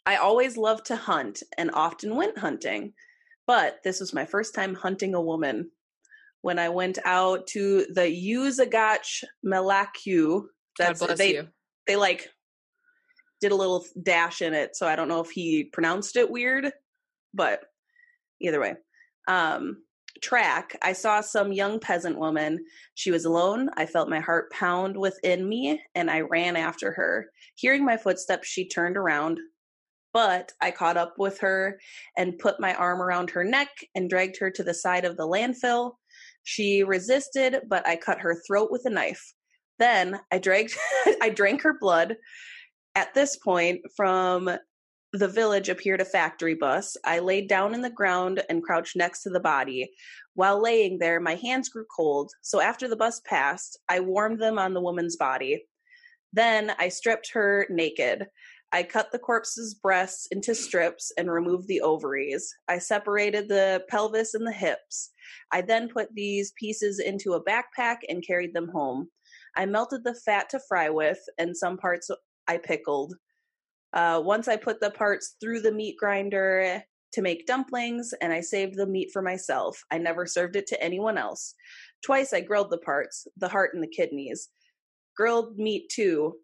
I 0.06 0.18
always 0.18 0.58
loved 0.58 0.86
to 0.88 0.96
hunt 0.96 1.44
and 1.58 1.72
often 1.74 2.16
went 2.16 2.38
hunting. 2.38 2.94
But 3.48 3.80
this 3.84 4.00
was 4.00 4.14
my 4.14 4.26
first 4.26 4.54
time 4.54 4.76
hunting 4.76 5.16
a 5.16 5.22
woman 5.22 5.72
when 6.42 6.60
I 6.60 6.70
went 6.70 7.00
out 7.04 7.48
to 7.48 7.86
the 7.94 8.02
Uzagach 8.02 9.24
Malaku. 9.46 10.44
That's 10.78 11.00
they 11.18 11.36
you. 11.36 11.48
they 11.88 11.96
like 11.96 12.30
did 13.42 13.52
a 13.52 13.56
little 13.56 13.86
dash 14.02 14.42
in 14.42 14.54
it, 14.54 14.76
so 14.76 14.88
I 14.88 14.96
don't 14.96 15.08
know 15.08 15.22
if 15.22 15.32
he 15.32 15.64
pronounced 15.64 16.16
it 16.16 16.30
weird, 16.30 16.72
but 17.34 17.64
either 18.42 18.60
way. 18.60 18.76
Um 19.28 19.84
track, 20.22 20.78
I 20.82 20.94
saw 20.94 21.22
some 21.22 21.52
young 21.52 21.80
peasant 21.80 22.18
woman. 22.18 22.60
She 22.96 23.12
was 23.12 23.26
alone. 23.26 23.70
I 23.78 23.86
felt 23.86 24.10
my 24.10 24.20
heart 24.20 24.52
pound 24.52 24.98
within 24.98 25.48
me 25.48 25.82
and 25.96 26.10
I 26.10 26.22
ran 26.22 26.56
after 26.56 26.92
her. 26.94 27.28
Hearing 27.56 27.86
my 27.86 27.98
footsteps, 27.98 28.48
she 28.48 28.68
turned 28.68 28.98
around, 28.98 29.40
but 30.14 30.52
I 30.62 30.72
caught 30.72 30.98
up 30.98 31.16
with 31.18 31.40
her 31.40 31.80
and 32.18 32.38
put 32.38 32.60
my 32.60 32.74
arm 32.74 33.02
around 33.02 33.30
her 33.32 33.44
neck 33.44 33.70
and 33.96 34.10
dragged 34.10 34.38
her 34.40 34.52
to 34.52 34.64
the 34.64 34.74
side 34.74 35.06
of 35.06 35.18
the 35.18 35.28
landfill. 35.28 35.94
She 36.44 36.84
resisted, 36.84 37.62
but 37.70 37.88
I 37.88 37.96
cut 37.96 38.20
her 38.22 38.42
throat 38.48 38.70
with 38.72 38.84
a 38.86 38.90
knife. 38.90 39.34
Then 39.78 40.20
I 40.32 40.40
dragged 40.40 40.76
I 41.22 41.30
drank 41.30 41.62
her 41.64 41.78
blood. 41.80 42.16
At 42.96 43.14
this 43.14 43.38
point, 43.38 43.82
from 43.96 44.50
the 45.14 45.28
village 45.28 45.70
appeared 45.70 46.02
a 46.02 46.06
factory 46.06 46.54
bus. 46.54 46.96
I 47.04 47.20
laid 47.20 47.48
down 47.48 47.74
in 47.74 47.82
the 47.82 47.90
ground 47.90 48.44
and 48.50 48.64
crouched 48.64 48.96
next 48.96 49.24
to 49.24 49.30
the 49.30 49.40
body. 49.40 49.92
While 50.36 50.62
laying 50.62 51.00
there, 51.00 51.20
my 51.20 51.36
hands 51.36 51.70
grew 51.70 51.86
cold, 51.96 52.32
so 52.42 52.62
after 52.62 52.88
the 52.88 52.96
bus 52.96 53.20
passed, 53.26 53.80
I 53.90 54.02
warmed 54.02 54.40
them 54.40 54.60
on 54.60 54.74
the 54.74 54.82
woman's 54.82 55.16
body. 55.16 55.66
Then 56.32 56.74
I 56.78 56.90
stripped 56.90 57.32
her 57.34 57.66
naked. 57.70 58.28
I 58.72 58.84
cut 58.84 59.12
the 59.12 59.18
corpse's 59.18 59.74
breasts 59.74 60.28
into 60.28 60.54
strips 60.54 61.12
and 61.18 61.32
removed 61.32 61.68
the 61.68 61.82
ovaries. 61.82 62.54
I 62.68 62.78
separated 62.78 63.50
the 63.50 63.84
pelvis 63.90 64.36
and 64.36 64.46
the 64.46 64.52
hips. 64.52 65.12
I 65.52 65.62
then 65.62 65.90
put 65.90 66.14
these 66.14 66.52
pieces 66.52 67.00
into 67.00 67.34
a 67.34 67.44
backpack 67.44 67.98
and 68.08 68.26
carried 68.26 68.54
them 68.54 68.70
home. 68.70 69.10
I 69.56 69.66
melted 69.66 70.04
the 70.04 70.14
fat 70.14 70.50
to 70.50 70.60
fry 70.68 70.92
with, 70.92 71.20
and 71.40 71.58
some 71.58 71.78
parts 71.78 72.12
I 72.48 72.58
pickled. 72.58 73.16
Uh, 73.94 74.22
once 74.24 74.48
I 74.48 74.56
put 74.56 74.80
the 74.80 74.92
parts 74.92 75.36
through 75.42 75.62
the 75.62 75.72
meat 75.72 75.98
grinder 75.98 76.84
to 77.14 77.22
make 77.22 77.48
dumplings, 77.48 78.14
and 78.22 78.32
I 78.32 78.42
saved 78.42 78.76
the 78.76 78.86
meat 78.86 79.10
for 79.12 79.22
myself. 79.22 79.84
I 79.92 79.98
never 79.98 80.26
served 80.26 80.56
it 80.56 80.68
to 80.68 80.84
anyone 80.84 81.18
else. 81.18 81.56
Twice 82.04 82.34
I 82.34 82.42
grilled 82.42 82.70
the 82.70 82.78
parts, 82.78 83.28
the 83.38 83.48
heart 83.48 83.74
and 83.74 83.82
the 83.82 83.88
kidneys. 83.88 84.50
Grilled 85.18 85.58
meat 85.58 85.90
too. 85.90 86.36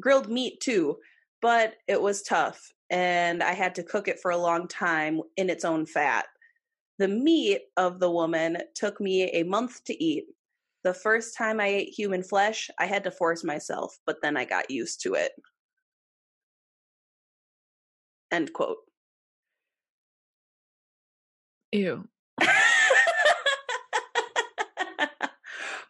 Grilled 0.00 0.28
meat 0.28 0.60
too, 0.60 0.98
but 1.40 1.74
it 1.86 2.00
was 2.00 2.22
tough, 2.22 2.72
and 2.90 3.42
I 3.42 3.52
had 3.52 3.74
to 3.76 3.82
cook 3.82 4.08
it 4.08 4.20
for 4.20 4.32
a 4.32 4.36
long 4.36 4.68
time 4.68 5.20
in 5.36 5.50
its 5.50 5.64
own 5.64 5.86
fat. 5.86 6.26
The 6.98 7.08
meat 7.08 7.62
of 7.76 8.00
the 8.00 8.10
woman 8.10 8.58
took 8.74 9.00
me 9.00 9.30
a 9.30 9.44
month 9.44 9.84
to 9.84 10.04
eat. 10.04 10.26
The 10.82 10.94
first 10.94 11.36
time 11.36 11.60
I 11.60 11.66
ate 11.66 11.88
human 11.96 12.22
flesh, 12.22 12.70
I 12.78 12.86
had 12.86 13.04
to 13.04 13.10
force 13.10 13.44
myself, 13.44 13.96
but 14.04 14.20
then 14.20 14.36
I 14.36 14.44
got 14.44 14.70
used 14.70 15.00
to 15.02 15.14
it. 15.14 15.32
End 18.30 18.52
quote. 18.52 18.78
Ew. 21.72 22.06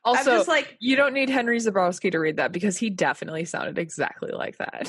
also, 0.04 0.44
like 0.44 0.76
you 0.80 0.96
don't 0.96 1.12
need 1.12 1.30
Henry 1.30 1.58
Zebrowski 1.58 2.10
to 2.12 2.18
read 2.18 2.36
that 2.36 2.52
because 2.52 2.76
he 2.76 2.90
definitely 2.90 3.44
sounded 3.44 3.78
exactly 3.78 4.32
like 4.32 4.56
that. 4.58 4.88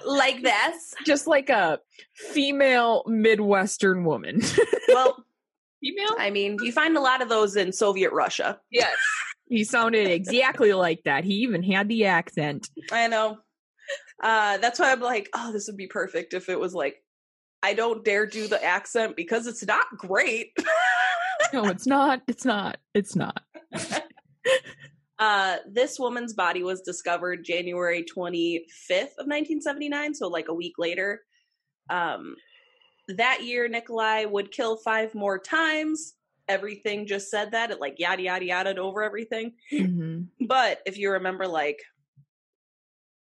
like 0.06 0.42
this, 0.42 0.94
just 1.04 1.26
like 1.26 1.50
a 1.50 1.80
female 2.14 3.04
Midwestern 3.06 4.04
woman. 4.04 4.40
well, 4.88 5.24
female. 5.82 6.16
I 6.18 6.30
mean, 6.30 6.58
you 6.62 6.72
find 6.72 6.96
a 6.96 7.00
lot 7.00 7.22
of 7.22 7.28
those 7.28 7.56
in 7.56 7.72
Soviet 7.72 8.12
Russia. 8.12 8.60
Yes, 8.70 8.96
he 9.48 9.64
sounded 9.64 10.08
exactly 10.08 10.72
like 10.72 11.02
that. 11.04 11.24
He 11.24 11.34
even 11.34 11.62
had 11.62 11.88
the 11.88 12.06
accent. 12.06 12.68
I 12.92 13.08
know. 13.08 13.38
Uh, 14.22 14.58
that's 14.58 14.78
why 14.78 14.92
I'm 14.92 15.00
like, 15.00 15.28
oh, 15.34 15.52
this 15.52 15.66
would 15.66 15.76
be 15.76 15.86
perfect 15.86 16.34
if 16.34 16.48
it 16.48 16.58
was 16.58 16.74
like, 16.74 16.96
I 17.62 17.74
don't 17.74 18.04
dare 18.04 18.26
do 18.26 18.48
the 18.48 18.62
accent 18.62 19.16
because 19.16 19.46
it's 19.46 19.64
not 19.64 19.86
great. 19.96 20.52
no, 21.52 21.66
it's 21.66 21.86
not. 21.86 22.22
It's 22.26 22.44
not. 22.44 22.78
It's 22.94 23.16
not. 23.16 23.42
uh, 25.18 25.56
this 25.70 25.98
woman's 25.98 26.32
body 26.32 26.62
was 26.62 26.80
discovered 26.80 27.44
January 27.44 28.04
25th 28.04 29.16
of 29.18 29.26
1979, 29.26 30.14
so 30.14 30.28
like 30.28 30.48
a 30.48 30.54
week 30.54 30.74
later. 30.78 31.22
Um, 31.90 32.36
that 33.08 33.42
year, 33.42 33.68
Nikolai 33.68 34.24
would 34.24 34.52
kill 34.52 34.76
five 34.76 35.14
more 35.14 35.38
times. 35.38 36.14
Everything 36.48 37.06
just 37.06 37.30
said 37.30 37.52
that 37.52 37.70
it 37.70 37.80
like 37.80 37.98
yada 37.98 38.22
yada 38.22 38.44
yada 38.44 38.76
over 38.76 39.02
everything. 39.02 39.52
Mm-hmm. 39.72 40.46
But 40.46 40.80
if 40.86 40.98
you 40.98 41.10
remember, 41.12 41.46
like 41.46 41.80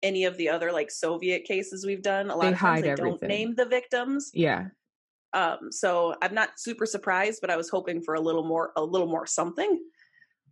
any 0.06 0.26
of 0.26 0.38
the 0.38 0.47
other 0.47 0.72
like 0.72 0.91
Soviet 0.91 1.43
cases 1.43 1.86
we've 1.86 2.03
done, 2.03 2.30
a 2.30 2.36
lot 2.36 2.43
they 2.43 2.53
of 2.53 2.60
times 2.60 2.82
they 2.84 2.89
everything. 2.89 3.18
don't 3.20 3.28
name 3.28 3.56
the 3.56 3.66
victims. 3.66 4.30
Yeah. 4.34 4.68
Um, 5.34 5.72
so 5.72 6.16
I'm 6.22 6.34
not 6.34 6.51
super 6.58 6.86
surprised, 6.86 7.39
but 7.41 7.49
I 7.49 7.58
was 7.58 7.70
hoping 7.70 8.01
for 8.01 8.14
a 8.14 8.22
little 8.22 8.43
more, 8.45 8.72
a 8.78 8.84
little 8.84 9.08
more 9.08 9.26
something. 9.26 9.82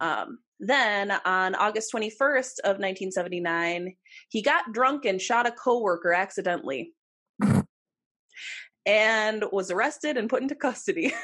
Um, 0.02 0.40
then 0.60 1.12
on 1.24 1.56
August 1.56 1.94
21st 1.94 2.60
of 2.64 2.80
1979, 2.80 3.96
he 4.30 4.42
got 4.42 4.74
drunk 4.74 5.06
and 5.06 5.22
shot 5.22 5.46
a 5.48 5.52
coworker 5.52 6.14
accidentally, 6.14 6.94
and 8.86 9.46
was 9.52 9.72
arrested 9.72 10.18
and 10.18 10.30
put 10.30 10.42
into 10.42 10.56
custody. 10.56 11.14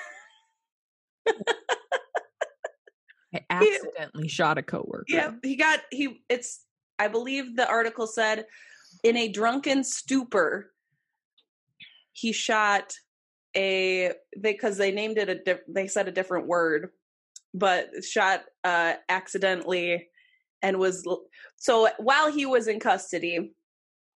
I 3.34 3.42
accidentally 3.50 4.24
he, 4.24 4.30
shot 4.30 4.58
a 4.58 4.64
coworker. 4.64 5.06
Yeah, 5.08 5.32
he 5.44 5.56
got 5.56 5.82
he. 5.92 6.22
It's 6.30 6.66
I 7.00 7.08
believe 7.08 7.56
the 7.56 7.68
article 7.68 8.06
said, 8.06 8.46
in 9.04 9.16
a 9.18 9.30
drunken 9.30 9.84
stupor, 9.84 10.72
he 12.12 12.34
shot 12.34 12.94
a 13.56 14.12
because 14.40 14.78
they 14.78 14.92
named 14.92 15.18
it 15.18 15.48
a 15.48 15.60
they 15.68 15.88
said 15.88 16.08
a 16.08 16.12
different 16.12 16.48
word, 16.48 16.90
but 17.54 18.04
shot 18.04 18.44
uh, 18.64 18.94
accidentally 19.08 20.10
and 20.62 20.78
was 20.78 21.08
so 21.56 21.90
while 21.98 22.32
he 22.32 22.46
was 22.46 22.68
in 22.68 22.80
custody, 22.80 23.54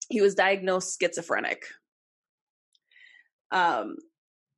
he 0.09 0.21
was 0.21 0.35
diagnosed 0.35 0.99
schizophrenic. 0.99 1.65
Um, 3.53 3.97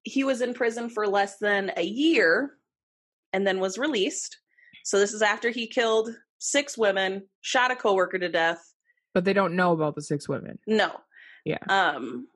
he 0.04 0.24
was 0.24 0.40
in 0.40 0.54
prison 0.54 0.88
for 0.88 1.06
less 1.06 1.38
than 1.38 1.72
a 1.76 1.82
year 1.82 2.52
and 3.32 3.46
then 3.46 3.60
was 3.60 3.78
released. 3.78 4.38
So 4.84 4.98
this 4.98 5.14
is 5.14 5.22
after 5.22 5.50
he 5.50 5.66
killed 5.66 6.10
six 6.42 6.76
women, 6.76 7.22
shot 7.40 7.70
a 7.70 7.76
coworker 7.76 8.18
to 8.18 8.28
death. 8.28 8.58
But 9.14 9.24
they 9.24 9.32
don't 9.32 9.54
know 9.54 9.72
about 9.72 9.94
the 9.94 10.02
six 10.02 10.28
women. 10.28 10.58
No. 10.66 10.90
Yeah. 11.44 11.58
Um 11.68 12.26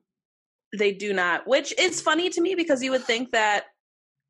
they 0.77 0.91
do 0.93 1.13
not, 1.13 1.47
which 1.47 1.73
is 1.79 2.01
funny 2.01 2.29
to 2.29 2.41
me 2.41 2.53
because 2.55 2.83
you 2.83 2.91
would 2.91 3.03
think 3.03 3.31
that 3.31 3.65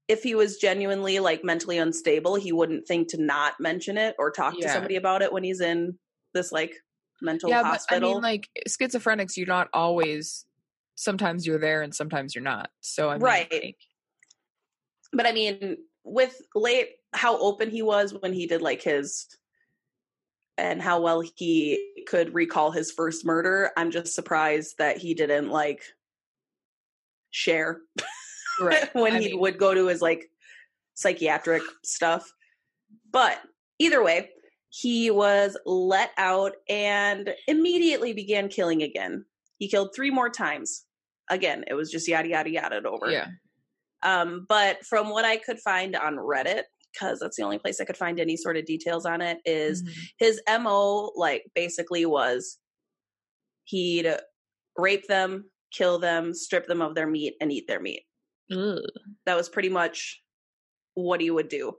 if 0.07 0.23
he 0.23 0.35
was 0.35 0.57
genuinely 0.57 1.19
like 1.19 1.43
mentally 1.43 1.77
unstable, 1.77 2.35
he 2.35 2.51
wouldn't 2.51 2.87
think 2.87 3.09
to 3.09 3.21
not 3.21 3.53
mention 3.59 3.97
it 3.97 4.15
or 4.19 4.31
talk 4.31 4.53
Yeah. 4.57 4.67
to 4.67 4.73
somebody 4.73 4.95
about 4.95 5.21
it 5.21 5.33
when 5.33 5.43
he's 5.43 5.61
in 5.61 5.97
this 6.33 6.51
like 6.51 6.75
mental 7.21 7.49
yeah, 7.49 7.61
but 7.63 7.67
I 7.67 7.71
hospital. 7.71 8.13
mean, 8.13 8.21
like 8.21 8.47
schizophrenics, 8.67 9.35
you're 9.37 9.47
not 9.47 9.67
always. 9.73 10.45
Sometimes 10.95 11.45
you're 11.45 11.59
there, 11.59 11.83
and 11.83 11.93
sometimes 11.93 12.33
you're 12.33 12.43
not. 12.43 12.69
So 12.81 13.09
I 13.09 13.13
mean, 13.15 13.21
Right. 13.21 13.51
like, 13.51 13.77
but 15.13 15.25
I 15.27 15.31
mean, 15.31 15.77
with 16.03 16.39
late 16.55 16.89
how 17.13 17.37
open 17.39 17.69
he 17.69 17.81
was 17.81 18.13
when 18.13 18.33
he 18.33 18.47
did 18.47 18.61
like 18.61 18.81
his 18.81 19.27
and 20.57 20.81
how 20.81 21.01
well 21.01 21.21
he 21.35 22.03
could 22.07 22.33
recall 22.33 22.71
his 22.71 22.91
first 22.91 23.25
murder, 23.25 23.71
I'm 23.77 23.91
just 23.91 24.13
surprised 24.13 24.77
that 24.79 24.97
he 24.97 25.13
didn't 25.13 25.49
like 25.49 25.83
share 27.31 27.81
right. 28.59 28.89
when 28.95 29.13
I 29.13 29.21
he 29.21 29.29
mean, 29.29 29.39
would 29.39 29.57
go 29.57 29.73
to 29.73 29.87
his 29.87 30.01
like 30.01 30.29
psychiatric 30.95 31.61
stuff. 31.83 32.31
But 33.11 33.39
either 33.79 34.03
way, 34.03 34.31
he 34.69 35.11
was 35.11 35.57
let 35.65 36.11
out 36.17 36.53
and 36.69 37.33
immediately 37.47 38.13
began 38.13 38.49
killing 38.49 38.83
again. 38.83 39.25
He 39.59 39.67
killed 39.67 39.91
three 39.95 40.11
more 40.11 40.29
times. 40.29 40.83
Again, 41.29 41.65
it 41.67 41.73
was 41.73 41.91
just 41.91 42.07
yada 42.07 42.29
yada 42.29 42.49
yada 42.49 42.81
over. 42.87 43.09
yeah. 43.09 43.27
Um, 44.03 44.45
but 44.47 44.85
from 44.85 45.09
what 45.09 45.25
I 45.25 45.37
could 45.37 45.59
find 45.59 45.95
on 45.95 46.15
Reddit, 46.15 46.63
because 46.99 47.19
that's 47.19 47.37
the 47.37 47.43
only 47.43 47.59
place 47.59 47.79
I 47.79 47.85
could 47.85 47.97
find 47.97 48.19
any 48.19 48.37
sort 48.37 48.57
of 48.57 48.65
details 48.65 49.05
on 49.05 49.21
it, 49.21 49.39
is 49.45 49.83
Mhm. 49.83 49.93
his 50.19 50.41
MO 50.47 51.11
like 51.15 51.45
basically 51.53 52.05
was 52.05 52.59
he'd 53.65 54.15
rape 54.77 55.07
them, 55.07 55.51
kill 55.71 55.99
them, 55.99 56.33
strip 56.33 56.67
them 56.67 56.81
of 56.81 56.95
their 56.95 57.07
meat, 57.07 57.35
and 57.41 57.51
eat 57.51 57.67
their 57.67 57.79
meat. 57.79 58.03
Ugh. 58.51 58.81
That 59.25 59.35
was 59.35 59.49
pretty 59.49 59.69
much 59.69 60.23
what 60.93 61.21
he 61.21 61.29
would 61.29 61.49
do. 61.49 61.77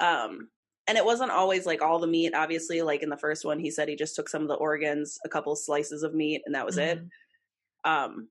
Um, 0.00 0.50
and 0.86 0.96
it 0.98 1.04
wasn't 1.04 1.30
always 1.30 1.66
like 1.66 1.82
all 1.82 1.98
the 1.98 2.06
meat, 2.06 2.34
obviously. 2.34 2.82
Like 2.82 3.02
in 3.02 3.08
the 3.10 3.16
first 3.16 3.44
one, 3.44 3.58
he 3.58 3.70
said 3.70 3.88
he 3.88 3.96
just 3.96 4.16
took 4.16 4.28
some 4.28 4.42
of 4.42 4.48
the 4.48 4.54
organs, 4.54 5.18
a 5.24 5.28
couple 5.28 5.54
slices 5.56 6.02
of 6.02 6.14
meat, 6.14 6.42
and 6.46 6.54
that 6.54 6.66
was 6.66 6.78
it. 6.78 6.98
Mhm. 6.98 7.08
Um, 7.84 8.30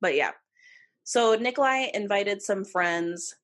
but 0.00 0.14
yeah. 0.14 0.32
So 1.04 1.34
Nikolai 1.36 1.90
invited 1.94 2.42
some 2.42 2.64
friends 2.64 3.34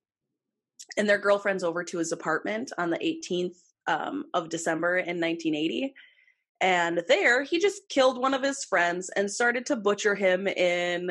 and 0.97 1.09
their 1.09 1.19
girlfriends 1.19 1.65
over 1.65 1.85
to 1.85 1.99
his 1.99 2.13
apartment 2.13 2.73
on 2.79 2.91
the 2.91 2.99
18th 2.99 3.57
um, 3.87 4.25
of 4.35 4.49
December 4.49 4.99
in 4.99 5.21
1980. 5.21 5.95
And 6.61 7.03
there, 7.09 7.43
he 7.43 7.59
just 7.59 7.89
killed 7.89 8.21
one 8.21 8.35
of 8.35 8.43
his 8.43 8.65
friends 8.65 9.11
and 9.17 9.31
started 9.31 9.67
to 9.67 9.77
butcher 9.77 10.15
him 10.15 10.47
in 10.47 11.11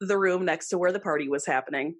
the 0.00 0.18
room 0.18 0.44
next 0.44 0.68
to 0.68 0.78
where 0.78 0.92
the 0.92 1.00
party 1.00 1.28
was 1.28 1.46
happening. 1.46 1.94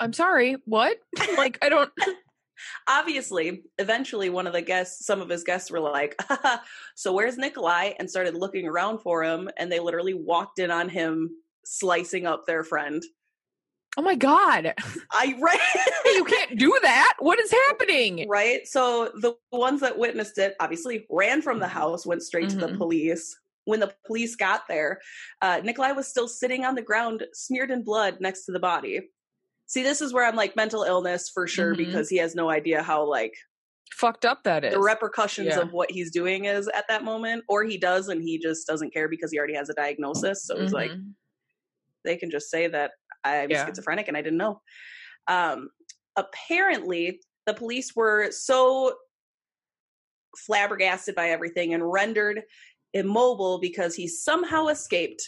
I'm 0.00 0.12
sorry. 0.12 0.56
What? 0.64 0.98
like 1.36 1.58
I 1.62 1.68
don't. 1.68 1.90
Obviously, 2.88 3.64
eventually, 3.78 4.30
one 4.30 4.46
of 4.46 4.52
the 4.52 4.62
guests, 4.62 5.04
some 5.04 5.20
of 5.20 5.28
his 5.28 5.44
guests 5.44 5.70
were 5.70 5.80
like, 5.80 6.16
So 6.94 7.12
where's 7.12 7.36
Nikolai? 7.36 7.92
And 7.98 8.08
started 8.08 8.34
looking 8.34 8.66
around 8.66 9.00
for 9.00 9.22
him. 9.22 9.50
And 9.58 9.70
they 9.70 9.80
literally 9.80 10.14
walked 10.14 10.58
in 10.58 10.70
on 10.70 10.88
him 10.88 11.30
slicing 11.64 12.26
up 12.26 12.44
their 12.46 12.64
friend. 12.64 13.02
Oh 13.96 14.02
my 14.02 14.14
god! 14.16 14.74
I 15.12 15.36
right. 15.40 15.60
you 16.06 16.24
can't 16.24 16.58
do 16.58 16.76
that. 16.82 17.14
What 17.20 17.38
is 17.38 17.50
happening? 17.50 18.28
right? 18.28 18.66
So 18.66 19.10
the 19.20 19.34
ones 19.52 19.80
that 19.80 19.96
witnessed 19.98 20.38
it 20.38 20.54
obviously 20.60 21.06
ran 21.10 21.42
from 21.42 21.60
the 21.60 21.68
house, 21.68 22.04
went 22.04 22.22
straight 22.22 22.48
to 22.50 22.56
the 22.56 22.68
Mhm. 22.68 22.78
police. 22.78 23.38
When 23.66 23.80
the 23.80 23.94
police 24.06 24.36
got 24.36 24.66
there, 24.68 25.00
uh, 25.40 25.60
Nikolai 25.64 25.92
was 25.92 26.06
still 26.08 26.28
sitting 26.28 26.64
on 26.66 26.74
the 26.74 26.82
ground, 26.82 27.24
smeared 27.32 27.70
in 27.70 27.82
blood 27.82 28.18
next 28.20 28.44
to 28.46 28.52
the 28.52 28.58
body. 28.60 29.10
See, 29.66 29.82
this 29.82 30.02
is 30.02 30.12
where 30.12 30.26
I'm 30.26 30.36
like 30.36 30.54
mental 30.56 30.82
illness 30.82 31.30
for 31.32 31.46
sure 31.46 31.72
Mhm. 31.74 31.78
because 31.78 32.08
he 32.10 32.18
has 32.18 32.34
no 32.34 32.50
idea 32.50 32.82
how 32.82 33.04
like 33.04 33.32
Fucked 33.92 34.24
up 34.26 34.42
that 34.44 34.64
is. 34.64 34.74
the 34.74 34.80
repercussions 34.80 35.48
Yeah. 35.48 35.60
of 35.60 35.72
what 35.72 35.90
he's 35.90 36.10
doing 36.10 36.44
is 36.46 36.68
at 36.68 36.84
that 36.88 37.04
moment, 37.04 37.44
or 37.48 37.64
he 37.64 37.78
does 37.78 38.08
and 38.08 38.20
he 38.22 38.38
just 38.38 38.66
doesn't 38.66 38.92
care 38.92 39.08
because 39.08 39.30
he 39.30 39.38
already 39.38 39.54
has 39.54 39.70
a 39.70 39.74
diagnosis. 39.74 40.44
So 40.44 40.60
he's 40.60 40.72
like, 40.72 40.90
Mhm. 40.90 41.14
they 42.04 42.16
can 42.16 42.30
just 42.30 42.50
say 42.50 42.66
that 42.66 42.90
I'm 43.24 43.50
Yeah. 43.50 43.66
schizophrenic 43.66 44.08
and 44.08 44.16
I 44.16 44.22
didn't 44.22 44.38
know. 44.38 44.60
Um, 45.26 45.70
apparently, 46.16 47.20
the 47.46 47.54
police 47.54 47.94
were 47.96 48.30
so 48.30 48.94
flabbergasted 50.46 51.14
by 51.14 51.30
everything 51.30 51.74
and 51.74 51.90
rendered 51.90 52.42
immobile 52.92 53.58
because 53.60 53.94
he 53.94 54.06
somehow 54.08 54.68
escaped 54.68 55.22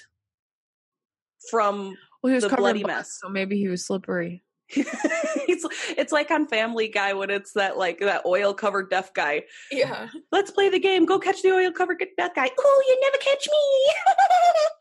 from. 1.51 1.97
well, 2.23 2.31
he 2.31 2.35
was 2.35 2.43
the 2.45 2.51
covered 2.51 2.63
bloody 2.63 2.85
mess. 2.85 3.19
so 3.21 3.29
maybe 3.29 3.57
he 3.57 3.69
was 3.69 3.87
slippery. 3.87 4.43
it's 4.71 5.65
it's 5.97 6.11
like 6.13 6.29
on 6.33 6.49
Family 6.49 6.89
Guy 6.89 7.13
when 7.13 7.31
it's 7.31 7.53
that 7.53 7.79
like 7.79 8.01
that 8.01 8.27
oil 8.27 8.53
covered 8.53 8.91
deaf 8.91 9.15
guy. 9.15 9.45
Yeah. 9.71 10.09
Let's 10.33 10.51
play 10.51 10.69
the 10.71 10.81
game. 10.81 11.07
Go 11.07 11.21
catch 11.21 11.41
the 11.43 11.53
oil 11.53 11.71
covered 11.71 12.03
deaf 12.19 12.35
guy. 12.35 12.51
Oh, 12.59 12.85
you 12.89 13.01
never 13.01 13.17
catch 13.19 13.47
me. 13.49 13.95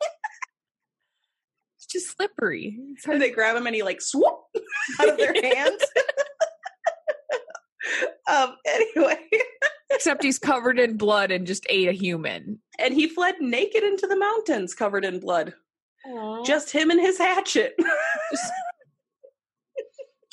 Just 1.95 2.15
slippery. 2.17 2.77
And 3.07 3.21
they 3.21 3.29
grab 3.31 3.55
him 3.55 3.65
and 3.67 3.75
he 3.75 3.83
like 3.83 4.01
swoop 4.01 4.35
out 4.99 5.09
of 5.09 5.17
their 5.17 5.33
hands. 5.33 5.81
um. 8.29 8.55
Anyway, 8.67 9.17
Except 9.91 10.23
he's 10.23 10.39
covered 10.39 10.77
in 10.79 10.97
blood 10.97 11.31
and 11.31 11.47
just 11.47 11.65
ate 11.69 11.87
a 11.87 11.93
human. 11.93 12.59
and 12.79 12.93
he 12.93 13.07
fled 13.07 13.35
naked 13.39 13.83
into 13.83 14.07
the 14.07 14.17
mountains, 14.17 14.73
covered 14.73 15.05
in 15.05 15.19
blood. 15.19 15.53
Just 16.45 16.71
him 16.71 16.89
and 16.91 16.99
his 16.99 17.17
hatchet. 17.17 17.75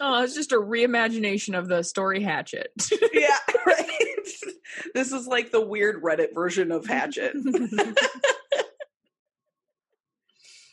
Oh, 0.05 0.25
it's 0.25 0.35
just 0.35 0.51
a 0.51 0.57
reimagination 0.57 1.57
of 1.57 1.69
the 1.69 1.85
story 1.85 2.21
Hatchet. 2.25 2.73
yeah, 3.13 3.39
right. 3.65 3.87
this 4.95 5.13
is 5.13 5.29
like 5.29 5.53
the 5.53 5.61
weird 5.61 6.03
Reddit 6.03 6.35
version 6.35 6.73
of 6.73 6.87
Hatchet. 6.87 7.37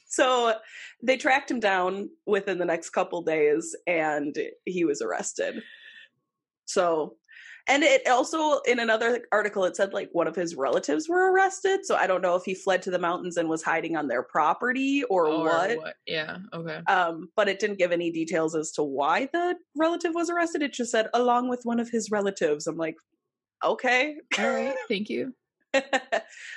So 0.10 0.56
they 1.02 1.18
tracked 1.18 1.50
him 1.50 1.60
down 1.60 2.10
within 2.26 2.58
the 2.58 2.66
next 2.66 2.90
couple 2.90 3.22
days 3.22 3.76
and 3.88 4.36
he 4.66 4.84
was 4.84 5.02
arrested. 5.02 5.62
So, 6.66 7.16
and 7.68 7.84
it 7.84 8.08
also, 8.08 8.60
in 8.62 8.80
another 8.80 9.22
article, 9.32 9.66
it 9.66 9.76
said 9.76 9.94
like 9.94 10.10
one 10.12 10.28
of 10.28 10.36
his 10.36 10.56
relatives 10.56 11.08
were 11.08 11.32
arrested. 11.32 11.86
So 11.86 11.96
I 11.96 12.08
don't 12.08 12.24
know 12.24 12.36
if 12.36 12.44
he 12.44 12.56
fled 12.56 12.82
to 12.84 12.92
the 12.92 12.98
mountains 12.98 13.38
and 13.38 13.48
was 13.48 13.62
hiding 13.62 13.96
on 13.96 14.08
their 14.08 14.24
property 14.24 15.04
or, 15.04 15.28
Or 15.28 15.78
what. 15.78 15.96
Yeah. 16.08 16.38
Okay. 16.54 16.82
Um, 16.88 17.30
but 17.36 17.48
it 17.48 17.60
didn't 17.60 17.78
give 17.78 17.92
any 17.92 18.12
details 18.12 18.56
as 18.56 18.72
to 18.74 18.84
why 18.84 19.30
the 19.32 19.56
relative 19.78 20.16
was 20.16 20.32
arrested. 20.32 20.64
It 20.64 20.74
just 20.74 20.92
said 20.92 21.08
along 21.14 21.50
with 21.50 21.62
one 21.64 21.80
of 21.80 21.90
his 21.90 22.10
relatives. 22.10 22.66
I'm 22.66 22.78
like, 22.78 22.96
okay. 23.64 24.16
All 24.40 24.50
right. 24.50 24.76
Thank 24.88 25.10
you. 25.10 25.36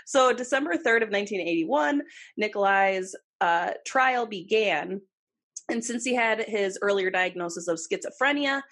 so 0.07 0.33
December 0.33 0.73
3rd 0.75 1.03
of 1.03 1.11
1981, 1.11 2.03
Nikolai's 2.39 3.15
uh, 3.43 3.73
trial 3.85 4.27
began. 4.27 5.01
And 5.69 5.85
since 5.85 6.05
he 6.05 6.15
had 6.15 6.45
his 6.47 6.79
earlier 6.81 7.11
diagnosis 7.11 7.69
of 7.69 7.79
schizophrenia, 7.79 8.63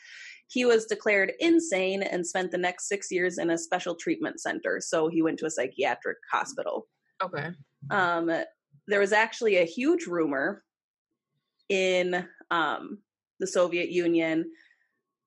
he 0.48 0.64
was 0.64 0.86
declared 0.86 1.32
insane 1.40 2.02
and 2.02 2.26
spent 2.26 2.50
the 2.50 2.58
next 2.58 2.88
six 2.88 3.10
years 3.10 3.38
in 3.38 3.50
a 3.50 3.58
special 3.58 3.94
treatment 3.94 4.40
center. 4.40 4.80
So 4.80 5.08
he 5.08 5.22
went 5.22 5.38
to 5.40 5.46
a 5.46 5.50
psychiatric 5.50 6.16
hospital. 6.32 6.88
Okay. 7.22 7.48
Um, 7.90 8.30
there 8.86 9.00
was 9.00 9.12
actually 9.12 9.58
a 9.58 9.64
huge 9.64 10.06
rumor 10.06 10.64
in 11.68 12.26
um, 12.50 12.98
the 13.38 13.46
Soviet 13.46 13.90
Union. 13.90 14.50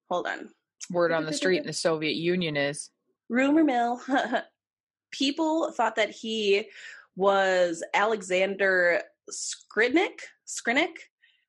Hold 0.09 0.27
on. 0.27 0.49
Word 0.91 1.11
on 1.11 1.25
the 1.25 1.33
street 1.33 1.59
in 1.59 1.67
the 1.67 1.73
Soviet 1.73 2.15
Union 2.15 2.57
is 2.57 2.89
rumor 3.29 3.63
mill 3.63 4.01
people 5.11 5.71
thought 5.71 5.95
that 5.95 6.11
he 6.11 6.69
was 7.15 7.83
alexander 7.93 9.01
skrinik 9.32 10.19
skrinik 10.45 10.95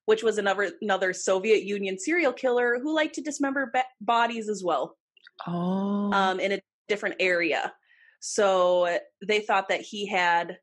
which 0.06 0.22
was 0.22 0.38
another 0.38 0.70
another 0.82 1.12
soviet 1.12 1.62
union 1.64 1.98
serial 1.98 2.32
killer 2.32 2.78
who 2.82 2.94
liked 2.94 3.14
to 3.14 3.20
dismember 3.22 3.70
ba- 3.72 3.84
bodies 4.00 4.48
as 4.48 4.62
well 4.62 4.96
oh 5.46 6.12
um, 6.12 6.38
in 6.40 6.52
a 6.52 6.60
different 6.88 7.16
area 7.20 7.72
so 8.20 8.98
they 9.26 9.40
thought 9.40 9.68
that 9.68 9.80
he 9.80 10.06
had 10.06 10.56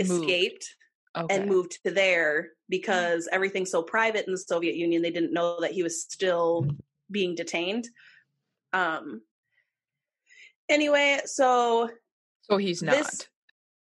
Moved. 0.00 0.22
escaped 0.24 0.74
okay. 1.16 1.34
and 1.36 1.48
moved 1.48 1.78
to 1.84 1.90
there 1.90 2.50
because 2.68 3.28
everything's 3.32 3.70
so 3.70 3.82
private 3.82 4.26
in 4.26 4.32
the 4.32 4.38
soviet 4.38 4.76
union 4.76 5.02
they 5.02 5.10
didn't 5.10 5.32
know 5.32 5.60
that 5.60 5.72
he 5.72 5.82
was 5.82 6.02
still 6.02 6.66
being 7.10 7.34
detained 7.34 7.88
um 8.72 9.20
anyway 10.68 11.20
so 11.24 11.88
So 12.42 12.56
he's 12.56 12.82
not. 12.82 12.94
this- 12.96 13.28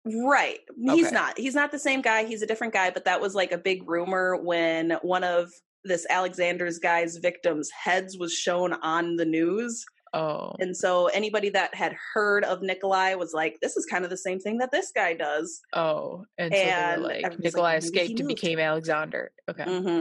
right 0.05 0.59
he's 0.75 1.07
Okay. 1.07 1.15
not 1.15 1.37
he's 1.37 1.55
not 1.55 1.71
the 1.71 1.79
same 1.79 2.01
guy 2.01 2.25
he's 2.25 2.41
a 2.41 2.45
different 2.45 2.73
guy 2.73 2.89
but 2.89 3.05
that 3.05 3.21
was 3.21 3.33
like 3.35 3.51
a 3.51 3.57
big 3.57 3.87
rumor 3.89 4.35
when 4.35 4.91
one 5.01 5.23
of 5.23 5.49
this 5.85 6.05
alexander's 6.09 6.77
guy's 6.79 7.17
victims 7.17 7.69
heads 7.71 8.17
was 8.17 8.33
shown 8.33 8.73
on 8.81 9.15
the 9.15 9.23
news 9.25 9.85
oh. 10.13 10.51
and 10.59 10.75
so 10.75 11.07
anybody 11.07 11.49
that 11.49 11.73
had 11.73 11.95
heard 12.13 12.43
of 12.43 12.61
nikolai 12.61 13.13
was 13.15 13.33
like 13.33 13.57
this 13.61 13.77
is 13.77 13.85
kind 13.85 14.03
of 14.03 14.09
the 14.09 14.17
same 14.17 14.39
thing 14.39 14.57
that 14.57 14.71
this 14.71 14.91
guy 14.93 15.13
does 15.13 15.61
Oh. 15.73 16.25
And 16.37 16.53
so 16.53 16.59
they 16.59 16.69
and 16.69 17.01
were 17.01 17.07
like 17.07 17.39
Nikolai 17.39 17.73
like, 17.75 17.83
escaped 17.83 18.19
and 18.19 18.27
became 18.27 18.59
Alexander. 18.59 19.31
Okay. 19.49 19.63
hmm 19.63 19.99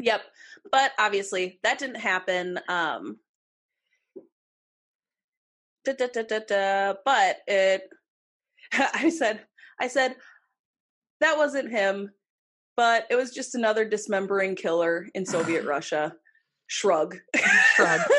Yep. 0.00 0.20
But 0.70 0.92
obviously 0.98 1.58
that 1.62 1.78
didn't 1.78 1.96
happen. 1.96 2.60
Um 2.68 3.18
da, 5.84 5.94
da, 5.94 6.38
da, 6.40 6.94
but 7.04 7.38
it 7.46 7.82
I 8.72 9.10
said 9.10 9.40
I 9.80 9.88
said 9.88 10.16
that 11.20 11.36
wasn't 11.36 11.70
him, 11.70 12.10
but 12.76 13.06
it 13.10 13.16
was 13.16 13.32
just 13.32 13.54
another 13.54 13.84
dismembering 13.84 14.54
killer 14.54 15.08
in 15.14 15.24
Soviet 15.24 15.64
Russia. 15.66 16.14
Shrug. 16.68 17.16
Shrug. 17.76 18.00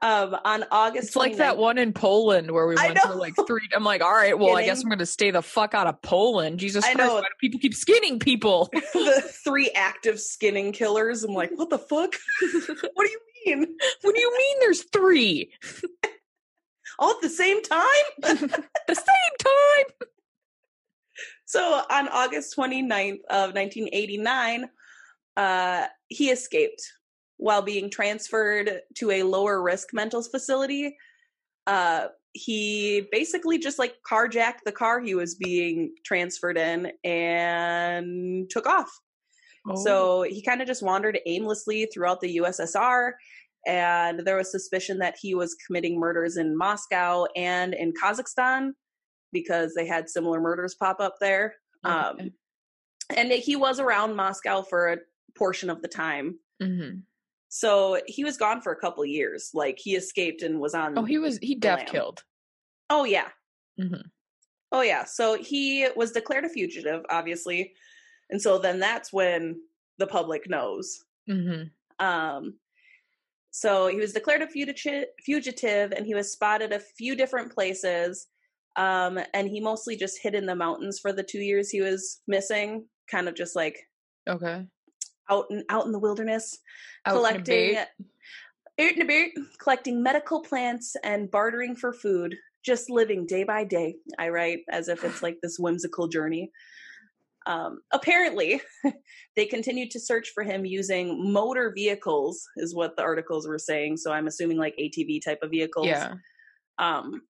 um, 0.00 0.36
on 0.44 0.64
August. 0.70 1.08
It's 1.08 1.16
29th, 1.16 1.20
like 1.20 1.36
that 1.36 1.58
one 1.58 1.76
in 1.78 1.92
Poland 1.92 2.50
where 2.50 2.66
we 2.66 2.76
went 2.76 2.98
for 2.98 3.14
like 3.14 3.34
three. 3.46 3.68
I'm 3.74 3.84
like, 3.84 4.02
all 4.02 4.12
right, 4.12 4.38
well, 4.38 4.56
I 4.56 4.64
guess 4.64 4.82
I'm 4.82 4.88
going 4.88 5.00
to 5.00 5.06
stay 5.06 5.30
the 5.30 5.42
fuck 5.42 5.74
out 5.74 5.86
of 5.86 6.00
Poland. 6.02 6.58
Jesus 6.58 6.84
I 6.84 6.94
Christ, 6.94 7.08
know. 7.08 7.14
why 7.16 7.20
do 7.20 7.26
people 7.40 7.60
keep 7.60 7.74
skinning 7.74 8.18
people? 8.18 8.70
the 8.72 9.22
three 9.44 9.70
active 9.74 10.20
skinning 10.20 10.72
killers. 10.72 11.24
I'm 11.24 11.34
like, 11.34 11.50
what 11.54 11.70
the 11.70 11.78
fuck? 11.78 12.14
what 12.94 13.06
do 13.06 13.10
you 13.10 13.20
mean? 13.46 13.76
What 14.02 14.14
do 14.14 14.20
you 14.20 14.36
mean? 14.38 14.56
There's 14.60 14.84
three. 14.84 15.52
All 16.98 17.10
at 17.10 17.20
the 17.20 17.28
same 17.28 17.62
time? 17.62 17.80
the 18.22 18.94
same 18.94 19.34
time. 19.38 20.08
So 21.46 21.82
on 21.90 22.08
August 22.08 22.56
29th 22.56 23.20
of 23.30 23.54
1989, 23.54 24.68
uh, 25.36 25.86
he 26.08 26.30
escaped 26.30 26.82
while 27.36 27.62
being 27.62 27.88
transferred 27.88 28.80
to 28.96 29.10
a 29.12 29.22
lower 29.22 29.62
risk 29.62 29.94
mental 29.94 30.22
facility. 30.22 30.96
Uh, 31.66 32.08
he 32.32 33.08
basically 33.12 33.58
just 33.58 33.78
like 33.78 33.94
carjacked 34.08 34.64
the 34.64 34.72
car 34.72 35.00
he 35.00 35.14
was 35.14 35.36
being 35.36 35.94
transferred 36.04 36.58
in 36.58 36.92
and 37.04 38.50
took 38.50 38.66
off. 38.66 38.90
Oh. 39.66 39.76
So 39.76 40.22
he 40.22 40.42
kind 40.42 40.60
of 40.60 40.66
just 40.66 40.82
wandered 40.82 41.18
aimlessly 41.26 41.86
throughout 41.86 42.20
the 42.20 42.38
USSR. 42.38 43.12
And 43.68 44.20
there 44.20 44.36
was 44.36 44.50
suspicion 44.50 44.98
that 44.98 45.16
he 45.20 45.34
was 45.34 45.54
committing 45.66 46.00
murders 46.00 46.38
in 46.38 46.56
Moscow 46.56 47.26
and 47.36 47.74
in 47.74 47.92
Kazakhstan 47.92 48.70
because 49.30 49.74
they 49.74 49.86
had 49.86 50.08
similar 50.08 50.40
murders 50.40 50.74
pop 50.74 51.00
up 51.00 51.16
there. 51.20 51.54
Okay. 51.84 51.94
Um, 51.94 52.30
and 53.14 53.30
he 53.30 53.56
was 53.56 53.78
around 53.78 54.16
Moscow 54.16 54.62
for 54.62 54.88
a 54.88 54.96
portion 55.36 55.68
of 55.68 55.82
the 55.82 55.88
time. 55.88 56.38
Mm-hmm. 56.62 57.00
So 57.50 58.00
he 58.06 58.24
was 58.24 58.38
gone 58.38 58.62
for 58.62 58.72
a 58.72 58.80
couple 58.80 59.04
years. 59.04 59.50
Like 59.52 59.78
he 59.78 59.96
escaped 59.96 60.42
and 60.42 60.60
was 60.60 60.74
on. 60.74 60.98
Oh, 60.98 61.04
he 61.04 61.18
was 61.18 61.38
he 61.38 61.54
deaf 61.54 61.86
killed. 61.86 62.22
Oh 62.88 63.04
yeah. 63.04 63.28
Mm-hmm. 63.78 64.06
Oh 64.72 64.80
yeah. 64.80 65.04
So 65.04 65.36
he 65.36 65.88
was 65.94 66.12
declared 66.12 66.44
a 66.46 66.48
fugitive, 66.48 67.04
obviously, 67.10 67.72
and 68.30 68.40
so 68.40 68.58
then 68.58 68.80
that's 68.80 69.12
when 69.12 69.60
the 69.98 70.06
public 70.06 70.48
knows. 70.48 71.04
Mm-hmm. 71.28 72.04
Um. 72.04 72.54
So 73.50 73.88
he 73.88 73.96
was 73.96 74.12
declared 74.12 74.42
a 74.42 74.48
fugitive, 74.48 75.92
and 75.92 76.06
he 76.06 76.14
was 76.14 76.32
spotted 76.32 76.72
a 76.72 76.80
few 76.80 77.16
different 77.16 77.52
places. 77.52 78.26
Um, 78.76 79.18
and 79.34 79.48
he 79.48 79.60
mostly 79.60 79.96
just 79.96 80.20
hid 80.22 80.34
in 80.34 80.46
the 80.46 80.54
mountains 80.54 81.00
for 81.00 81.12
the 81.12 81.22
two 81.22 81.40
years 81.40 81.70
he 81.70 81.80
was 81.80 82.20
missing, 82.28 82.86
kind 83.10 83.28
of 83.28 83.34
just 83.34 83.56
like 83.56 83.76
okay 84.28 84.66
out 85.30 85.46
in 85.50 85.64
out 85.68 85.86
in 85.86 85.92
the 85.92 85.98
wilderness, 85.98 86.58
out 87.06 87.14
collecting 87.14 87.76
out 87.76 87.86
in 88.76 89.02
a 89.02 89.04
bit, 89.04 89.32
collecting 89.58 90.02
medical 90.02 90.40
plants 90.42 90.94
and 91.02 91.30
bartering 91.30 91.74
for 91.74 91.92
food, 91.92 92.36
just 92.64 92.90
living 92.90 93.26
day 93.26 93.44
by 93.44 93.64
day. 93.64 93.96
I 94.18 94.28
write 94.28 94.60
as 94.70 94.88
if 94.88 95.04
it's 95.04 95.22
like 95.22 95.38
this 95.42 95.58
whimsical 95.58 96.08
journey. 96.08 96.52
Um, 97.48 97.80
apparently, 97.92 98.60
they 99.36 99.46
continued 99.46 99.90
to 99.92 100.00
search 100.00 100.30
for 100.34 100.44
him 100.44 100.64
using 100.64 101.32
motor 101.32 101.72
vehicles, 101.74 102.46
is 102.56 102.74
what 102.74 102.94
the 102.96 103.02
articles 103.02 103.48
were 103.48 103.58
saying. 103.58 103.96
So 103.96 104.12
I'm 104.12 104.28
assuming 104.28 104.58
like 104.58 104.76
ATV 104.78 105.24
type 105.24 105.40
of 105.42 105.50
vehicles. 105.50 105.86
Yeah. 105.86 106.14
Um, 106.78 107.22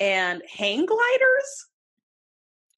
and 0.00 0.42
hang 0.48 0.86
gliders 0.86 1.66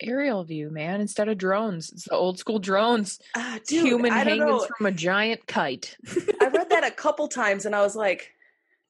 aerial 0.02 0.44
view, 0.44 0.70
man, 0.70 1.00
instead 1.00 1.28
of 1.28 1.38
drones. 1.38 1.90
It's 1.90 2.04
the 2.04 2.14
old 2.14 2.38
school 2.38 2.58
drones. 2.58 3.18
Uh, 3.34 3.58
dude, 3.66 3.86
Human 3.86 4.12
hanging 4.12 4.66
from 4.76 4.86
a 4.86 4.92
giant 4.92 5.46
kite. 5.46 5.96
I 6.40 6.48
read 6.48 6.70
that 6.70 6.86
a 6.86 6.90
couple 6.90 7.28
times 7.28 7.66
and 7.66 7.74
I 7.74 7.82
was 7.82 7.96
like, 7.96 8.32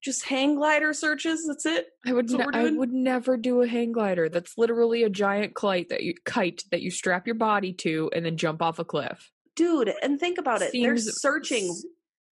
just 0.07 0.25
hang 0.25 0.55
glider 0.55 0.95
searches. 0.95 1.45
That's 1.47 1.67
it. 1.67 1.89
I 2.07 2.13
would 2.13 2.31
ne- 2.31 2.47
I 2.53 2.71
would 2.71 2.93
never 2.93 3.37
do 3.37 3.61
a 3.61 3.67
hang 3.67 3.91
glider. 3.91 4.29
That's 4.29 4.57
literally 4.57 5.03
a 5.03 5.11
giant 5.11 5.55
kite 5.55 5.89
that 5.89 6.05
you 6.05 6.15
kite 6.25 6.63
that 6.71 6.81
you 6.81 6.93
strap 6.93 7.27
your 7.27 7.35
body 7.35 7.73
to 7.75 8.09
and 8.15 8.25
then 8.25 8.37
jump 8.37 8.63
off 8.63 8.79
a 8.79 8.85
cliff. 8.85 9.33
Dude, 9.57 9.93
and 10.03 10.21
think 10.21 10.39
about 10.39 10.63
it. 10.63 10.71
Seems 10.71 11.05
They're 11.05 11.13
searching 11.13 11.75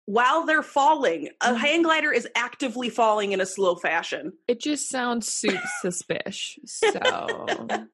while 0.06 0.44
they're 0.44 0.64
falling. 0.64 1.28
A 1.40 1.46
mm-hmm. 1.46 1.56
hang 1.56 1.82
glider 1.82 2.12
is 2.12 2.26
actively 2.34 2.90
falling 2.90 3.30
in 3.30 3.40
a 3.40 3.46
slow 3.46 3.76
fashion. 3.76 4.32
It 4.48 4.60
just 4.60 4.88
sounds 4.88 5.32
super 5.32 5.62
suspicious. 5.80 6.58
So 6.64 7.46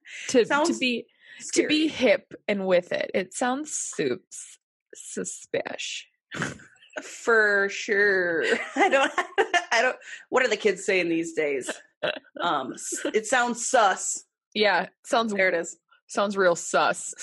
to 0.28 0.46
sounds 0.46 0.70
to 0.70 0.78
be 0.78 1.04
scary. 1.38 1.64
to 1.64 1.68
be 1.68 1.88
hip 1.88 2.32
and 2.48 2.66
with 2.66 2.92
it, 2.92 3.10
it 3.12 3.34
sounds 3.34 3.72
soups 3.72 4.58
suspicious. 4.94 6.06
For 7.02 7.68
sure. 7.68 8.44
I 8.76 8.88
don't 8.88 9.12
I 9.72 9.82
don't 9.82 9.96
what 10.28 10.44
are 10.44 10.48
the 10.48 10.56
kids 10.56 10.84
saying 10.84 11.08
these 11.08 11.32
days? 11.34 11.70
Um 12.40 12.74
it 13.06 13.26
sounds 13.26 13.66
sus. 13.66 14.24
Yeah, 14.54 14.86
sounds 15.04 15.32
there 15.32 15.48
it 15.48 15.54
is. 15.54 15.76
Sounds 16.06 16.36
real 16.36 16.54
sus. 16.54 17.14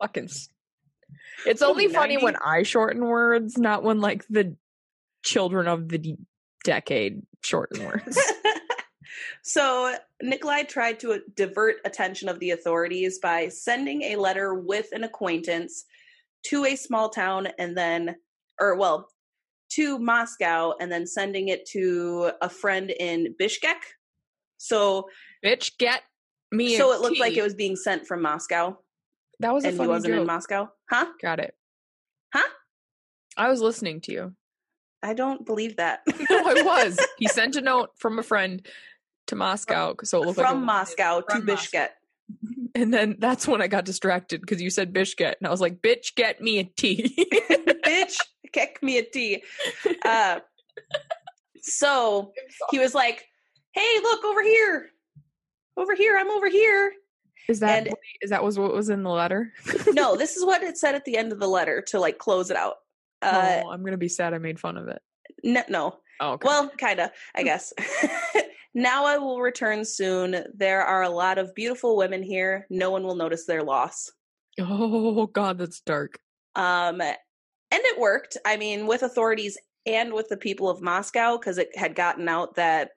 Fucking 0.00 0.28
it's 1.46 1.62
only 1.62 1.88
funny 1.88 2.16
when 2.16 2.36
I 2.36 2.62
shorten 2.62 3.04
words, 3.04 3.58
not 3.58 3.82
when 3.82 4.00
like 4.00 4.24
the 4.28 4.56
children 5.22 5.68
of 5.68 5.88
the 5.88 6.16
decade 6.64 7.22
shorten 7.42 7.84
words. 7.84 8.18
so 9.42 9.94
Nikolai 10.20 10.62
tried 10.64 11.00
to 11.00 11.20
divert 11.34 11.76
attention 11.84 12.28
of 12.28 12.38
the 12.38 12.50
authorities 12.50 13.18
by 13.18 13.48
sending 13.48 14.02
a 14.02 14.16
letter 14.16 14.54
with 14.54 14.88
an 14.92 15.04
acquaintance 15.04 15.84
to 16.44 16.64
a 16.64 16.76
small 16.76 17.08
town 17.08 17.48
and 17.58 17.76
then, 17.76 18.16
or 18.60 18.76
well, 18.76 19.08
to 19.74 19.98
Moscow 19.98 20.74
and 20.80 20.92
then 20.92 21.06
sending 21.06 21.48
it 21.48 21.66
to 21.70 22.32
a 22.40 22.48
friend 22.48 22.90
in 22.90 23.34
Bishkek. 23.40 23.80
So, 24.58 25.08
bitch, 25.44 25.76
get 25.78 26.02
me. 26.50 26.76
So 26.76 26.92
it 26.92 27.00
looked 27.00 27.14
tea. 27.14 27.20
like 27.20 27.36
it 27.36 27.42
was 27.42 27.54
being 27.54 27.76
sent 27.76 28.06
from 28.06 28.22
Moscow. 28.22 28.78
That 29.40 29.52
was 29.52 29.64
a 29.64 29.68
and 29.68 29.80
he 29.80 29.86
wasn't 29.86 30.14
joke. 30.14 30.20
in 30.20 30.26
Moscow, 30.26 30.68
huh? 30.90 31.06
Got 31.20 31.40
it. 31.40 31.54
Huh? 32.32 32.48
I 33.36 33.48
was 33.48 33.60
listening 33.60 34.00
to 34.02 34.12
you. 34.12 34.34
I 35.02 35.14
don't 35.14 35.44
believe 35.44 35.76
that. 35.76 36.00
no, 36.30 36.38
I 36.38 36.62
was. 36.62 36.98
He 37.18 37.28
sent 37.28 37.56
a 37.56 37.60
note 37.60 37.90
from 37.96 38.18
a 38.18 38.22
friend 38.22 38.66
to 39.28 39.36
Moscow, 39.36 39.94
so 40.04 40.22
it 40.22 40.26
looked 40.26 40.38
from 40.38 40.58
like 40.58 40.64
Moscow 40.64 41.20
to 41.20 41.40
Bishkek. 41.40 41.88
And 42.74 42.94
then 42.94 43.16
that's 43.18 43.46
when 43.46 43.60
I 43.60 43.66
got 43.66 43.84
distracted 43.84 44.40
because 44.40 44.62
you 44.62 44.70
said 44.70 44.94
Bishkek, 44.94 45.34
and 45.38 45.46
I 45.46 45.50
was 45.50 45.60
like, 45.60 45.82
"Bitch, 45.82 46.14
get 46.14 46.40
me 46.40 46.58
a 46.58 46.64
tea." 46.64 47.14
Bitch, 47.84 48.16
kick 48.58 48.78
me 48.82 48.98
a 48.98 49.02
tea. 49.02 49.42
Uh, 50.04 50.40
so 51.60 52.32
he 52.70 52.78
was 52.78 52.94
like, 52.94 53.24
"Hey, 53.72 53.98
look 54.02 54.24
over 54.24 54.42
here, 54.42 54.90
over 55.76 55.94
here. 55.94 56.18
I'm 56.18 56.30
over 56.30 56.48
here." 56.48 56.92
Is 57.48 57.60
that 57.60 57.86
and, 57.86 57.96
is 58.20 58.30
that 58.30 58.42
was 58.42 58.58
what 58.58 58.72
was 58.72 58.88
in 58.88 59.02
the 59.02 59.10
letter? 59.10 59.52
no, 59.92 60.16
this 60.16 60.36
is 60.36 60.44
what 60.44 60.62
it 60.62 60.76
said 60.76 60.94
at 60.94 61.04
the 61.04 61.16
end 61.16 61.32
of 61.32 61.40
the 61.40 61.48
letter 61.48 61.82
to 61.88 62.00
like 62.00 62.18
close 62.18 62.50
it 62.50 62.56
out. 62.56 62.76
Uh, 63.20 63.62
oh, 63.64 63.70
I'm 63.70 63.84
gonna 63.84 63.96
be 63.96 64.08
sad 64.08 64.34
I 64.34 64.38
made 64.38 64.58
fun 64.58 64.76
of 64.76 64.88
it. 64.88 65.00
No, 65.44 65.62
no. 65.68 65.98
Oh, 66.20 66.32
okay. 66.32 66.46
well, 66.46 66.68
kinda, 66.78 67.12
I 67.34 67.42
guess. 67.42 67.72
now 68.74 69.04
I 69.04 69.18
will 69.18 69.40
return 69.40 69.84
soon. 69.84 70.44
There 70.54 70.82
are 70.82 71.02
a 71.02 71.08
lot 71.08 71.38
of 71.38 71.54
beautiful 71.54 71.96
women 71.96 72.22
here. 72.22 72.66
No 72.70 72.90
one 72.90 73.04
will 73.04 73.16
notice 73.16 73.46
their 73.46 73.62
loss. 73.62 74.10
Oh 74.60 75.26
God, 75.26 75.58
that's 75.58 75.80
dark. 75.80 76.18
Um, 76.54 77.00
and 77.72 77.80
it 77.84 77.98
worked. 77.98 78.36
I 78.44 78.56
mean, 78.56 78.86
with 78.86 79.02
authorities 79.02 79.56
and 79.86 80.12
with 80.12 80.28
the 80.28 80.36
people 80.36 80.68
of 80.68 80.82
Moscow, 80.82 81.38
because 81.38 81.58
it 81.58 81.70
had 81.74 81.94
gotten 81.94 82.28
out 82.28 82.54
that 82.56 82.90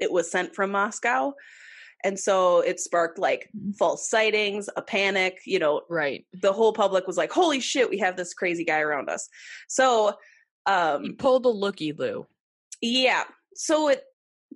it 0.00 0.10
was 0.10 0.30
sent 0.30 0.54
from 0.54 0.70
Moscow. 0.70 1.34
And 2.04 2.18
so 2.18 2.60
it 2.60 2.80
sparked 2.80 3.18
like 3.18 3.50
mm-hmm. 3.56 3.72
false 3.72 4.08
sightings, 4.08 4.70
a 4.76 4.82
panic, 4.82 5.40
you 5.44 5.58
know. 5.58 5.82
Right. 5.90 6.24
The 6.32 6.52
whole 6.52 6.72
public 6.72 7.06
was 7.06 7.16
like, 7.16 7.30
holy 7.30 7.60
shit, 7.60 7.90
we 7.90 7.98
have 7.98 8.16
this 8.16 8.34
crazy 8.34 8.64
guy 8.64 8.80
around 8.80 9.10
us. 9.10 9.28
So 9.68 10.14
um 10.66 11.02
he 11.02 11.12
pulled 11.12 11.44
a 11.44 11.50
looky 11.50 11.92
loo. 11.92 12.26
Yeah. 12.80 13.24
So 13.54 13.88
it 13.88 14.04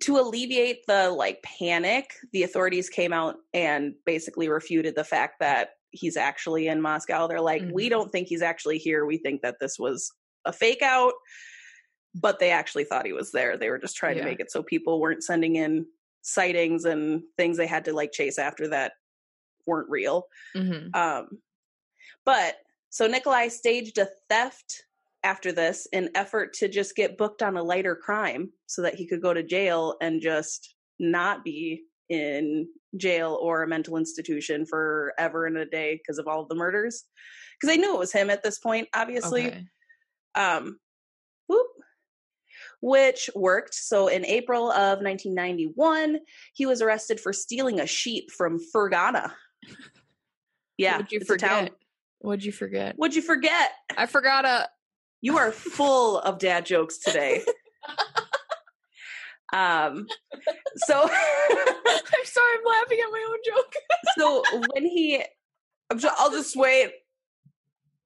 to 0.02 0.18
alleviate 0.18 0.86
the 0.86 1.10
like 1.10 1.42
panic, 1.42 2.14
the 2.32 2.44
authorities 2.44 2.88
came 2.88 3.12
out 3.12 3.36
and 3.52 3.94
basically 4.06 4.48
refuted 4.48 4.94
the 4.94 5.04
fact 5.04 5.40
that 5.40 5.70
he's 5.92 6.16
actually 6.16 6.66
in 6.68 6.80
Moscow. 6.80 7.26
They're 7.26 7.40
like, 7.40 7.62
mm-hmm. 7.62 7.72
we 7.72 7.88
don't 7.88 8.10
think 8.10 8.28
he's 8.28 8.42
actually 8.42 8.78
here. 8.78 9.06
We 9.06 9.18
think 9.18 9.42
that 9.42 9.56
this 9.60 9.78
was 9.78 10.10
a 10.44 10.52
fake 10.52 10.82
out. 10.82 11.12
But 12.14 12.38
they 12.38 12.50
actually 12.50 12.84
thought 12.84 13.06
he 13.06 13.14
was 13.14 13.32
there. 13.32 13.56
They 13.56 13.70
were 13.70 13.78
just 13.78 13.96
trying 13.96 14.16
yeah. 14.16 14.24
to 14.24 14.28
make 14.28 14.40
it 14.40 14.50
so 14.50 14.62
people 14.62 15.00
weren't 15.00 15.24
sending 15.24 15.56
in 15.56 15.86
sightings 16.20 16.84
and 16.84 17.22
things 17.38 17.56
they 17.56 17.66
had 17.66 17.86
to 17.86 17.94
like 17.94 18.12
chase 18.12 18.38
after 18.38 18.68
that 18.68 18.92
weren't 19.66 19.88
real. 19.88 20.26
Mm-hmm. 20.54 20.94
Um, 20.94 21.28
But 22.24 22.56
so 22.90 23.06
Nikolai 23.06 23.48
staged 23.48 23.98
a 23.98 24.08
theft 24.28 24.84
after 25.24 25.52
this 25.52 25.86
in 25.92 26.10
effort 26.14 26.52
to 26.54 26.68
just 26.68 26.96
get 26.96 27.16
booked 27.16 27.42
on 27.42 27.56
a 27.56 27.62
lighter 27.62 27.96
crime 27.96 28.50
so 28.66 28.82
that 28.82 28.94
he 28.94 29.06
could 29.06 29.22
go 29.22 29.32
to 29.32 29.42
jail 29.42 29.96
and 30.00 30.20
just 30.20 30.74
not 30.98 31.44
be 31.44 31.82
in 32.12 32.68
jail 32.98 33.38
or 33.40 33.62
a 33.62 33.68
mental 33.68 33.96
institution 33.96 34.66
forever 34.66 35.46
and 35.46 35.56
a 35.56 35.64
day 35.64 35.96
because 35.96 36.18
of 36.18 36.28
all 36.28 36.42
of 36.42 36.48
the 36.48 36.54
murders. 36.54 37.04
Because 37.58 37.74
they 37.74 37.80
knew 37.80 37.94
it 37.94 37.98
was 37.98 38.12
him 38.12 38.28
at 38.28 38.42
this 38.42 38.58
point, 38.58 38.88
obviously. 38.94 39.46
Okay. 39.46 39.64
Um, 40.34 40.78
whoop, 41.46 41.66
which 42.82 43.30
worked. 43.34 43.74
So 43.74 44.08
in 44.08 44.26
April 44.26 44.70
of 44.70 45.00
1991, 45.00 46.18
he 46.52 46.66
was 46.66 46.82
arrested 46.82 47.18
for 47.18 47.32
stealing 47.32 47.80
a 47.80 47.86
sheep 47.86 48.30
from 48.30 48.60
Fergana. 48.74 49.32
Yeah, 50.78 50.96
What'd 50.96 51.12
you 51.12 51.18
it's 51.20 51.30
a 51.30 51.36
town. 51.36 51.64
forget? 51.64 51.78
What'd 52.20 52.44
you 52.44 52.50
forget? 52.50 52.94
What'd 52.96 53.14
you 53.14 53.22
forget? 53.22 53.72
I 53.96 54.06
forgot 54.06 54.44
a. 54.46 54.68
You 55.20 55.36
are 55.36 55.52
full 55.52 56.18
of 56.18 56.38
dad 56.38 56.64
jokes 56.66 56.98
today. 56.98 57.44
um, 59.52 60.06
so 60.76 61.02
I'm 61.02 61.10
sorry, 62.24 62.52
I'm 62.58 62.64
laughing 62.64 62.98
at 63.00 63.10
my 63.10 63.26
own 63.28 63.38
joke. 63.44 63.74
so 64.16 64.42
when 64.72 64.84
he, 64.84 65.22
I'm 65.90 65.98
just, 65.98 66.14
I'll 66.18 66.30
just 66.30 66.56
wait. 66.56 66.92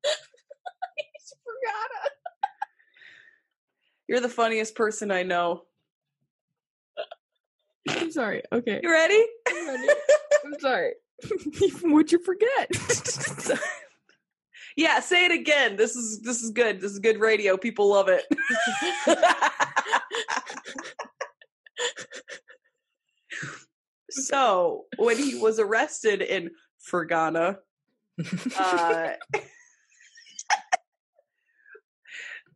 You're 4.09 4.21
the 4.21 4.29
funniest 4.29 4.77
person 4.77 5.11
I 5.11 5.25
know. 5.25 5.63
I'm 7.89 8.11
sorry. 8.13 8.43
Okay. 8.53 8.81
You 8.83 8.91
ready? 8.91 9.25
I'm 9.49 9.67
ready. 9.67 9.89
I'm 10.45 10.59
sorry. 10.61 10.93
What'd 11.83 12.13
you 12.13 12.19
forget? 12.23 12.71
Yeah, 14.77 15.01
say 15.01 15.25
it 15.25 15.33
again. 15.33 15.77
This 15.77 15.97
is 15.97 16.21
this 16.21 16.43
is 16.43 16.51
good. 16.51 16.83
This 16.83 16.93
is 16.93 16.99
good 16.99 17.19
radio. 17.19 17.57
People 17.57 17.89
love 17.89 18.09
it. 18.09 18.27
So 24.25 24.85
when 24.99 25.17
he 25.19 25.35
was 25.37 25.59
arrested 25.59 26.23
in 26.23 26.51
Fergana, 26.91 27.59
uh, 28.59 29.09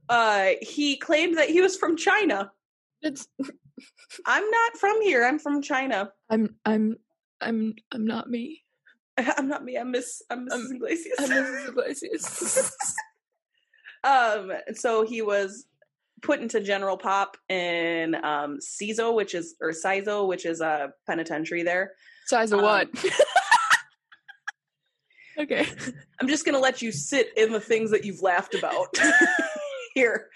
uh, 0.08 0.48
he 0.62 0.96
claimed 0.96 1.38
that 1.38 1.50
he 1.50 1.60
was 1.60 1.76
from 1.76 1.96
China. 1.96 2.50
it's. 3.02 3.26
I'm 4.26 4.44
not 4.50 4.76
from 4.78 5.00
here. 5.00 5.24
I'm 5.24 5.38
from 5.38 5.62
China. 5.62 6.10
I'm. 6.28 6.56
I'm. 6.66 6.96
I'm. 7.40 7.74
I'm 7.92 8.06
not 8.06 8.28
me. 8.28 8.62
I'm 9.16 9.48
not 9.48 9.64
me. 9.64 9.76
I'm 9.76 9.90
Miss. 9.90 10.22
I'm 10.30 10.48
Mrs. 10.48 10.50
I'm- 10.50 10.72
Iglesias. 10.76 11.14
I'm 11.18 11.30
Mrs. 11.30 11.68
Iglesias. 11.68 12.72
um. 14.04 14.52
So 14.74 15.06
he 15.06 15.22
was 15.22 15.64
put 16.22 16.40
into 16.40 16.60
general 16.60 16.96
pop 16.96 17.36
in 17.48 18.14
um 18.16 18.58
CISO, 18.60 19.14
which 19.14 19.34
is 19.34 19.54
or 19.60 19.70
CISO, 19.70 20.26
which 20.26 20.46
is 20.46 20.60
a 20.60 20.92
penitentiary 21.06 21.62
there. 21.62 21.92
Size 22.26 22.52
of 22.52 22.60
Um, 22.60 22.64
what? 22.64 22.88
okay. 25.38 25.66
I'm 26.20 26.28
just 26.28 26.44
gonna 26.44 26.58
let 26.58 26.82
you 26.82 26.92
sit 26.92 27.28
in 27.36 27.52
the 27.52 27.60
things 27.60 27.90
that 27.90 28.04
you've 28.04 28.22
laughed 28.22 28.54
about 28.54 28.88
here 29.94 30.28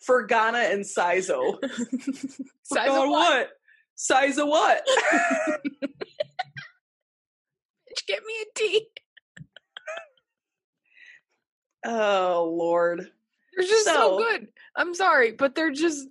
for 0.00 0.24
Ghana 0.26 0.58
and 0.58 0.84
Sizo. 0.84 1.58
Of 2.74 2.86
what? 2.86 3.08
what? 3.10 3.48
Size 3.96 4.38
of 4.38 4.48
what? 4.48 4.82
Get 8.06 8.22
me 8.24 8.32
a 8.40 8.44
tea. 8.54 8.86
oh 11.84 12.54
Lord. 12.56 13.10
They're 13.56 13.66
just 13.66 13.84
so, 13.86 13.92
So- 13.92 14.18
good. 14.18 14.48
I'm 14.76 14.94
sorry, 14.94 15.32
but 15.32 15.54
they're 15.54 15.70
just. 15.72 16.08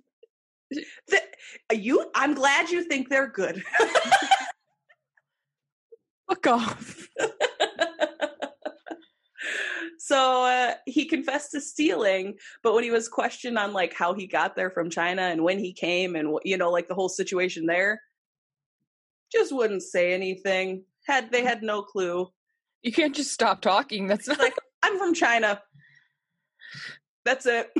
Th- 1.10 1.22
you 1.72 2.10
I'm 2.14 2.32
glad 2.34 2.70
you 2.70 2.82
think 2.84 3.08
they're 3.10 3.28
good. 3.28 3.62
Fuck 6.28 6.46
off. 6.46 7.08
so 9.98 10.44
uh, 10.44 10.74
he 10.86 11.04
confessed 11.04 11.50
to 11.52 11.60
stealing, 11.60 12.34
but 12.62 12.74
when 12.74 12.84
he 12.84 12.90
was 12.90 13.08
questioned 13.08 13.58
on 13.58 13.72
like 13.72 13.92
how 13.92 14.14
he 14.14 14.26
got 14.26 14.56
there 14.56 14.70
from 14.70 14.88
China 14.90 15.22
and 15.22 15.42
when 15.44 15.58
he 15.58 15.72
came 15.72 16.16
and 16.16 16.38
you 16.44 16.56
know 16.56 16.70
like 16.70 16.88
the 16.88 16.94
whole 16.94 17.08
situation 17.10 17.66
there, 17.66 18.00
just 19.30 19.52
wouldn't 19.52 19.82
say 19.82 20.12
anything. 20.14 20.84
Had 21.06 21.30
they 21.32 21.42
had 21.42 21.62
no 21.62 21.82
clue. 21.82 22.30
You 22.82 22.92
can't 22.92 23.14
just 23.14 23.32
stop 23.32 23.60
talking. 23.60 24.06
That's 24.06 24.26
not 24.26 24.38
Like 24.38 24.54
I'm 24.82 24.98
from 24.98 25.14
China. 25.14 25.60
That's 27.24 27.46
it. 27.46 27.70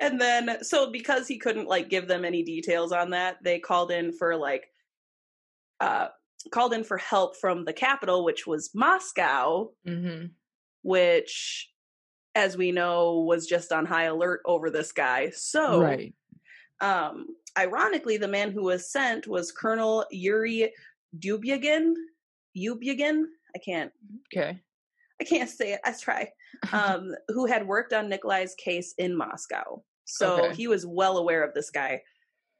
and 0.00 0.20
then 0.20 0.62
so 0.62 0.90
because 0.90 1.26
he 1.26 1.38
couldn't 1.38 1.68
like 1.68 1.88
give 1.88 2.08
them 2.08 2.24
any 2.24 2.42
details 2.42 2.92
on 2.92 3.10
that, 3.10 3.36
they 3.42 3.58
called 3.58 3.90
in 3.90 4.12
for 4.12 4.36
like 4.36 4.66
uh 5.80 6.08
called 6.50 6.74
in 6.74 6.84
for 6.84 6.98
help 6.98 7.36
from 7.36 7.64
the 7.64 7.72
capital 7.72 8.24
which 8.24 8.46
was 8.46 8.70
Moscow 8.74 9.70
hmm 9.86 10.26
which 10.82 11.70
as 12.34 12.58
we 12.58 12.70
know 12.70 13.20
was 13.20 13.46
just 13.46 13.72
on 13.72 13.86
high 13.86 14.04
alert 14.04 14.42
over 14.44 14.68
this 14.68 14.92
guy 14.92 15.30
so 15.30 15.80
right. 15.80 16.14
um 16.82 17.26
ironically 17.58 18.18
the 18.18 18.28
man 18.28 18.52
who 18.52 18.64
was 18.64 18.92
sent 18.92 19.26
was 19.26 19.50
colonel 19.50 20.04
yuri 20.10 20.70
dubyagin 21.18 21.94
Dubyagin? 22.56 23.24
i 23.56 23.58
can't 23.58 23.92
Okay. 24.32 24.60
i 25.20 25.24
can't 25.24 25.48
say 25.48 25.72
it 25.72 25.80
i 25.84 25.92
try 25.92 26.28
um 26.72 27.14
who 27.28 27.46
had 27.46 27.66
worked 27.66 27.92
on 27.92 28.08
nikolai's 28.08 28.54
case 28.56 28.94
in 28.98 29.14
moscow 29.16 29.82
so 30.04 30.44
Okay. 30.46 30.54
he 30.54 30.66
was 30.68 30.84
well 30.86 31.16
aware 31.18 31.42
of 31.42 31.54
this 31.54 31.70
guy 31.70 32.00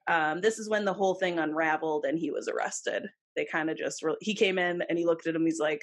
um 0.08 0.40
this 0.40 0.58
is 0.58 0.68
when 0.68 0.84
the 0.84 0.92
whole 0.92 1.14
thing 1.14 1.38
unraveled 1.38 2.04
and 2.04 2.18
he 2.18 2.30
was 2.30 2.48
arrested 2.48 3.06
they 3.36 3.44
kind 3.44 3.68
of 3.70 3.76
just 3.76 4.02
re- 4.02 4.16
he 4.20 4.34
came 4.34 4.58
in 4.58 4.82
and 4.88 4.98
he 4.98 5.04
looked 5.06 5.26
at 5.26 5.34
him 5.34 5.44
he's 5.44 5.58
like 5.60 5.82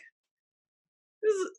this 1.22 1.34
is, 1.34 1.50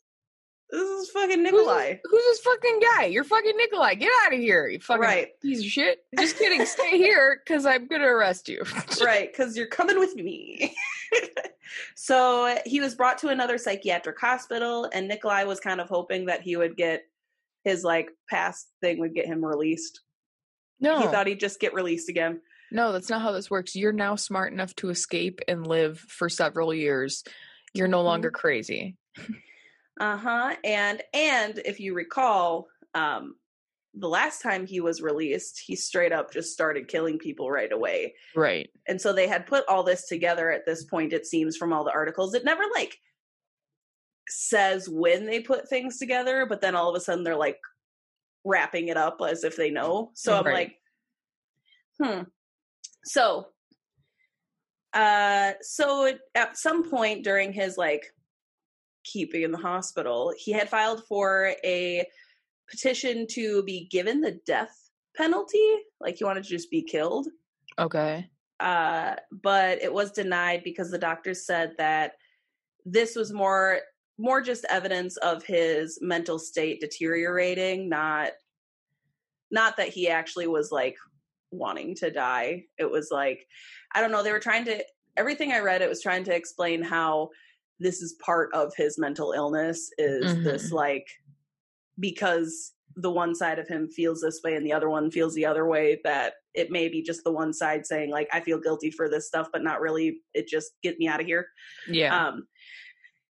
this 0.71 0.81
is 0.89 1.09
fucking 1.11 1.43
nikolai 1.43 1.99
Who's, 2.03 2.11
who's 2.11 2.23
this 2.23 2.39
fucking 2.39 2.79
guy? 2.95 3.05
You're 3.05 3.23
fucking 3.23 3.55
Nikolai. 3.55 3.93
Get 3.95 4.11
out 4.25 4.33
of 4.33 4.39
here, 4.39 4.67
you 4.67 4.79
fucking 4.79 5.01
Right. 5.01 5.39
piece 5.39 5.59
of 5.59 5.65
shit. 5.65 5.99
Just 6.17 6.37
kidding. 6.37 6.65
Stay 6.65 6.97
here 6.97 7.41
because 7.45 7.65
I'm 7.67 7.87
gonna 7.87 8.07
arrest 8.07 8.49
you. 8.49 8.63
right 9.03 9.31
because 9.31 9.55
you're 9.55 9.67
coming 9.67 9.99
with 9.99 10.15
me 10.15 10.73
so 11.95 12.57
he 12.65 12.79
was 12.79 12.95
brought 12.95 13.17
to 13.19 13.29
another 13.29 13.57
psychiatric 13.57 14.19
hospital 14.19 14.89
and 14.93 15.07
nikolai 15.07 15.43
was 15.43 15.59
kind 15.59 15.79
of 15.81 15.87
hoping 15.89 16.25
that 16.25 16.41
he 16.41 16.55
would 16.55 16.75
get 16.77 17.03
his 17.63 17.83
like 17.83 18.09
past 18.29 18.67
thing 18.81 18.99
would 18.99 19.13
get 19.15 19.25
him 19.25 19.43
released 19.43 20.01
No, 20.79 20.99
he 20.99 21.07
thought 21.07 21.27
he'd 21.27 21.39
just 21.39 21.59
get 21.59 21.73
released 21.73 22.09
again 22.09 22.41
no, 22.71 22.91
that's 22.91 23.09
not 23.11 23.21
how 23.21 23.31
this 23.33 23.51
works. 23.51 23.75
You're 23.75 23.91
now 23.91 24.15
smart 24.15 24.51
enough 24.51 24.75
to 24.77 24.89
escape 24.89 25.41
and 25.47 25.67
live 25.67 25.99
for 25.99 26.27
several 26.27 26.73
years. 26.73 27.23
You're 27.75 27.87
no 27.87 28.01
longer 28.01 28.29
Mm-hmm. 28.29 28.35
crazy. 28.35 28.97
uh-huh 29.99 30.55
and 30.63 31.03
and 31.13 31.59
if 31.65 31.79
you 31.79 31.93
recall 31.93 32.67
um 32.95 33.35
the 33.95 34.09
last 34.09 34.41
time 34.41 34.65
he 34.65 34.79
was 34.81 35.01
released 35.01 35.61
he 35.65 35.75
straight 35.75 36.11
up 36.11 36.31
just 36.33 36.51
started 36.51 36.87
killing 36.87 37.19
people 37.19 37.51
right 37.51 37.71
away 37.71 38.15
Right. 38.35 38.69
and 38.87 38.99
so 38.99 39.13
they 39.13 39.27
had 39.27 39.45
put 39.45 39.65
all 39.67 39.83
this 39.83 40.07
together 40.07 40.49
at 40.51 40.65
this 40.65 40.83
point 40.85 41.13
it 41.13 41.27
seems 41.27 41.55
from 41.57 41.71
all 41.71 41.83
the 41.83 41.91
articles 41.93 42.33
it 42.33 42.43
never 42.43 42.63
like 42.73 42.97
says 44.27 44.89
when 44.89 45.25
they 45.25 45.41
put 45.41 45.69
things 45.69 45.97
together 45.99 46.45
but 46.47 46.59
then 46.61 46.75
all 46.75 46.89
of 46.89 46.95
a 46.95 46.99
sudden 46.99 47.23
they're 47.23 47.35
like 47.35 47.59
wrapping 48.45 48.87
it 48.87 48.97
up 48.97 49.19
as 49.27 49.43
if 49.43 49.55
they 49.55 49.69
know 49.69 50.09
so 50.15 50.37
i'm 50.37 50.45
Right. 50.45 50.53
like 51.99 52.09
hmm 52.11 52.21
so 53.05 53.47
uh 54.93 55.53
so 55.61 56.05
it- 56.05 56.19
at 56.35 56.57
some 56.57 56.89
point 56.89 57.23
during 57.23 57.51
his 57.53 57.77
like 57.77 58.05
keeping 59.03 59.43
in 59.43 59.51
the 59.51 59.57
hospital 59.57 60.33
he 60.37 60.51
had 60.51 60.69
filed 60.69 61.03
for 61.07 61.53
a 61.63 62.07
petition 62.69 63.25
to 63.27 63.63
be 63.63 63.87
given 63.91 64.21
the 64.21 64.39
death 64.45 64.89
penalty 65.15 65.75
like 66.01 66.15
he 66.17 66.23
wanted 66.23 66.43
to 66.43 66.49
just 66.49 66.71
be 66.71 66.81
killed 66.81 67.27
Okay. 67.79 68.27
uh, 68.59 69.15
but 69.31 69.81
it 69.81 69.93
was 69.93 70.11
denied 70.11 70.61
because 70.63 70.91
the 70.91 70.97
doctors 70.97 71.45
said 71.45 71.73
that 71.77 72.13
this 72.85 73.15
was 73.15 73.31
more 73.31 73.79
more 74.19 74.41
just 74.41 74.65
evidence 74.69 75.17
of 75.17 75.43
his 75.43 75.97
mental 76.01 76.37
state 76.37 76.79
deteriorating, 76.79 77.89
not 77.89 78.31
not 79.51 79.77
that 79.77 79.89
he 79.89 80.07
actually 80.07 80.47
was 80.47 80.71
like 80.71 80.95
wanting 81.51 81.95
to 81.95 82.11
die. 82.11 82.63
It 82.77 82.89
was 82.89 83.09
like 83.11 83.47
I 83.93 84.01
don't 84.01 84.11
know. 84.11 84.23
They 84.23 84.31
were 84.31 84.39
trying 84.39 84.65
to 84.65 84.83
everything 85.17 85.51
I 85.51 85.59
read. 85.59 85.81
It 85.81 85.89
was 85.89 86.01
trying 86.01 86.23
to 86.25 86.35
explain 86.35 86.83
how 86.83 87.29
this 87.79 88.01
is 88.01 88.15
part 88.23 88.53
of 88.53 88.71
his 88.75 88.99
mental 88.99 89.31
illness. 89.33 89.89
Is 89.97 90.43
this 90.43 90.71
like 90.71 91.07
because 91.99 92.71
the 92.95 93.09
one 93.11 93.33
side 93.33 93.59
of 93.59 93.67
him 93.67 93.89
feels 93.89 94.21
this 94.21 94.41
way 94.43 94.55
and 94.55 94.65
the 94.65 94.73
other 94.73 94.89
one 94.89 95.09
feels 95.09 95.33
the 95.33 95.45
other 95.45 95.65
way 95.65 95.99
that 96.03 96.33
it 96.53 96.69
may 96.69 96.87
be 96.87 97.01
just 97.01 97.23
the 97.23 97.31
one 97.31 97.51
side 97.51 97.85
saying 97.85 98.11
like 98.11 98.27
i 98.31 98.39
feel 98.39 98.59
guilty 98.59 98.91
for 98.91 99.09
this 99.09 99.27
stuff 99.27 99.47
but 99.51 99.63
not 99.63 99.81
really 99.81 100.19
it 100.35 100.47
just 100.47 100.73
get 100.83 100.99
me 100.99 101.07
out 101.07 101.19
of 101.19 101.25
here 101.25 101.47
Yeah. 101.87 102.27
um 102.27 102.47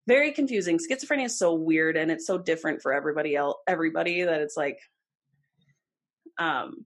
very 0.08 0.32
confusing. 0.34 0.78
Schizophrenia 0.78 1.26
is 1.26 1.40
so 1.40 1.56
weird 1.56 1.98
and 1.98 2.12
it's 2.12 2.28
so 2.28 2.38
different 2.38 2.80
for 2.82 2.94
everybody 2.94 3.36
else 3.36 3.58
everybody 3.68 4.24
that 4.24 4.42
it's 4.42 4.58
like 4.58 4.78
um 6.38 6.86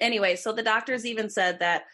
anyway, 0.00 0.36
so 0.36 0.52
the 0.52 0.62
doctors 0.62 1.06
even 1.06 1.28
said 1.30 1.58
that 1.60 1.84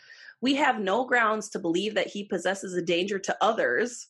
we 0.41 0.55
have 0.55 0.79
no 0.81 1.05
grounds 1.05 1.49
to 1.51 1.59
believe 1.59 1.95
that 1.95 2.07
he 2.07 2.25
possesses 2.25 2.75
a 2.75 2.83
danger 2.83 3.19
to 3.19 3.37
others. 3.41 4.09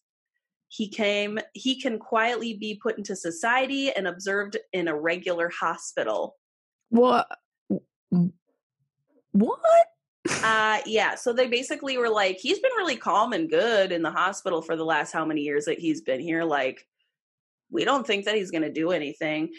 He 0.74 0.88
came 0.88 1.38
he 1.52 1.80
can 1.80 2.00
quietly 2.00 2.54
be 2.54 2.74
put 2.82 2.98
into 2.98 3.14
society 3.14 3.92
and 3.92 4.08
observed 4.08 4.56
in 4.72 4.88
a 4.88 4.94
regular 4.94 5.48
hospital. 5.48 6.36
What? 6.90 7.28
What? 9.30 9.60
uh 10.42 10.78
yeah 10.86 11.14
so 11.14 11.34
they 11.34 11.46
basically 11.46 11.98
were 11.98 12.08
like 12.08 12.38
he's 12.38 12.58
been 12.58 12.72
really 12.78 12.96
calm 12.96 13.34
and 13.34 13.50
good 13.50 13.92
in 13.92 14.00
the 14.00 14.10
hospital 14.10 14.62
for 14.62 14.74
the 14.74 14.84
last 14.84 15.12
how 15.12 15.22
many 15.22 15.42
years 15.42 15.66
that 15.66 15.78
he's 15.78 16.00
been 16.00 16.18
here 16.18 16.42
like 16.42 16.86
we 17.70 17.84
don't 17.84 18.06
think 18.06 18.24
that 18.24 18.34
he's 18.34 18.50
going 18.50 18.62
to 18.62 18.72
do 18.72 18.90
anything 18.90 19.50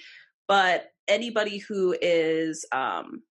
but 0.47 0.87
anybody 1.07 1.59
who 1.59 1.95
is 2.01 2.65
um 2.71 3.21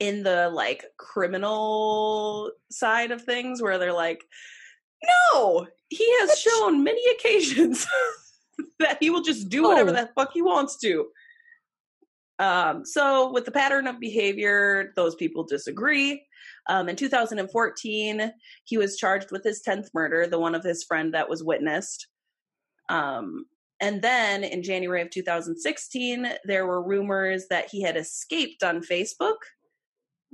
in 0.00 0.22
the 0.22 0.48
like 0.48 0.86
criminal 0.96 2.50
side 2.70 3.10
of 3.10 3.20
things 3.20 3.60
where 3.60 3.76
they're 3.76 3.92
like 3.92 4.24
no 5.04 5.66
he 5.88 6.06
has 6.20 6.38
shown 6.38 6.82
many 6.82 7.02
occasions 7.12 7.86
that 8.78 8.98
he 9.00 9.10
will 9.10 9.22
just 9.22 9.48
do 9.48 9.64
whatever 9.64 9.90
Oh. 9.90 9.92
the 9.94 10.10
fuck 10.14 10.30
he 10.32 10.42
wants 10.42 10.78
to 10.78 11.06
um, 12.38 12.84
so, 12.84 13.30
with 13.30 13.44
the 13.44 13.52
pattern 13.52 13.86
of 13.86 14.00
behavior, 14.00 14.92
those 14.96 15.14
people 15.14 15.44
disagree. 15.44 16.24
Um, 16.68 16.88
in 16.88 16.96
2014, 16.96 18.32
he 18.64 18.76
was 18.78 18.96
charged 18.96 19.30
with 19.30 19.44
his 19.44 19.62
10th 19.66 19.88
murder, 19.94 20.26
the 20.26 20.40
one 20.40 20.56
of 20.56 20.64
his 20.64 20.82
friend 20.82 21.14
that 21.14 21.28
was 21.28 21.44
witnessed. 21.44 22.08
Um, 22.88 23.46
and 23.80 24.02
then 24.02 24.42
in 24.42 24.62
January 24.62 25.02
of 25.02 25.10
2016, 25.10 26.32
there 26.44 26.66
were 26.66 26.82
rumors 26.82 27.46
that 27.48 27.68
he 27.70 27.80
had 27.82 27.96
escaped 27.96 28.64
on 28.64 28.80
Facebook. 28.80 29.36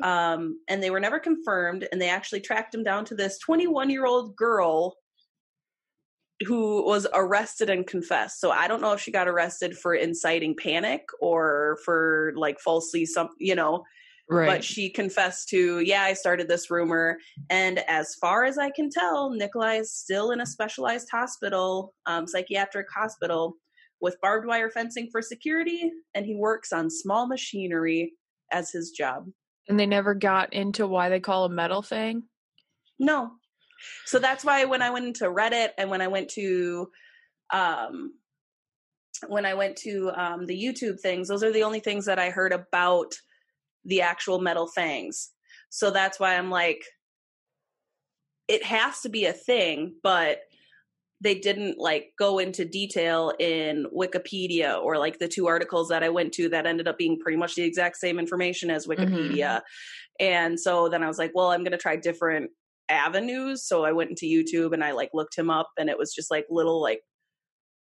Um, 0.03 0.61
and 0.68 0.82
they 0.82 0.90
were 0.90 1.01
never 1.01 1.18
confirmed. 1.18 1.86
And 1.90 2.01
they 2.01 2.09
actually 2.09 2.40
tracked 2.40 2.74
him 2.74 2.84
down 2.84 3.05
to 3.07 3.14
this 3.14 3.38
21 3.38 3.90
year 3.90 4.07
old 4.07 4.36
girl 4.36 4.96
who 6.46 6.84
was 6.84 7.07
arrested 7.12 7.68
and 7.68 7.86
confessed. 7.86 8.40
So 8.40 8.51
I 8.51 8.68
don't 8.68 8.80
know 8.80 8.92
if 8.92 9.01
she 9.01 9.11
got 9.11 9.26
arrested 9.28 9.76
for 9.76 9.94
inciting 9.94 10.55
panic 10.57 11.03
or 11.20 11.78
for 11.84 12.32
like 12.36 12.61
falsely 12.61 13.07
some, 13.07 13.30
you 13.38 13.55
know, 13.57 13.84
Right. 14.30 14.46
but 14.46 14.62
she 14.62 14.90
confessed 14.90 15.49
to, 15.49 15.80
yeah, 15.80 16.03
I 16.03 16.12
started 16.12 16.49
this 16.49 16.70
rumor. 16.70 17.18
And 17.49 17.78
as 17.88 18.14
far 18.16 18.44
as 18.44 18.59
I 18.59 18.70
can 18.70 18.90
tell, 18.90 19.30
Nikolai 19.30 19.76
is 19.76 19.92
still 19.92 20.32
in 20.32 20.40
a 20.42 20.46
specialized 20.46 21.09
hospital, 21.11 21.94
um, 22.07 22.26
psychiatric 22.26 22.86
hospital, 22.94 23.57
with 24.01 24.20
barbed 24.20 24.46
wire 24.46 24.70
fencing 24.70 25.09
for 25.11 25.22
security, 25.22 25.90
and 26.14 26.24
he 26.26 26.34
works 26.34 26.72
on 26.72 26.90
small 26.90 27.26
machinery 27.26 28.12
as 28.53 28.70
his 28.70 28.90
job. 28.90 29.26
And 29.69 29.79
they 29.79 29.87
never 29.87 30.14
got 30.14 30.53
into 30.53 30.87
why 30.87 31.09
they 31.09 31.21
call 31.21 31.45
a 31.45 31.51
metal 31.51 31.83
thing. 31.83 32.25
No. 32.99 33.33
So 34.07 34.19
that's 34.19 34.45
why 34.45 34.64
when 34.64 34.83
I 34.83 34.91
went 34.91 35.07
into 35.07 35.25
Reddit 35.25 35.71
and 35.79 35.91
when 35.91 36.01
I 36.01 36.09
went 36.09 36.31
to 36.31 36.91
um 37.53 38.12
when 39.27 39.47
I 39.47 39.55
went 39.55 39.77
to 39.79 40.11
um 40.14 40.47
the 40.47 40.61
YouTube 40.61 41.01
things, 41.01 41.29
those 41.29 41.45
are 41.45 41.53
the 41.53 41.62
only 41.62 41.81
things 41.81 42.07
that 42.07 42.19
I 42.19 42.31
heard 42.31 42.53
about 42.53 43.12
the 43.85 44.03
actual 44.03 44.41
metal 44.41 44.66
fangs. 44.66 45.31
So 45.71 45.91
that's 45.91 46.19
why 46.19 46.37
I'm 46.37 46.51
like 46.51 46.83
it 48.49 48.64
has 48.64 49.03
to 49.03 49.11
be 49.11 49.27
a 49.27 49.33
thing, 49.33 49.95
but 50.03 50.41
they 51.21 51.35
didn't 51.35 51.79
like 51.79 52.12
go 52.19 52.39
into 52.39 52.64
detail 52.64 53.33
in 53.41 53.87
Wikipedia 53.95 54.81
or 54.81 54.99
like 54.99 55.19
the 55.19 55.29
two 55.29 55.49
articles 55.49 55.89
that 55.89 56.05
I 56.05 56.09
went 56.09 56.33
to 56.35 56.49
that 56.51 56.66
ended 56.66 56.87
up 56.87 56.97
being 56.97 57.19
pretty 57.19 57.37
much 57.37 57.55
the 57.55 57.62
exact 57.62 57.97
same 57.97 58.19
information 58.19 58.71
as 58.71 58.87
mm-hmm. 58.87 59.03
Wikipedia. 59.03 59.62
And 60.21 60.59
so 60.59 60.89
then 60.89 61.03
I 61.03 61.09
was 61.09 61.19
like, 61.19 61.33
well, 61.35 61.51
I'm 61.51 61.62
going 61.64 61.73
to 61.73 61.79
try 61.79 61.97
different 61.97 62.51
avenues. 62.89 63.66
So 63.66 63.85
I 63.85 63.93
went 63.93 64.11
into 64.11 64.27
YouTube 64.27 64.73
and 64.73 64.83
I 64.83 64.93
like 64.93 65.11
looked 65.12 65.37
him 65.37 65.51
up 65.51 65.71
and 65.79 65.89
it 65.89 65.99
was 65.99 66.14
just 66.14 66.31
like 66.31 66.47
little 66.51 66.81
like 66.81 67.01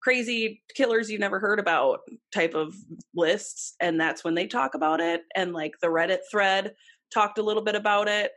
crazy 0.01 0.61
killers 0.75 1.09
you 1.09 1.19
never 1.19 1.39
heard 1.39 1.59
about 1.59 1.99
type 2.33 2.53
of 2.53 2.73
lists 3.15 3.75
and 3.79 3.99
that's 3.99 4.23
when 4.23 4.35
they 4.35 4.47
talk 4.47 4.75
about 4.75 4.99
it 4.99 5.21
and 5.35 5.53
like 5.53 5.73
the 5.81 5.87
Reddit 5.87 6.19
thread 6.29 6.73
talked 7.13 7.37
a 7.37 7.43
little 7.43 7.63
bit 7.63 7.75
about 7.75 8.07
it. 8.07 8.31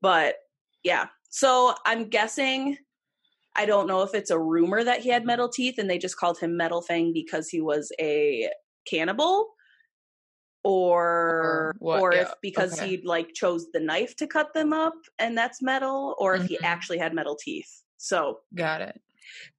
But 0.00 0.36
yeah. 0.82 1.06
So 1.30 1.74
I'm 1.84 2.08
guessing 2.08 2.78
I 3.56 3.66
don't 3.66 3.86
know 3.86 4.02
if 4.02 4.14
it's 4.14 4.30
a 4.30 4.38
rumor 4.38 4.82
that 4.84 5.00
he 5.00 5.08
had 5.10 5.24
metal 5.24 5.48
teeth 5.48 5.76
and 5.78 5.88
they 5.88 5.98
just 5.98 6.16
called 6.16 6.38
him 6.38 6.56
Metal 6.56 6.82
Fang 6.82 7.12
because 7.12 7.48
he 7.48 7.60
was 7.60 7.92
a 8.00 8.50
cannibal 8.86 9.48
or 10.62 11.00
Or 11.02 11.76
what- 11.78 12.00
or 12.00 12.14
yeah, 12.14 12.22
if 12.22 12.32
because 12.40 12.78
okay. 12.78 12.96
he 12.96 13.02
like 13.04 13.32
chose 13.34 13.70
the 13.72 13.80
knife 13.80 14.16
to 14.16 14.26
cut 14.26 14.54
them 14.54 14.72
up 14.72 14.94
and 15.18 15.36
that's 15.36 15.60
metal 15.62 16.14
or 16.18 16.34
if 16.34 16.46
he 16.46 16.56
Mhm. 16.56 16.64
actually 16.64 16.98
had 16.98 17.14
metal 17.14 17.36
teeth. 17.36 17.82
So 17.98 18.40
Got 18.54 18.80
it. 18.82 19.00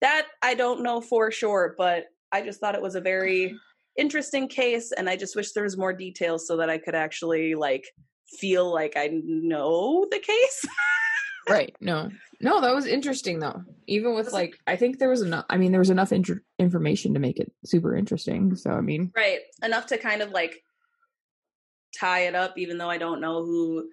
that 0.02 0.28
I 0.42 0.56
don't 0.56 0.82
know 0.84 1.02
for 1.02 1.32
sure, 1.32 1.76
but 1.78 2.08
I 2.32 2.42
just 2.42 2.60
thought 2.60 2.76
it 2.76 2.82
was 2.82 2.96
a 2.96 3.02
very 3.02 3.56
interesting 3.98 4.48
case 4.48 4.92
and 4.92 5.10
I 5.10 5.16
just 5.16 5.36
wish 5.36 5.52
there 5.54 5.64
was 5.64 5.78
more 5.78 5.94
details 5.94 6.48
so 6.48 6.58
that 6.58 6.70
I 6.70 6.78
could 6.80 6.96
actually 6.96 7.56
like 7.56 7.86
feel 8.40 8.74
like 8.74 8.94
I 8.98 9.10
know 9.24 10.06
the 10.12 10.20
case. 10.20 10.66
Right. 11.48 11.76
No. 11.80 12.10
No, 12.42 12.62
that 12.62 12.74
was 12.74 12.86
interesting 12.86 13.40
though. 13.40 13.64
Even 13.88 14.16
with 14.16 14.32
like, 14.32 14.58
I 14.68 14.76
think 14.76 15.00
there 15.00 15.10
was 15.10 15.22
enough. 15.22 15.46
I 15.50 15.58
mean, 15.58 15.72
there 15.72 15.80
was 15.80 15.90
enough 15.90 16.12
information 16.60 17.14
to 17.14 17.20
make 17.20 17.40
it 17.40 17.52
super 17.66 17.96
interesting. 17.96 18.56
So 18.56 18.72
I 18.72 18.82
mean, 18.82 19.12
right. 19.16 19.40
Enough 19.64 19.88
to 19.88 19.98
kind 19.98 20.22
of 20.22 20.32
like 20.32 20.64
tie 21.98 22.22
it 22.22 22.36
up 22.36 22.58
even 22.58 22.78
though 22.78 22.90
I 22.90 22.98
don't 22.98 23.22
know 23.22 23.46
who 23.46 23.90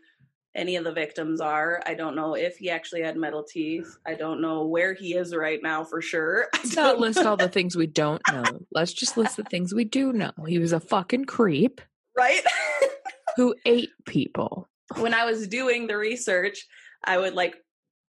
any 0.55 0.77
of 0.77 0.85
the 0.85 0.93
victims 0.93 1.41
are. 1.41 1.83
I 1.87 1.95
don't 1.95 2.15
know 2.15 2.35
if 2.35 2.59
he 2.59 2.69
actually 2.69 3.03
had 3.03 3.17
metal 3.17 3.43
teeth. 3.43 3.97
I 4.07 4.15
don't 4.15 4.43
know 4.43 4.67
where 4.67 4.93
he 4.93 5.15
is 5.15 5.35
right 5.35 5.61
now 5.63 5.83
for 5.83 6.03
sure. 6.03 6.49
Let's 6.55 6.75
don't 6.75 7.01
list 7.01 7.21
all 7.21 7.37
the 7.37 7.49
things 7.51 7.75
we 7.75 7.87
don't 7.87 8.21
know. 8.31 8.45
Let's 8.71 8.93
just 8.93 9.17
list 9.17 9.37
the 9.37 9.45
things 9.45 9.73
we 9.73 9.85
do 9.85 10.13
know. 10.13 10.33
He 10.47 10.59
was 10.59 10.73
a 10.73 10.81
fucking 10.81 11.25
creep 11.25 11.81
right? 12.17 12.41
who 13.37 13.55
ate 13.65 13.91
people. 14.07 14.69
when 14.99 15.15
I 15.15 15.25
was 15.25 15.49
doing 15.49 15.87
the 15.87 15.97
research, 15.97 16.67
I 17.05 17.19
would 17.19 17.35
like 17.35 17.57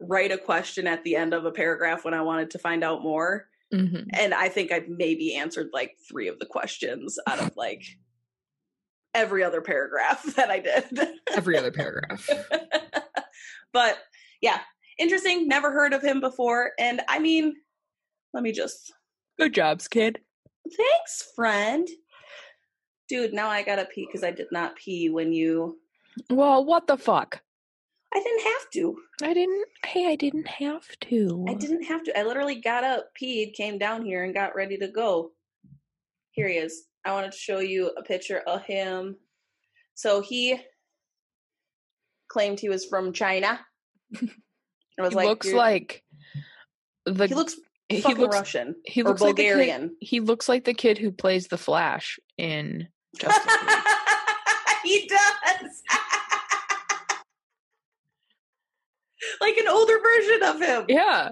write 0.00 0.32
a 0.32 0.38
question 0.38 0.86
at 0.86 1.02
the 1.04 1.16
end 1.16 1.32
of 1.34 1.44
a 1.44 1.50
paragraph 1.52 2.04
when 2.04 2.14
I 2.14 2.22
wanted 2.22 2.50
to 2.50 2.58
find 2.58 2.82
out 2.84 3.02
more. 3.02 3.46
hmm 3.72 4.00
And 4.12 4.34
I 4.34 4.48
think 4.48 4.72
I 4.72 4.82
maybe 4.88 5.34
answered 5.36 5.68
like 5.72 5.96
three 6.08 6.28
of 6.28 6.38
the 6.38 6.46
questions 6.46 7.18
out 7.26 7.40
of 7.40 7.56
like 7.56 7.82
every 9.14 9.42
other 9.44 9.60
paragraph 9.60 10.22
that 10.36 10.50
I 10.50 10.58
did. 10.60 10.84
Every 11.34 11.56
other 11.56 11.70
paragraph. 11.72 12.28
but 13.72 13.98
yeah, 14.40 14.60
interesting. 14.98 15.48
Never 15.48 15.70
heard 15.72 15.92
of 15.94 16.02
him 16.02 16.20
before. 16.20 16.72
And 16.78 17.00
I 17.08 17.18
mean, 17.18 17.54
let 18.32 18.42
me 18.42 18.52
just 18.52 18.92
Good 19.38 19.54
jobs, 19.54 19.88
kid. 19.88 20.20
thanks, 20.76 21.32
friend. 21.34 21.88
Dude, 23.08 23.32
now 23.34 23.48
I 23.48 23.62
gotta 23.62 23.84
pee 23.84 24.06
because 24.06 24.24
I 24.24 24.30
did 24.30 24.46
not 24.52 24.76
pee 24.76 25.10
when 25.10 25.32
you. 25.32 25.78
Well, 26.30 26.64
what 26.64 26.86
the 26.86 26.96
fuck? 26.96 27.40
I 28.16 28.20
didn't 28.20 28.42
have 28.42 28.70
to. 28.74 28.96
I 29.22 29.34
didn't. 29.34 29.66
Hey, 29.86 30.06
I 30.06 30.14
didn't 30.16 30.46
have 30.46 30.86
to. 31.02 31.44
I 31.48 31.54
didn't 31.54 31.82
have 31.84 32.04
to. 32.04 32.18
I 32.18 32.22
literally 32.22 32.60
got 32.60 32.84
up, 32.84 33.08
peed, 33.20 33.54
came 33.54 33.76
down 33.78 34.04
here, 34.04 34.22
and 34.24 34.32
got 34.32 34.54
ready 34.54 34.76
to 34.78 34.88
go. 34.88 35.32
Here 36.30 36.48
he 36.48 36.54
is. 36.56 36.84
I 37.04 37.12
wanted 37.12 37.32
to 37.32 37.38
show 37.38 37.58
you 37.58 37.88
a 37.98 38.02
picture 38.02 38.38
of 38.46 38.62
him. 38.62 39.16
So 39.94 40.20
he 40.20 40.58
claimed 42.28 42.60
he 42.60 42.68
was 42.68 42.84
from 42.84 43.12
China. 43.12 43.60
I 44.16 45.02
was 45.02 45.10
He 45.10 45.16
like, 45.16 45.26
looks 45.26 45.52
like 45.52 46.04
the. 47.06 47.26
he 47.26 47.34
looks 47.34 47.56
he 47.88 48.00
looks- 48.14 48.34
Russian 48.36 48.76
he 48.84 49.02
or 49.02 49.06
looks 49.06 49.20
like 49.20 49.36
the 49.36 49.42
kid- 49.42 49.48
Bulgarian. 49.50 49.96
He 50.00 50.20
looks 50.20 50.48
like 50.48 50.64
the 50.64 50.74
kid 50.74 50.98
who 50.98 51.10
plays 51.10 51.48
the 51.48 51.58
Flash 51.58 52.18
in 52.38 52.88
Justice 53.18 53.44
League. 53.44 53.82
he 54.84 55.08
does. 55.08 55.82
like 59.40 59.56
an 59.56 59.68
older 59.68 59.98
version 60.00 60.42
of 60.42 60.60
him. 60.60 60.84
yeah. 60.88 61.30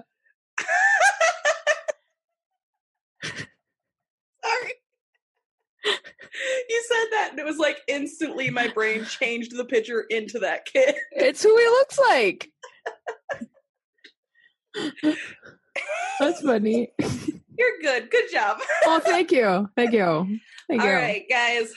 Sorry. 4.43 4.73
You 6.69 6.83
said 6.87 7.05
that, 7.11 7.27
and 7.31 7.39
it 7.39 7.45
was 7.45 7.57
like 7.57 7.77
instantly 7.87 8.49
my 8.49 8.67
brain 8.69 9.05
changed 9.05 9.55
the 9.55 9.65
picture 9.65 10.05
into 10.09 10.39
that 10.39 10.65
kid. 10.65 10.95
It's 11.11 11.43
who 11.43 11.55
he 11.55 11.65
looks 11.65 11.99
like. 11.99 12.51
That's 16.19 16.41
funny. 16.41 16.89
You're 16.99 17.79
good. 17.81 18.09
Good 18.09 18.31
job. 18.31 18.59
Oh, 18.85 18.99
thank 18.99 19.31
you. 19.31 19.69
Thank 19.75 19.93
you. 19.93 20.39
Thank 20.67 20.81
All 20.81 20.87
you. 20.87 20.93
right, 20.93 21.25
guys. 21.29 21.73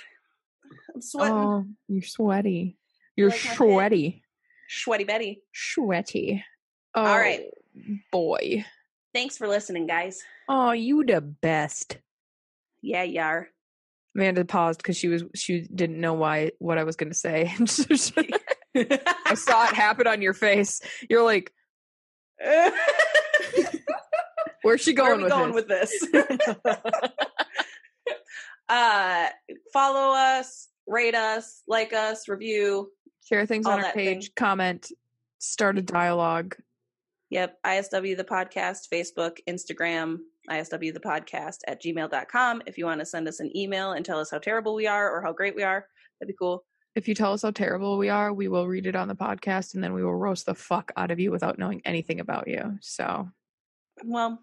I'm 0.94 1.02
sweating. 1.02 1.34
Oh, 1.34 1.66
you're 1.88 2.02
sweaty. 2.02 2.78
You're 3.16 3.30
like 3.30 3.38
sweaty. 3.38 4.22
Sweaty 4.68 5.04
Betty. 5.04 5.42
Sweaty. 5.52 6.44
Oh, 6.94 7.04
All 7.04 7.18
right. 7.18 7.44
boy. 8.10 8.64
Thanks 9.14 9.36
for 9.38 9.48
listening, 9.48 9.86
guys. 9.86 10.22
Oh, 10.48 10.72
you 10.72 11.04
the 11.04 11.20
best. 11.20 11.98
Yeah, 12.82 13.02
yar. 13.02 13.48
Amanda 14.14 14.44
paused 14.44 14.78
because 14.78 14.96
she 14.96 15.08
was 15.08 15.24
she 15.34 15.62
didn't 15.62 16.00
know 16.00 16.14
why 16.14 16.52
what 16.58 16.78
I 16.78 16.84
was 16.84 16.96
going 16.96 17.10
to 17.10 17.16
say. 17.16 17.52
I 19.26 19.34
saw 19.34 19.66
it 19.66 19.74
happen 19.74 20.06
on 20.06 20.22
your 20.22 20.32
face. 20.34 20.80
You're 21.08 21.24
like, 21.24 21.52
where's 24.62 24.80
she 24.80 24.92
going, 24.92 25.22
Where 25.22 25.26
are 25.26 25.28
going 25.28 25.54
this? 25.68 26.06
with 26.12 26.14
this? 26.64 26.90
uh, 28.68 29.28
follow 29.72 30.14
us, 30.14 30.68
rate 30.86 31.14
us, 31.14 31.62
like 31.66 31.92
us, 31.92 32.28
review. 32.28 32.90
Share 33.28 33.44
things 33.46 33.66
all 33.66 33.72
on 33.72 33.84
our 33.84 33.92
page, 33.92 34.26
thing. 34.26 34.32
comment, 34.36 34.92
start 35.38 35.78
a 35.78 35.82
dialogue. 35.82 36.56
Yep, 37.30 37.58
ISW 37.66 38.16
the 38.16 38.24
podcast, 38.24 38.88
Facebook, 38.92 39.38
Instagram, 39.48 40.18
ISW 40.48 40.94
the 40.94 41.00
podcast 41.00 41.58
at 41.66 41.82
gmail.com. 41.82 42.62
If 42.66 42.78
you 42.78 42.84
want 42.84 43.00
to 43.00 43.06
send 43.06 43.26
us 43.26 43.40
an 43.40 43.56
email 43.56 43.92
and 43.92 44.04
tell 44.04 44.20
us 44.20 44.30
how 44.30 44.38
terrible 44.38 44.76
we 44.76 44.86
are 44.86 45.10
or 45.10 45.22
how 45.22 45.32
great 45.32 45.56
we 45.56 45.64
are, 45.64 45.86
that'd 46.20 46.32
be 46.32 46.36
cool. 46.38 46.64
If 46.94 47.08
you 47.08 47.14
tell 47.14 47.32
us 47.32 47.42
how 47.42 47.50
terrible 47.50 47.98
we 47.98 48.08
are, 48.08 48.32
we 48.32 48.46
will 48.46 48.68
read 48.68 48.86
it 48.86 48.94
on 48.94 49.08
the 49.08 49.16
podcast 49.16 49.74
and 49.74 49.82
then 49.82 49.92
we 49.92 50.04
will 50.04 50.14
roast 50.14 50.46
the 50.46 50.54
fuck 50.54 50.92
out 50.96 51.10
of 51.10 51.18
you 51.18 51.32
without 51.32 51.58
knowing 51.58 51.82
anything 51.84 52.20
about 52.20 52.46
you. 52.46 52.78
So, 52.80 53.28
Well, 54.04 54.38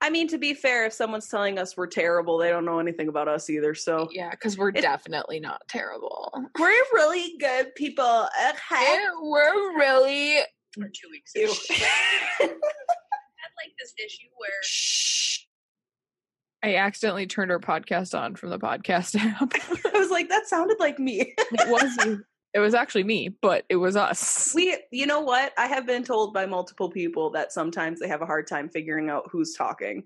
I 0.00 0.10
mean, 0.10 0.28
to 0.28 0.38
be 0.38 0.54
fair, 0.54 0.86
if 0.86 0.92
someone's 0.92 1.28
telling 1.28 1.58
us 1.58 1.76
we're 1.76 1.86
terrible, 1.86 2.38
they 2.38 2.50
don't 2.50 2.64
know 2.64 2.78
anything 2.78 3.08
about 3.08 3.28
us 3.28 3.48
either. 3.50 3.74
So 3.74 4.08
yeah, 4.12 4.30
because 4.30 4.56
we're 4.58 4.70
It- 4.70 4.82
definitely 4.82 5.40
not 5.40 5.62
terrible. 5.68 6.32
we're 6.58 6.68
really 6.92 7.36
good 7.38 7.74
people. 7.74 8.28
Okay. 8.50 8.98
we're 9.22 9.78
really. 9.78 10.38
We're 10.76 10.88
two 10.88 11.08
weeks 11.10 11.32
Ew. 11.36 11.46
had 12.38 12.48
like 12.48 13.72
this 13.78 13.94
issue 13.98 14.26
where 14.36 14.50
Shh. 14.62 15.40
I 16.62 16.76
accidentally 16.76 17.26
turned 17.26 17.50
our 17.50 17.60
podcast 17.60 18.18
on 18.18 18.34
from 18.36 18.48
the 18.50 18.58
podcast 18.58 19.14
app. 19.20 19.52
I 19.94 19.98
was 19.98 20.10
like, 20.10 20.30
that 20.30 20.46
sounded 20.48 20.78
like 20.80 20.98
me. 20.98 21.34
it 21.36 21.68
was 21.68 21.96
you. 22.06 22.24
It 22.54 22.60
was 22.60 22.72
actually 22.72 23.02
me, 23.02 23.36
but 23.42 23.64
it 23.68 23.76
was 23.76 23.96
us. 23.96 24.52
we, 24.54 24.78
you 24.92 25.06
know 25.06 25.20
what? 25.20 25.52
I 25.58 25.66
have 25.66 25.86
been 25.86 26.04
told 26.04 26.32
by 26.32 26.46
multiple 26.46 26.88
people 26.88 27.30
that 27.30 27.52
sometimes 27.52 27.98
they 27.98 28.06
have 28.06 28.22
a 28.22 28.26
hard 28.26 28.46
time 28.46 28.68
figuring 28.68 29.10
out 29.10 29.28
who's 29.30 29.54
talking. 29.54 30.04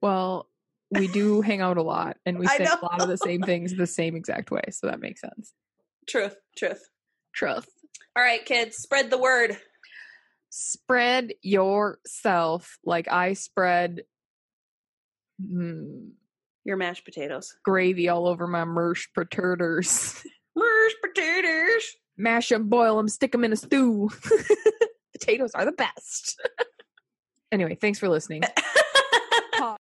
Well, 0.00 0.48
we 0.90 1.08
do 1.08 1.40
hang 1.42 1.60
out 1.60 1.76
a 1.76 1.82
lot 1.82 2.16
and 2.24 2.38
we 2.38 2.46
say 2.46 2.64
a 2.64 2.82
lot 2.82 3.02
of 3.02 3.08
the 3.08 3.18
same 3.18 3.42
things 3.42 3.76
the 3.76 3.86
same 3.86 4.16
exact 4.16 4.50
way. 4.50 4.62
So 4.70 4.86
that 4.86 5.00
makes 5.00 5.20
sense. 5.20 5.52
Truth, 6.08 6.36
truth. 6.56 6.88
Truth. 7.34 7.68
All 8.16 8.22
right, 8.22 8.44
kids, 8.44 8.78
spread 8.78 9.10
the 9.10 9.18
word. 9.18 9.58
Spread 10.48 11.34
yourself 11.42 12.78
like 12.82 13.06
I 13.12 13.34
spread 13.34 14.04
mm, 15.40 16.12
Your 16.64 16.78
mashed 16.78 17.04
potatoes. 17.04 17.54
gravy 17.62 18.08
all 18.08 18.26
over 18.26 18.46
my 18.46 18.64
mersh 18.64 19.08
perturters. 19.14 20.24
Mashed 20.58 20.96
potatoes. 21.02 21.96
Mash 22.16 22.48
them, 22.48 22.68
boil 22.68 22.96
them, 22.96 23.08
stick 23.08 23.32
them 23.32 23.44
in 23.44 23.52
a 23.52 23.56
stew. 23.56 24.10
Potatoes 25.12 25.52
are 25.54 25.64
the 25.64 25.72
best. 25.72 26.40
anyway, 27.52 27.76
thanks 27.76 27.98
for 27.98 28.08
listening. 28.08 28.42